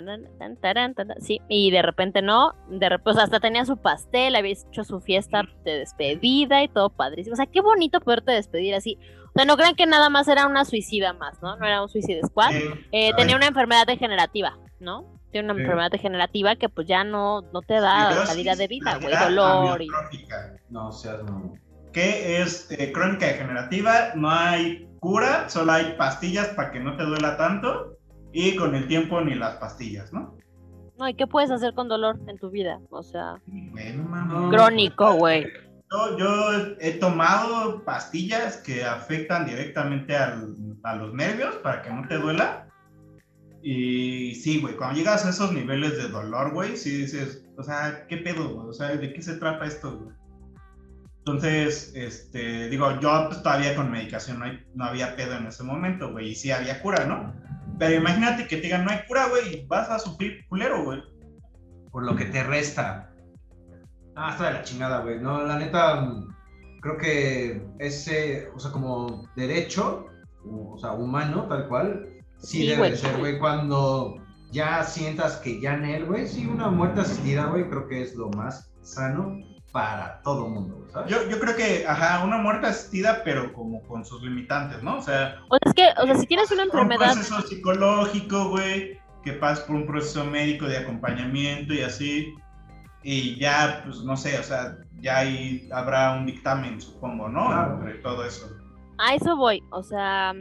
taran, 0.00 0.56
taran, 0.60 0.94
sí, 1.20 1.40
y 1.48 1.70
de 1.70 1.82
repente 1.82 2.22
no, 2.22 2.54
de 2.68 2.88
repente, 2.88 3.10
o 3.10 3.14
sea, 3.14 3.24
hasta 3.24 3.40
tenía 3.40 3.64
su 3.64 3.76
pastel, 3.76 4.34
había 4.36 4.52
hecho 4.52 4.84
su 4.84 5.00
fiesta 5.00 5.42
de 5.64 5.78
despedida 5.80 6.62
y 6.62 6.68
todo 6.68 6.90
padrísimo. 6.90 7.34
O 7.34 7.36
sea, 7.36 7.46
qué 7.46 7.60
bonito 7.60 8.00
poderte 8.00 8.32
despedir 8.32 8.74
así. 8.74 8.98
O 9.28 9.32
sea, 9.34 9.44
no 9.44 9.56
crean 9.56 9.74
que 9.74 9.86
nada 9.86 10.08
más 10.10 10.28
era 10.28 10.46
una 10.46 10.64
suicida 10.64 11.12
más, 11.12 11.40
¿no? 11.42 11.56
No 11.56 11.66
era 11.66 11.82
un 11.82 11.88
suicide 11.88 12.20
squad. 12.26 12.50
Sí, 12.52 12.62
Eh, 12.92 13.12
tenía 13.16 13.36
una 13.36 13.46
enfermedad 13.46 13.86
degenerativa, 13.86 14.58
¿no? 14.80 15.18
Tiene 15.30 15.46
una 15.46 15.54
Sí. 15.54 15.60
enfermedad 15.62 15.90
degenerativa 15.90 16.56
que 16.56 16.68
pues 16.68 16.86
ya 16.86 17.04
no, 17.04 17.40
no 17.52 17.62
te 17.62 17.74
da 17.80 18.02
Esclerosis 18.02 18.28
calidad 18.30 18.56
de 18.58 18.68
vida, 18.68 18.98
güey, 19.00 19.14
dolor 19.16 19.80
y... 19.82 19.88
No 20.70 20.92
seas 20.92 21.22
mamón. 21.22 21.60
que 21.92 22.40
es 22.40 22.70
eh, 22.70 22.90
crónica 22.92 23.26
degenerativa, 23.26 24.14
no 24.14 24.30
hay 24.30 24.88
cura, 25.00 25.48
solo 25.50 25.72
hay 25.72 25.92
pastillas 25.98 26.48
para 26.48 26.70
que 26.70 26.80
no 26.80 26.96
te 26.96 27.02
duela 27.04 27.36
tanto 27.36 27.98
y 28.32 28.56
con 28.56 28.74
el 28.74 28.86
tiempo 28.88 29.20
ni 29.20 29.34
las 29.34 29.56
pastillas, 29.56 30.12
¿no? 30.12 30.36
No, 30.98 31.08
¿y 31.08 31.14
qué 31.14 31.26
puedes 31.26 31.50
hacer 31.50 31.74
con 31.74 31.88
dolor 31.88 32.18
en 32.28 32.38
tu 32.38 32.50
vida? 32.50 32.78
O 32.90 33.02
sea, 33.02 33.40
Bueno, 33.46 34.04
mamá. 34.04 34.50
crónico, 34.50 35.14
güey. 35.14 35.46
Yo, 35.90 36.16
yo 36.18 36.52
he 36.80 36.92
tomado 36.92 37.84
pastillas 37.84 38.56
que 38.58 38.84
afectan 38.84 39.44
directamente 39.46 40.16
al- 40.16 40.54
a 40.82 40.94
los 40.96 41.12
nervios 41.12 41.54
para 41.56 41.82
que 41.82 41.90
no 41.90 42.06
te 42.08 42.16
duela. 42.18 42.66
Y 43.62 44.34
sí, 44.36 44.60
güey, 44.60 44.74
cuando 44.76 44.96
llegas 44.98 45.24
a 45.24 45.30
esos 45.30 45.52
niveles 45.52 45.96
de 45.96 46.08
dolor, 46.08 46.52
güey, 46.52 46.76
sí 46.76 46.90
dices, 46.98 47.44
o 47.56 47.62
sea, 47.62 48.06
¿qué 48.08 48.16
pedo, 48.18 48.48
güey? 48.54 48.68
O 48.68 48.72
sea, 48.72 48.88
¿de 48.96 49.12
qué 49.12 49.22
se 49.22 49.34
trata 49.36 49.64
esto, 49.66 49.98
güey? 49.98 50.16
Entonces, 51.18 51.92
este, 51.94 52.68
digo, 52.68 52.98
yo 53.00 53.26
pues, 53.28 53.42
todavía 53.42 53.76
con 53.76 53.90
medicación 53.90 54.40
no, 54.40 54.46
hay- 54.46 54.64
no 54.74 54.84
había 54.84 55.14
pedo 55.14 55.36
en 55.36 55.46
ese 55.46 55.62
momento, 55.62 56.10
güey, 56.10 56.30
y 56.30 56.34
sí 56.34 56.50
había 56.50 56.80
cura, 56.82 57.04
¿no? 57.04 57.32
Pero 57.82 57.96
imagínate 57.96 58.46
que 58.46 58.58
te 58.58 58.62
digan, 58.62 58.84
no 58.84 58.92
hay 58.92 59.00
cura, 59.08 59.26
güey, 59.26 59.54
y 59.54 59.66
vas 59.66 59.90
a 59.90 59.98
sufrir 59.98 60.46
culero, 60.48 60.84
güey. 60.84 61.02
Por 61.90 62.04
lo 62.04 62.14
que 62.14 62.26
te 62.26 62.44
resta. 62.44 63.12
Ah, 64.14 64.30
está 64.30 64.46
de 64.46 64.52
la 64.52 64.62
chingada, 64.62 65.00
güey. 65.00 65.18
No, 65.18 65.42
la 65.42 65.58
neta, 65.58 66.14
creo 66.80 66.96
que 66.96 67.60
ese, 67.80 68.48
o 68.54 68.60
sea, 68.60 68.70
como 68.70 69.26
derecho, 69.34 70.06
o 70.44 70.78
sea, 70.78 70.92
humano, 70.92 71.48
tal 71.48 71.66
cual, 71.66 72.06
sí, 72.38 72.58
Sí, 72.58 72.66
debe 72.66 72.78
güey. 72.78 72.90
de 72.92 72.96
ser, 72.98 73.18
güey. 73.18 73.40
Cuando 73.40 74.14
ya 74.52 74.84
sientas 74.84 75.38
que 75.38 75.60
ya 75.60 75.74
en 75.74 75.84
él, 75.84 76.04
güey, 76.04 76.28
sí, 76.28 76.46
una 76.46 76.68
muerte 76.68 77.00
asistida, 77.00 77.46
güey, 77.46 77.68
creo 77.68 77.88
que 77.88 78.00
es 78.02 78.14
lo 78.14 78.30
más 78.30 78.72
sano 78.82 79.38
para 79.72 80.20
todo 80.22 80.48
mundo, 80.48 80.86
¿sabes? 80.92 81.10
Yo, 81.10 81.28
yo 81.28 81.40
creo 81.40 81.56
que, 81.56 81.86
ajá, 81.86 82.22
una 82.24 82.36
muerte 82.36 82.66
asistida, 82.66 83.22
pero 83.24 83.52
como 83.54 83.82
con 83.82 84.04
sus 84.04 84.22
limitantes, 84.22 84.82
¿no? 84.82 84.98
O 84.98 85.02
sea, 85.02 85.40
O 85.48 85.56
sea, 85.56 85.70
es 85.70 85.74
que, 85.74 86.02
o 86.02 86.06
sea, 86.06 86.14
si 86.16 86.26
tienes 86.26 86.50
una 86.52 86.64
un 86.64 86.68
enfermedad, 86.68 87.14
proceso 87.14 87.40
psicológico, 87.40 88.50
güey, 88.50 89.00
que 89.24 89.32
pases 89.32 89.64
por 89.64 89.76
un 89.76 89.86
proceso 89.86 90.24
médico 90.26 90.66
de 90.66 90.76
acompañamiento 90.76 91.72
y 91.72 91.80
así, 91.80 92.34
y 93.02 93.36
ya, 93.38 93.82
pues 93.84 94.02
no 94.02 94.16
sé, 94.16 94.38
o 94.38 94.42
sea, 94.42 94.76
ya 95.00 95.18
ahí 95.18 95.68
habrá 95.72 96.12
un 96.12 96.26
dictamen, 96.26 96.80
supongo, 96.80 97.28
¿no? 97.28 97.46
Claro. 97.46 97.78
Entre 97.78 97.94
todo 97.94 98.24
eso. 98.24 98.46
a 98.98 99.14
eso 99.14 99.36
voy. 99.36 99.62
O 99.70 99.82
sea, 99.82 100.34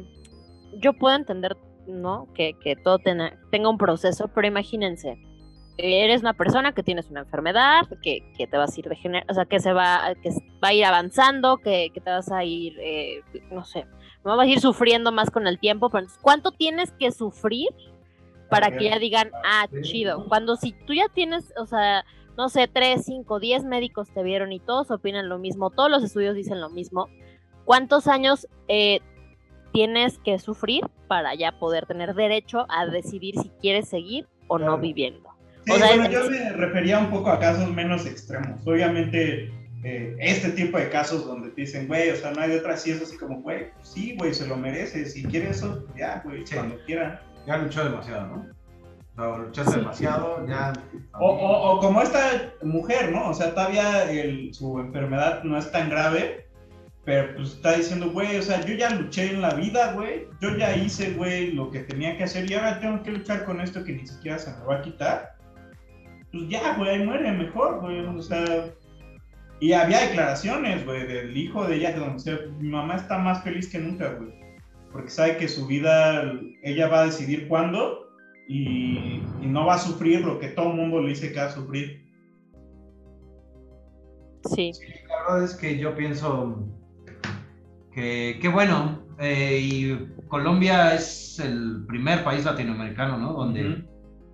yo 0.73 0.93
puedo 0.93 1.15
entender, 1.15 1.57
¿no? 1.87 2.27
Que, 2.35 2.53
que 2.61 2.75
todo 2.75 2.99
tenga, 2.99 3.33
tenga 3.49 3.69
un 3.69 3.77
proceso, 3.77 4.27
pero 4.27 4.45
imagínense, 4.45 5.17
eres 5.77 6.21
una 6.21 6.33
persona 6.33 6.73
que 6.73 6.83
tienes 6.83 7.09
una 7.09 7.21
enfermedad, 7.21 7.87
que, 8.01 8.31
que 8.37 8.47
te 8.47 8.57
vas 8.57 8.75
a 8.75 8.79
ir 8.79 8.89
degener 8.89 9.25
o 9.29 9.33
sea, 9.33 9.45
que 9.45 9.59
se 9.59 9.73
va, 9.73 10.13
que 10.21 10.29
va 10.63 10.69
a 10.69 10.73
ir 10.73 10.85
avanzando, 10.85 11.57
que, 11.57 11.89
que 11.93 12.01
te 12.01 12.09
vas 12.09 12.31
a 12.31 12.43
ir, 12.43 12.77
eh, 12.79 13.21
no 13.51 13.63
sé, 13.63 13.85
no 14.23 14.35
vas 14.37 14.47
a 14.47 14.49
ir 14.49 14.59
sufriendo 14.59 15.11
más 15.11 15.31
con 15.31 15.47
el 15.47 15.59
tiempo, 15.59 15.89
pero 15.89 16.07
¿cuánto 16.21 16.51
tienes 16.51 16.91
que 16.91 17.11
sufrir 17.11 17.69
para 18.49 18.77
que 18.77 18.85
ya 18.85 18.99
digan, 18.99 19.31
ah, 19.45 19.67
chido? 19.81 20.25
Cuando 20.27 20.55
si 20.57 20.73
tú 20.73 20.93
ya 20.93 21.07
tienes, 21.13 21.53
o 21.57 21.65
sea, 21.65 22.05
no 22.37 22.49
sé, 22.49 22.67
3, 22.67 23.03
5, 23.03 23.39
10 23.39 23.63
médicos 23.63 24.09
te 24.13 24.23
vieron 24.23 24.51
y 24.51 24.59
todos 24.59 24.91
opinan 24.91 25.29
lo 25.29 25.39
mismo, 25.39 25.69
todos 25.69 25.89
los 25.89 26.03
estudios 26.03 26.35
dicen 26.35 26.61
lo 26.61 26.69
mismo, 26.69 27.07
¿cuántos 27.65 28.07
años 28.07 28.47
eh, 28.67 28.99
tienes 29.71 30.19
que 30.19 30.37
sufrir 30.39 30.83
para 31.07 31.33
ya 31.33 31.59
poder 31.59 31.85
tener 31.85 32.13
derecho 32.13 32.65
a 32.69 32.85
decidir 32.85 33.35
si 33.39 33.49
quieres 33.61 33.87
seguir 33.87 34.27
o 34.47 34.59
no 34.59 34.77
viviendo? 34.77 35.30
Sí, 35.65 35.71
O 35.71 35.77
sea, 35.77 35.87
bueno, 35.87 36.05
en- 36.05 36.11
yo 36.11 36.29
me 36.29 36.49
refería 36.53 36.99
un 36.99 37.09
poco 37.09 37.29
a 37.31 37.39
casos 37.39 37.71
menos 37.71 38.05
extremos. 38.05 38.65
Obviamente, 38.65 39.51
eh, 39.83 40.15
este 40.19 40.49
tipo 40.51 40.77
de 40.77 40.89
casos 40.89 41.25
donde 41.25 41.49
te 41.49 41.61
dicen, 41.61 41.87
güey, 41.87 42.09
o 42.09 42.15
sea, 42.15 42.31
no 42.31 42.41
hay 42.41 42.49
de 42.51 42.57
otra, 42.59 42.77
sí 42.77 42.91
es 42.91 43.01
así 43.01 43.17
como, 43.17 43.41
güey, 43.41 43.67
sí, 43.83 44.15
güey, 44.17 44.33
se 44.33 44.47
lo 44.47 44.55
merece. 44.57 45.05
Si 45.05 45.23
quiere 45.23 45.49
eso, 45.49 45.85
ya, 45.95 46.21
güey, 46.25 46.45
Sí. 46.45 46.55
cuando 46.55 46.77
quiera. 46.85 47.21
Ya 47.47 47.57
luchó 47.57 47.83
demasiado, 47.83 48.27
¿no? 48.27 48.45
O 49.17 49.35
sea, 49.35 49.43
luchaste 49.43 49.77
demasiado, 49.77 50.47
ya... 50.47 50.73
O, 51.19 51.27
o- 51.29 51.71
o 51.75 51.79
como 51.79 52.01
esta 52.01 52.53
mujer, 52.63 53.11
¿no? 53.11 53.29
O 53.29 53.33
sea, 53.33 53.51
todavía 53.53 54.09
el- 54.11 54.53
su 54.53 54.79
enfermedad 54.79 55.43
no 55.43 55.57
es 55.57 55.71
tan 55.71 55.89
grave, 55.89 56.47
pero 57.03 57.35
pues 57.35 57.53
está 57.53 57.73
diciendo, 57.73 58.11
güey, 58.11 58.37
o 58.37 58.41
sea, 58.41 58.61
yo 58.65 58.73
ya 58.75 58.89
luché 58.91 59.31
en 59.31 59.41
la 59.41 59.53
vida, 59.55 59.93
güey. 59.93 60.27
Yo 60.39 60.55
ya 60.55 60.75
hice, 60.75 61.11
güey, 61.13 61.51
lo 61.51 61.69
que 61.71 61.79
tenía 61.81 62.15
que 62.17 62.23
hacer 62.23 62.49
y 62.49 62.53
ahora 62.53 62.79
tengo 62.79 63.01
que 63.03 63.11
luchar 63.11 63.43
con 63.43 63.59
esto 63.59 63.83
que 63.83 63.93
ni 63.93 64.07
siquiera 64.07 64.37
se 64.39 64.51
me 64.51 64.65
va 64.65 64.75
a 64.77 64.81
quitar. 64.81 65.33
Pues 66.31 66.49
ya, 66.49 66.75
güey, 66.77 66.89
ahí 66.89 67.05
muere 67.05 67.31
mejor, 67.31 67.81
güey. 67.81 67.99
O 67.99 68.21
sea, 68.21 68.73
y 69.59 69.73
había 69.73 70.01
declaraciones, 70.01 70.85
güey, 70.85 71.05
del 71.05 71.35
hijo 71.35 71.65
de 71.67 71.75
ella, 71.75 71.97
donde 71.97 72.13
decía, 72.13 72.39
mi 72.59 72.69
mamá 72.69 72.95
está 72.95 73.17
más 73.17 73.43
feliz 73.43 73.69
que 73.69 73.79
nunca, 73.79 74.13
güey. 74.13 74.31
Porque 74.91 75.09
sabe 75.09 75.37
que 75.37 75.47
su 75.47 75.67
vida, 75.67 76.33
ella 76.63 76.87
va 76.87 77.01
a 77.01 77.05
decidir 77.05 77.47
cuándo 77.47 78.07
y, 78.47 79.21
y 79.41 79.45
no 79.45 79.65
va 79.65 79.75
a 79.75 79.79
sufrir 79.79 80.21
lo 80.21 80.39
que 80.39 80.49
todo 80.49 80.71
el 80.71 80.77
mundo 80.77 81.01
le 81.01 81.09
dice 81.09 81.31
que 81.31 81.39
va 81.39 81.45
a 81.45 81.51
sufrir. 81.51 82.01
Sí. 84.49 84.71
La 85.07 85.33
verdad 85.33 85.43
es 85.43 85.55
que 85.55 85.77
yo 85.77 85.95
pienso 85.95 86.67
que, 87.93 88.39
que 88.41 88.47
bueno, 88.47 89.05
eh, 89.19 89.59
y 89.61 90.25
Colombia 90.27 90.95
es 90.95 91.39
el 91.39 91.85
primer 91.87 92.23
país 92.23 92.45
latinoamericano, 92.45 93.17
¿no? 93.17 93.33
Donde. 93.33 93.85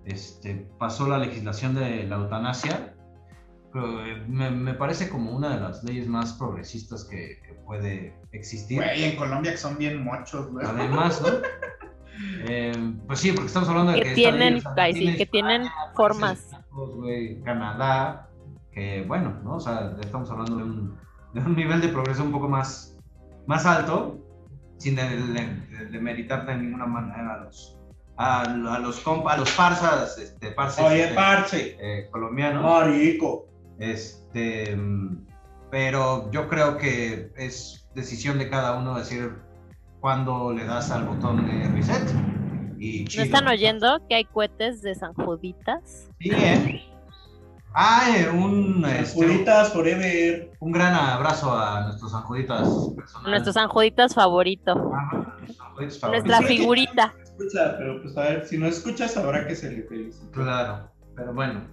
Este, 0.08 0.66
pasó 0.78 1.08
la 1.08 1.18
legislación 1.18 1.74
de 1.74 2.04
la 2.06 2.16
eutanasia. 2.16 2.94
Pero, 3.72 4.04
eh, 4.06 4.24
me, 4.26 4.50
me 4.50 4.74
parece 4.74 5.08
como 5.10 5.30
una 5.32 5.54
de 5.54 5.60
las 5.60 5.84
leyes 5.84 6.08
más 6.08 6.32
progresistas 6.34 7.04
que, 7.04 7.40
que 7.46 7.52
puede 7.66 8.14
existir. 8.32 8.78
Güey, 8.78 9.04
en 9.04 9.16
Colombia 9.16 9.52
que 9.52 9.58
son 9.58 9.76
bien 9.78 10.02
mochos, 10.02 10.50
güey. 10.50 10.66
Además, 10.66 11.20
¿no? 11.22 11.28
Eh, 12.48 12.72
pues 13.06 13.20
sí, 13.20 13.30
porque 13.30 13.46
estamos 13.46 13.68
hablando 13.68 13.92
de 13.92 13.98
que, 13.98 14.02
Que 14.02 14.08
ley, 14.08 14.16
tienen, 14.24 14.54
o 14.56 14.60
sea, 14.60 14.72
ay, 14.76 14.92
sí, 14.92 14.98
tiene 15.02 15.16
que 15.16 15.26
tienen 15.26 15.62
España, 15.62 15.92
formas. 15.94 16.48
Bajos, 16.50 16.96
güey, 16.96 17.40
Canadá, 17.42 18.28
que 18.72 19.04
bueno, 19.06 19.38
¿no? 19.44 19.54
O 19.54 19.60
sea, 19.60 19.96
estamos 20.00 20.28
hablando 20.28 20.56
de 20.56 20.62
un, 20.64 20.98
de 21.34 21.40
un 21.42 21.54
nivel 21.54 21.80
de 21.80 21.86
progreso 21.90 22.24
un 22.24 22.32
poco 22.32 22.48
más, 22.48 22.98
más 23.46 23.64
alto, 23.66 24.18
sin 24.78 24.96
de, 24.96 25.02
de- 25.08 25.66
de 25.78 25.84
demeritar 25.92 26.44
de 26.44 26.56
ninguna 26.56 26.86
manera 26.86 27.34
a 27.34 27.44
los, 27.44 27.77
a, 28.18 28.42
a 28.42 28.78
los 28.80 29.00
compa, 29.00 29.32
a 29.34 29.36
los 29.36 29.50
farsas, 29.50 30.18
este, 30.18 30.50
parces, 30.52 30.84
Oye, 30.84 31.02
este, 31.04 31.14
parce. 31.14 31.76
eh, 31.80 32.08
colombianos. 32.10 32.62
Marico. 32.64 33.46
Este, 33.78 34.74
mm, 34.76 35.26
pero 35.70 36.30
yo 36.32 36.48
creo 36.48 36.76
que 36.78 37.30
es 37.36 37.86
decisión 37.94 38.38
de 38.38 38.48
cada 38.50 38.76
uno 38.78 38.98
decir 38.98 39.34
cuándo 40.00 40.52
le 40.52 40.64
das 40.64 40.90
al 40.90 41.04
botón 41.04 41.46
de 41.46 41.68
reset. 41.68 42.10
Y 42.80 43.02
¿No 43.02 43.08
chido. 43.08 43.24
están 43.24 43.48
oyendo 43.48 44.00
que 44.08 44.14
hay 44.16 44.24
cohetes 44.24 44.82
de 44.82 44.94
San 44.94 45.12
Juditas? 45.14 46.08
Sí, 46.20 46.30
¿eh? 46.32 46.84
Ah, 47.74 48.06
eh, 48.16 48.28
un, 48.30 48.84
este, 48.84 49.14
Juditas 49.14 49.72
forever. 49.72 50.50
un 50.58 50.72
gran 50.72 50.94
abrazo 50.94 51.56
a 51.56 51.82
nuestros 51.82 52.10
sanjuditas 52.12 52.66
personales. 52.96 53.30
Nuestro 53.30 53.52
San 53.52 53.68
Juditas 53.68 54.14
favorito. 54.14 54.74
Sanjuditas 55.56 56.02
Nuestra 56.10 56.36
favoritos. 56.36 56.46
figurita. 56.48 57.14
Escucha, 57.38 57.76
pero 57.78 58.02
pues 58.02 58.16
a 58.16 58.22
ver, 58.22 58.46
si 58.46 58.58
no 58.58 58.66
escuchas, 58.66 59.16
habrá 59.16 59.46
que 59.46 59.54
se 59.54 59.70
le 59.70 59.82
felicite. 59.84 60.30
Claro, 60.32 60.90
pero 61.14 61.32
bueno. 61.32 61.68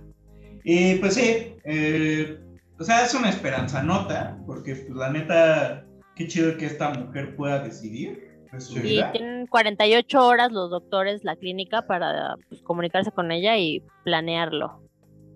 Y 0.63 0.95
pues 0.95 1.15
sí, 1.15 1.55
eh, 1.63 2.39
o 2.79 2.83
sea, 2.83 3.03
es 3.03 3.13
una 3.13 3.29
esperanza 3.29 3.81
nota, 3.81 4.37
porque 4.45 4.75
pues, 4.75 4.95
la 4.95 5.09
neta, 5.11 5.85
qué 6.15 6.27
chido 6.27 6.57
que 6.57 6.65
esta 6.65 6.91
mujer 6.91 7.35
pueda 7.35 7.59
decidir 7.63 8.31
de 8.51 8.59
su 8.61 8.77
Y 8.77 8.81
vida. 8.81 9.11
tienen 9.11 9.47
48 9.47 10.25
horas 10.25 10.51
los 10.51 10.69
doctores, 10.69 11.23
la 11.23 11.35
clínica, 11.35 11.87
para 11.87 12.35
pues, 12.49 12.61
comunicarse 12.61 13.11
con 13.11 13.31
ella 13.31 13.57
y 13.57 13.83
planearlo. 14.03 14.81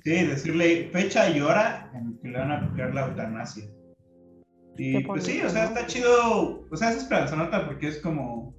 Sí, 0.04 0.26
decirle 0.26 0.90
fecha 0.94 1.30
y 1.30 1.42
hora 1.42 1.92
en 1.94 2.18
que 2.22 2.30
le 2.30 2.38
van 2.40 2.52
a 2.52 2.58
aplicar 2.58 2.94
la 2.94 3.08
eutanasia. 3.08 3.66
Y 4.78 5.04
pues 5.04 5.26
sí, 5.26 5.42
o 5.42 5.50
sea, 5.50 5.66
está 5.66 5.86
chido, 5.88 6.66
o 6.72 6.78
sea, 6.78 6.92
es 6.92 6.98
esperanza 6.98 7.36
nota 7.36 7.66
porque 7.66 7.90
es 7.90 7.98
como 8.00 8.54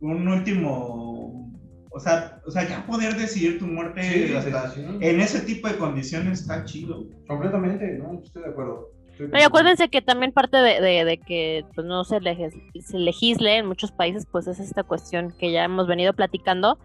un 0.00 0.28
último, 0.28 1.52
o 1.90 2.00
sea, 2.00 2.40
o 2.46 2.50
sea, 2.50 2.68
ya 2.68 2.84
poder 2.86 3.16
decidir 3.16 3.58
tu 3.58 3.66
muerte 3.66 4.02
Sí, 4.28 4.34
hasta- 4.34 4.70
sí, 4.70 4.80
sí. 4.86 4.98
en 5.00 5.20
ese 5.20 5.40
tipo 5.40 5.68
de 5.68 5.76
condiciones 5.76 6.40
está 6.42 6.64
chido. 6.64 7.04
Completamente, 7.26 7.86
¿no? 7.98 8.20
Estoy 8.22 8.42
de 8.42 8.48
acuerdo. 8.50 8.90
Estoy 9.12 9.28
No, 9.28 9.38
y 9.38 9.42
acuérdense 9.42 9.88
que 9.88 10.02
también 10.02 10.32
parte 10.32 10.58
de, 10.58 10.80
de- 10.80 11.04
de 11.06 11.18
que 11.18 11.64
pues, 11.74 11.86
no 11.86 12.04
se, 12.04 12.20
legis- 12.20 12.60
se 12.82 12.98
legisle 12.98 13.56
en 13.56 13.66
muchos 13.66 13.90
países, 13.92 14.26
pues 14.30 14.46
es 14.46 14.60
esta 14.60 14.82
cuestión 14.82 15.34
que 15.38 15.50
ya 15.52 15.64
hemos 15.64 15.86
venido 15.86 16.12
platicando, 16.12 16.78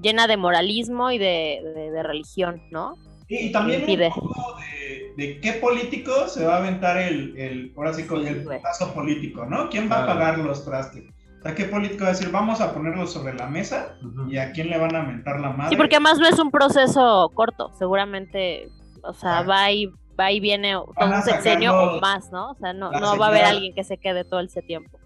llena 0.00 0.26
de 0.28 0.36
moralismo 0.36 1.10
y 1.10 1.18
de, 1.18 1.60
de- 1.74 1.90
de 1.90 2.02
religión, 2.04 2.62
¿no? 2.70 2.94
Y, 3.28 3.46
y 3.46 3.52
también 3.52 3.82
un 3.88 4.10
poco 4.10 4.56
de, 4.60 5.12
de 5.24 5.40
qué 5.40 5.52
político 5.54 6.28
se 6.28 6.44
va 6.44 6.56
a 6.56 6.58
aventar 6.58 6.98
el, 6.98 7.36
el 7.36 7.72
ahora 7.76 7.92
sí 7.94 8.04
con 8.04 8.22
Sí, 8.22 8.28
el 8.28 8.42
putazo 8.44 8.92
político, 8.94 9.44
¿no? 9.46 9.68
¿Quién 9.70 9.90
va 9.90 10.04
a 10.04 10.06
pagar 10.06 10.38
los 10.38 10.64
trastes? 10.64 11.04
Sea, 11.42 11.54
¿qué 11.56 11.64
político 11.64 12.04
va 12.04 12.10
a 12.10 12.12
decir, 12.12 12.30
vamos 12.30 12.60
a 12.60 12.72
ponerlo 12.72 13.06
sobre 13.06 13.34
la 13.34 13.48
mesa 13.48 13.96
y 14.28 14.36
a 14.38 14.52
quién 14.52 14.68
le 14.70 14.78
van 14.78 14.94
a 14.94 15.02
mentar 15.02 15.40
la 15.40 15.50
madre? 15.50 15.70
Sí, 15.70 15.76
porque 15.76 15.96
además 15.96 16.18
no 16.18 16.26
es 16.28 16.38
un 16.38 16.50
proceso 16.50 17.30
corto, 17.34 17.72
seguramente, 17.78 18.68
o 19.02 19.12
sea, 19.12 19.42
va 19.42 19.70
y, 19.72 19.90
va 20.18 20.30
y 20.30 20.38
viene 20.38 20.72
todo 20.72 20.94
un 21.10 21.22
sexenio 21.22 21.76
o 21.76 22.00
más, 22.00 22.30
¿no? 22.30 22.50
O 22.52 22.54
sea, 22.54 22.72
no, 22.72 22.92
no 22.92 23.18
va 23.18 23.26
a 23.26 23.28
haber 23.30 23.44
alguien 23.44 23.74
que 23.74 23.82
se 23.82 23.96
quede 23.98 24.24
todo 24.24 24.38
ese 24.40 24.62
tiempo. 24.62 25.00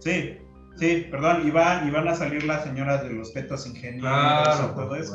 Sí, 0.00 0.36
sí, 0.76 1.06
perdón, 1.10 1.46
y, 1.46 1.50
va, 1.50 1.82
y 1.86 1.90
van 1.90 2.08
a 2.08 2.14
salir 2.14 2.44
las 2.44 2.64
señoras 2.64 3.02
de 3.02 3.10
los 3.14 3.32
fetos 3.32 3.66
ingenieros 3.66 4.00
Claro, 4.02 4.70
y 4.72 4.74
todo 4.74 4.94
eso. 4.96 5.14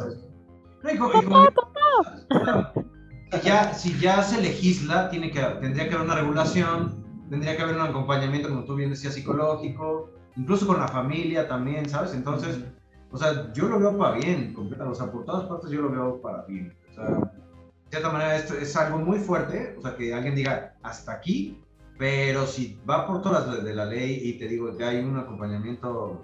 como- 0.97 1.13
y 1.13 1.23
como- 1.23 1.45
Si 3.31 3.41
ya, 3.41 3.73
si 3.73 3.99
ya 3.99 4.21
se 4.23 4.41
legisla, 4.41 5.09
tiene 5.09 5.29
que, 5.29 5.41
tendría 5.61 5.87
que 5.89 5.93
haber 5.95 6.05
una 6.07 6.15
regulación, 6.15 7.03
tendría 7.29 7.55
que 7.55 7.61
haber 7.63 7.75
un 7.75 7.81
acompañamiento, 7.81 8.49
como 8.49 8.63
tú 8.63 8.75
bien 8.75 8.91
decías, 8.91 9.13
psicológico, 9.13 10.11
incluso 10.35 10.67
con 10.67 10.79
la 10.79 10.87
familia 10.87 11.47
también, 11.47 11.87
¿sabes? 11.89 12.13
Entonces, 12.13 12.59
o 13.11 13.17
sea, 13.17 13.51
yo 13.53 13.67
lo 13.69 13.79
veo 13.79 13.97
para 13.97 14.17
bien, 14.17 14.53
o 14.57 14.95
sea, 14.95 15.11
por 15.11 15.25
todas 15.25 15.45
partes 15.47 15.69
yo 15.71 15.81
lo 15.81 15.89
veo 15.89 16.21
para 16.21 16.43
bien. 16.43 16.73
O 16.91 16.93
sea, 16.93 17.05
de 17.05 17.27
cierta 17.89 18.09
manera 18.11 18.35
esto 18.35 18.55
es 18.55 18.75
algo 18.75 18.97
muy 18.99 19.19
fuerte, 19.19 19.75
o 19.77 19.81
sea, 19.81 19.95
que 19.95 20.13
alguien 20.13 20.35
diga 20.35 20.73
hasta 20.83 21.13
aquí, 21.13 21.61
pero 21.97 22.45
si 22.45 22.77
va 22.89 23.07
por 23.07 23.21
todas 23.21 23.47
las 23.47 23.63
de 23.63 23.73
la 23.73 23.85
ley 23.85 24.19
y 24.23 24.33
te 24.37 24.47
digo, 24.47 24.77
ya 24.77 24.89
hay 24.89 24.99
un 24.99 25.17
acompañamiento 25.17 26.21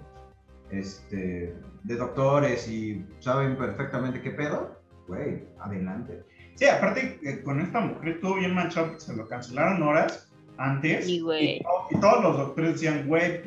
este, 0.70 1.54
de 1.84 1.96
doctores 1.96 2.68
y 2.68 3.04
saben 3.20 3.56
perfectamente 3.56 4.20
qué 4.20 4.30
pedo, 4.30 4.78
güey, 5.08 5.44
adelante. 5.60 6.22
Sí, 6.54 6.66
aparte 6.66 7.18
eh, 7.22 7.42
con 7.42 7.60
esta 7.60 7.80
mujer 7.80 8.08
estuvo 8.10 8.36
bien 8.36 8.54
manchado 8.54 8.88
porque 8.88 9.00
se 9.00 9.16
lo 9.16 9.26
cancelaron 9.26 9.82
horas 9.82 10.30
antes. 10.58 11.06
Sí, 11.06 11.20
güey. 11.20 11.56
Y, 11.56 11.62
to- 11.62 11.86
y 11.96 12.00
todos 12.00 12.22
los 12.22 12.36
doctores 12.36 12.72
decían, 12.74 13.06
güey, 13.06 13.40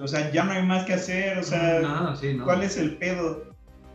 o 0.00 0.08
sea, 0.08 0.30
ya 0.30 0.44
no 0.44 0.52
hay 0.52 0.62
más 0.64 0.84
que 0.84 0.94
hacer, 0.94 1.38
o 1.38 1.42
sea, 1.42 1.80
No, 1.80 2.16
sí, 2.16 2.34
no. 2.34 2.44
¿cuál 2.44 2.62
es 2.62 2.76
el 2.76 2.96
pedo? 2.96 3.44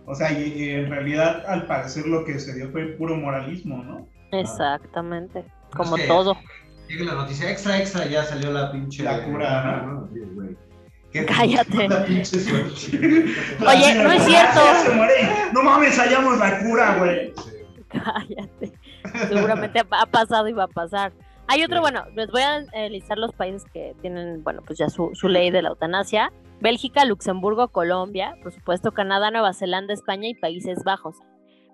O 0.06 0.14
sea, 0.16 0.32
y, 0.32 0.54
y 0.54 0.70
en 0.70 0.90
realidad 0.90 1.44
al 1.48 1.66
parecer 1.66 2.06
lo 2.06 2.24
que 2.26 2.40
se 2.40 2.54
dio 2.54 2.70
fue 2.72 2.86
puro 2.98 3.16
moralismo, 3.16 3.84
¿no? 3.84 4.08
Exactamente, 4.32 5.44
como 5.76 5.96
que- 5.96 6.08
todo. 6.08 6.38
Llega 6.88 7.06
la 7.06 7.14
noticia 7.16 7.50
extra, 7.50 7.80
extra, 7.80 8.06
ya 8.06 8.24
salió 8.24 8.52
la 8.52 8.72
pinche. 8.72 9.02
La 9.04 9.24
cura, 9.24 9.82
¿no? 9.88 10.08
güey. 10.36 10.56
Qué- 11.12 11.26
Cállate. 11.26 11.88
La 11.90 12.06
pinche 12.06 12.40
suerte. 12.40 13.26
Oye, 13.68 13.96
no 14.04 14.12
es 14.12 14.24
cierto. 14.24 14.60
No 15.54 15.64
mames, 15.64 15.98
hallamos 15.98 16.38
la 16.38 16.60
cura, 16.60 16.96
güey. 17.00 17.34
Cállate. 17.90 18.74
Seguramente 19.30 19.80
ha 19.90 20.06
pasado 20.06 20.48
y 20.48 20.54
va 20.54 20.66
a 20.66 20.68
pasar. 20.68 21.12
Hay 21.48 21.64
otro, 21.64 21.82
bueno, 21.82 22.06
les 22.16 22.32
voy 22.32 22.42
a 22.42 22.60
eh, 22.74 22.90
listar 22.90 23.18
los 23.18 23.32
países 23.34 23.66
que 23.72 23.96
tienen, 24.02 24.44
bueno, 24.44 24.62
pues 24.66 24.80
ya 24.80 24.90
su, 24.90 25.12
su 25.14 25.28
ley 25.28 25.52
de 25.52 25.62
la 25.62 25.70
eutanasia. 25.70 26.32
Bélgica, 26.60 27.06
Luxemburgo, 27.06 27.68
Colombia, 27.68 28.36
por 28.42 28.52
supuesto 28.52 28.92
Canadá, 28.94 29.30
Nueva 29.30 29.54
Zelanda, 29.54 29.94
España 29.94 30.28
y 30.28 30.34
Países 30.34 30.84
Bajos. 30.84 31.18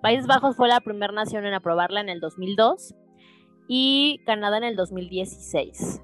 Países 0.02 0.28
Bajos 0.28 0.56
fue 0.56 0.68
la 0.68 0.82
primera 0.82 1.14
nación 1.14 1.46
en 1.46 1.54
aprobarla 1.54 2.02
en 2.02 2.10
el 2.10 2.20
2002 2.20 2.96
y 3.68 4.20
Canadá 4.26 4.58
en 4.58 4.64
el 4.64 4.76
2016. 4.76 6.02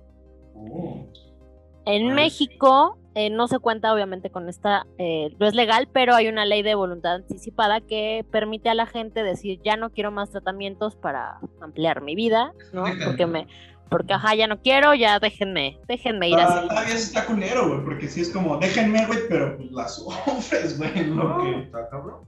En 1.85 2.11
Ah, 2.11 2.13
México 2.13 2.97
eh, 3.17 3.31
no 3.31 3.47
se 3.47 3.57
cuenta 3.57 3.91
obviamente 3.93 4.29
con 4.29 4.47
esta, 4.47 4.85
eh, 4.99 5.35
no 5.39 5.47
es 5.47 5.55
legal, 5.55 5.89
pero 5.91 6.13
hay 6.13 6.27
una 6.27 6.45
ley 6.45 6.61
de 6.61 6.75
voluntad 6.75 7.15
anticipada 7.15 7.81
que 7.81 8.23
permite 8.31 8.69
a 8.69 8.75
la 8.75 8.85
gente 8.85 9.23
decir 9.23 9.59
ya 9.63 9.75
no 9.75 9.89
quiero 9.89 10.11
más 10.11 10.29
tratamientos 10.29 10.95
para 10.95 11.39
ampliar 11.59 12.01
mi 12.01 12.13
vida, 12.13 12.53
¿no? 12.73 12.83
Porque 13.03 13.25
me, 13.25 13.47
porque 13.89 14.13
ajá, 14.13 14.35
ya 14.35 14.45
no 14.45 14.61
quiero, 14.61 14.93
ya 14.93 15.17
déjenme, 15.19 15.79
déjenme 15.87 16.29
ir 16.29 16.35
Ah, 16.37 16.59
así. 16.59 16.67
todavía 16.67 16.93
está 16.93 17.25
culero, 17.25 17.67
güey, 17.69 17.83
porque 17.83 18.07
sí 18.07 18.21
es 18.21 18.29
como, 18.29 18.57
déjenme, 18.57 19.05
güey, 19.07 19.19
pero 19.27 19.57
pues 19.57 19.71
la 19.71 19.87
sufres, 19.87 20.77
güey, 20.77 21.05
lo 21.07 21.39
que... 21.41 21.59
Está 21.63 21.89
cabrón. 21.89 22.21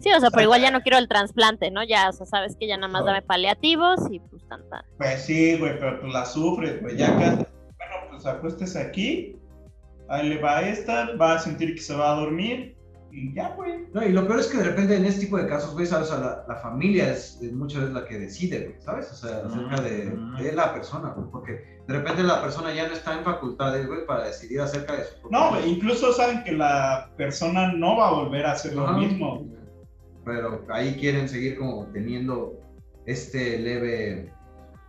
Sí, 0.00 0.10
o 0.12 0.20
sea, 0.20 0.30
pero 0.30 0.42
igual 0.42 0.60
ya 0.60 0.70
no 0.70 0.82
quiero 0.82 0.98
el 0.98 1.08
trasplante, 1.08 1.70
¿no? 1.70 1.82
Ya, 1.82 2.08
o 2.10 2.12
sea, 2.12 2.26
sabes 2.26 2.54
que 2.54 2.68
ya 2.68 2.76
nada 2.76 2.92
más 2.92 3.04
dame 3.04 3.22
paliativos 3.22 3.98
y 4.10 4.20
pues 4.20 4.46
tan 4.46 4.68
tan. 4.68 4.82
Pues 4.98 5.22
sí, 5.22 5.56
güey, 5.58 5.78
pero 5.78 6.00
pues 6.00 6.12
la 6.12 6.24
sufres, 6.24 6.80
güey, 6.82 6.96
ya 6.96 7.06
casi... 7.18 7.36
Bueno, 7.36 7.94
pues 8.10 8.26
acuéstese 8.26 8.78
aquí, 8.80 9.36
ahí 10.08 10.28
le 10.28 10.40
va 10.40 10.62
esta, 10.62 11.14
va 11.16 11.34
a 11.34 11.38
sentir 11.38 11.74
que 11.74 11.80
se 11.80 11.94
va 11.94 12.12
a 12.12 12.20
dormir 12.20 12.76
y 13.10 13.32
ya, 13.34 13.54
güey. 13.54 13.86
No, 13.94 14.04
y 14.04 14.12
lo 14.12 14.26
peor 14.26 14.40
es 14.40 14.48
que 14.48 14.58
de 14.58 14.64
repente 14.64 14.94
en 14.94 15.04
este 15.04 15.22
tipo 15.22 15.38
de 15.38 15.46
casos, 15.46 15.72
güey, 15.72 15.86
sabes, 15.86 16.10
o 16.10 16.14
sea, 16.14 16.20
la, 16.20 16.44
la 16.46 16.56
familia 16.60 17.10
es, 17.10 17.38
es 17.42 17.52
muchas 17.52 17.80
veces 17.80 17.94
la 17.94 18.04
que 18.04 18.18
decide, 18.18 18.66
güey, 18.66 18.80
¿sabes? 18.80 19.10
O 19.10 19.14
sea, 19.14 19.46
acerca 19.46 19.80
de, 19.80 20.14
de 20.42 20.52
la 20.52 20.74
persona, 20.74 21.10
güey, 21.16 21.30
porque 21.30 21.80
de 21.86 21.94
repente 21.94 22.22
la 22.22 22.42
persona 22.42 22.72
ya 22.74 22.86
no 22.86 22.94
está 22.94 23.16
en 23.16 23.24
facultades, 23.24 23.86
güey, 23.86 24.04
para 24.06 24.26
decidir 24.26 24.60
acerca 24.60 24.94
de 24.94 25.04
su 25.04 25.20
propia 25.20 25.38
No, 25.38 25.50
güey, 25.50 25.70
incluso 25.70 26.12
saben 26.12 26.44
que 26.44 26.52
la 26.52 27.10
persona 27.16 27.72
no 27.72 27.96
va 27.96 28.08
a 28.08 28.12
volver 28.12 28.44
a 28.44 28.52
hacer 28.52 28.74
lo 28.74 28.86
Ajá. 28.86 28.98
mismo. 28.98 29.46
Pero 30.24 30.66
ahí 30.68 30.94
quieren 30.96 31.28
seguir 31.28 31.58
como 31.58 31.86
teniendo 31.86 32.60
este 33.06 33.58
leve... 33.58 34.32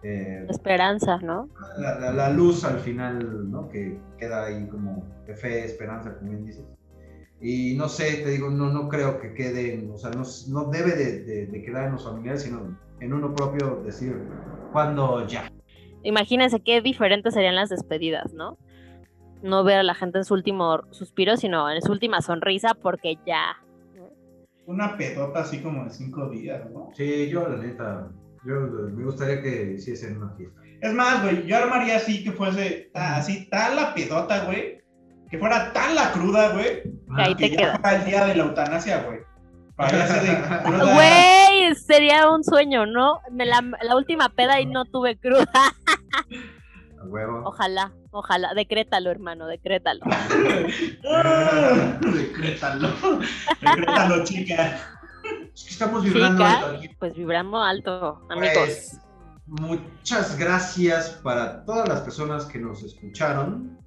eh, 0.03 0.45
Esperanza, 0.49 1.17
¿no? 1.21 1.49
la, 1.77 1.97
la- 1.99 2.11
la 2.11 2.29
luz 2.29 2.63
al 2.65 2.79
final, 2.79 3.49
¿no? 3.51 3.69
Que 3.69 3.99
queda 4.17 4.45
ahí 4.45 4.67
como 4.67 5.05
de 5.25 5.35
fe, 5.35 5.63
esperanza, 5.65 6.13
como 6.17 6.31
bien 6.31 6.45
dices. 6.45 6.65
Y 7.41 7.75
no 7.77 7.87
sé, 7.87 8.17
te 8.23 8.31
digo, 8.31 8.49
no, 8.49 8.69
no 8.69 8.89
creo 8.89 9.19
que 9.21 9.33
quede, 9.33 9.87
o 9.93 9.97
sea, 9.97 10.09
no, 10.11 10.23
no 10.49 10.69
debe 10.69 10.91
de, 10.95 11.23
de- 11.23 11.45
de 11.47 11.63
quedar 11.63 11.85
en 11.85 11.93
los 11.93 12.03
familiares, 12.03 12.43
sino 12.43 12.77
en 12.99 13.13
uno 13.13 13.33
propio 13.33 13.81
decir, 13.85 14.27
cuando 14.73 15.25
ya. 15.25 15.49
Imagínense 16.03 16.59
qué 16.59 16.81
diferentes 16.81 17.33
serían 17.33 17.55
las 17.55 17.69
despedidas, 17.69 18.33
¿no? 18.33 18.57
No 19.41 19.63
ver 19.63 19.79
a 19.79 19.83
la 19.83 19.95
gente 19.95 20.17
en 20.17 20.25
su 20.25 20.33
último 20.33 20.81
suspiro, 20.91 21.37
sino 21.37 21.69
en 21.71 21.81
su 21.81 21.91
última 21.93 22.21
sonrisa, 22.21 22.73
porque 22.73 23.17
ya. 23.25 23.55
Una 24.65 24.97
pedota 24.97 25.39
así 25.39 25.61
como 25.61 25.85
de 25.85 25.91
cinco 25.91 26.29
días, 26.29 26.69
¿no? 26.71 26.89
Sí, 26.93 27.29
yo 27.29 27.47
la 27.47 27.57
neta, 27.57 28.11
yo 28.45 28.53
me 28.55 29.03
gustaría 29.03 29.41
que 29.41 29.73
hiciesen 29.77 30.17
una 30.17 30.33
fiesta. 30.35 30.59
Es 30.81 30.93
más, 30.93 31.21
güey, 31.23 31.45
yo 31.45 31.57
armaría 31.57 31.97
así 31.97 32.23
que 32.23 32.31
fuese 32.31 32.89
ta- 32.93 33.17
así 33.17 33.49
tal 33.49 33.75
la 33.75 33.93
pedota, 33.93 34.45
güey. 34.45 34.79
Que 35.29 35.37
fuera 35.37 35.71
tan 35.73 35.93
la 35.95 36.11
cruda, 36.11 36.49
güey. 36.53 36.83
Que 37.15 37.21
ahí 37.21 37.35
te 37.35 37.49
que 37.51 37.57
queda. 37.57 37.73
ya 37.73 37.79
fuera 37.79 37.97
el 37.97 38.05
día 38.05 38.25
de 38.25 38.35
la 38.35 38.43
eutanasia, 38.45 39.03
güey. 39.03 39.19
Para 39.75 39.91
ya 39.97 40.07
ser 40.07 40.21
de 40.23 40.63
cruda. 40.63 40.93
Güey, 40.93 41.75
sería 41.75 42.29
un 42.31 42.43
sueño, 42.43 42.85
¿no? 42.85 43.19
Me 43.31 43.45
la, 43.45 43.61
la 43.81 43.95
última 43.95 44.29
peda 44.29 44.59
y 44.61 44.65
no 44.65 44.85
tuve 44.85 45.17
cruda. 45.17 45.47
A 45.53 47.05
huevo. 47.05 47.43
Ojalá, 47.45 47.93
ojalá. 48.11 48.53
Decrétalo, 48.55 49.11
hermano, 49.11 49.47
decrétalo. 49.47 50.01
Ah, 50.05 51.97
Decrétalo. 52.01 52.89
Decrétalo, 53.61 54.23
chica. 54.23 54.98
Es 55.59 55.65
que 55.65 55.71
estamos 55.71 56.03
vibrando 56.05 56.41
Chica, 56.43 56.69
alto 56.69 56.95
pues 56.99 57.13
vibramos 57.15 57.67
alto, 57.67 58.25
amigos. 58.29 58.53
Pues, 58.55 58.99
muchas 59.45 60.37
gracias 60.37 61.09
para 61.21 61.65
todas 61.65 61.89
las 61.89 61.99
personas 62.01 62.45
que 62.45 62.59
nos 62.59 62.81
escucharon. 62.81 63.77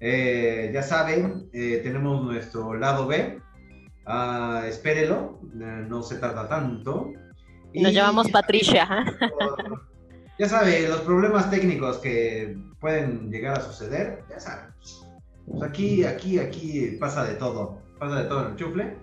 Eh, 0.00 0.70
ya 0.74 0.82
saben, 0.82 1.48
eh, 1.54 1.80
tenemos 1.82 2.22
nuestro 2.22 2.74
lado 2.74 3.06
B. 3.06 3.40
Ah, 4.04 4.64
espérelo, 4.66 5.40
eh, 5.54 5.86
no 5.88 6.02
se 6.02 6.16
tarda 6.18 6.46
tanto. 6.46 7.10
Nos 7.74 7.90
Y- 7.90 7.94
llamamos 7.94 8.30
Patricia. 8.30 8.86
Ya 10.36 10.48
saben, 10.48 10.90
los 10.90 11.02
problemas 11.02 11.48
técnicos 11.48 11.98
que 11.98 12.58
pueden 12.80 13.30
llegar 13.30 13.56
a 13.56 13.60
suceder, 13.60 14.24
ya 14.28 14.40
saben. 14.40 14.74
Pues 15.46 15.62
aquí, 15.62 16.04
aquí, 16.04 16.40
aquí 16.40 16.96
pasa 16.98 17.22
de 17.22 17.34
todo. 17.34 17.78
Pasa 18.00 18.22
de 18.22 18.28
todo 18.28 18.46
en 18.46 18.50
el 18.50 18.56
chufle. 18.56 18.98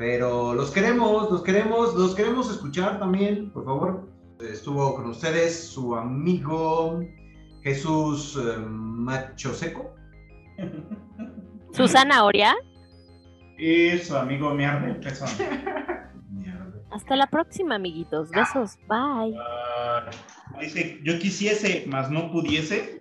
Pero 0.00 0.54
los 0.54 0.70
queremos, 0.70 1.30
los 1.30 1.42
queremos, 1.42 1.94
los 1.94 2.14
queremos 2.14 2.50
escuchar 2.50 2.98
también, 2.98 3.50
por 3.50 3.66
favor. 3.66 4.08
Estuvo 4.40 4.94
con 4.94 5.10
ustedes 5.10 5.68
su 5.68 5.94
amigo 5.94 7.02
Jesús 7.62 8.34
eh, 8.42 8.58
Macho 8.60 9.52
Seco. 9.52 9.94
Susana 11.74 12.24
Oria. 12.24 12.56
Y 13.58 13.98
su 13.98 14.16
amigo 14.16 14.54
Miarde 14.54 14.94
pezón. 14.94 15.28
Hasta 16.90 17.14
la 17.14 17.26
próxima, 17.26 17.74
amiguitos. 17.74 18.30
Besos. 18.30 18.78
Bye. 18.88 19.36
Dice, 20.62 20.98
yo 21.04 21.18
quisiese, 21.18 21.84
mas 21.86 22.10
no 22.10 22.32
pudiese. 22.32 22.99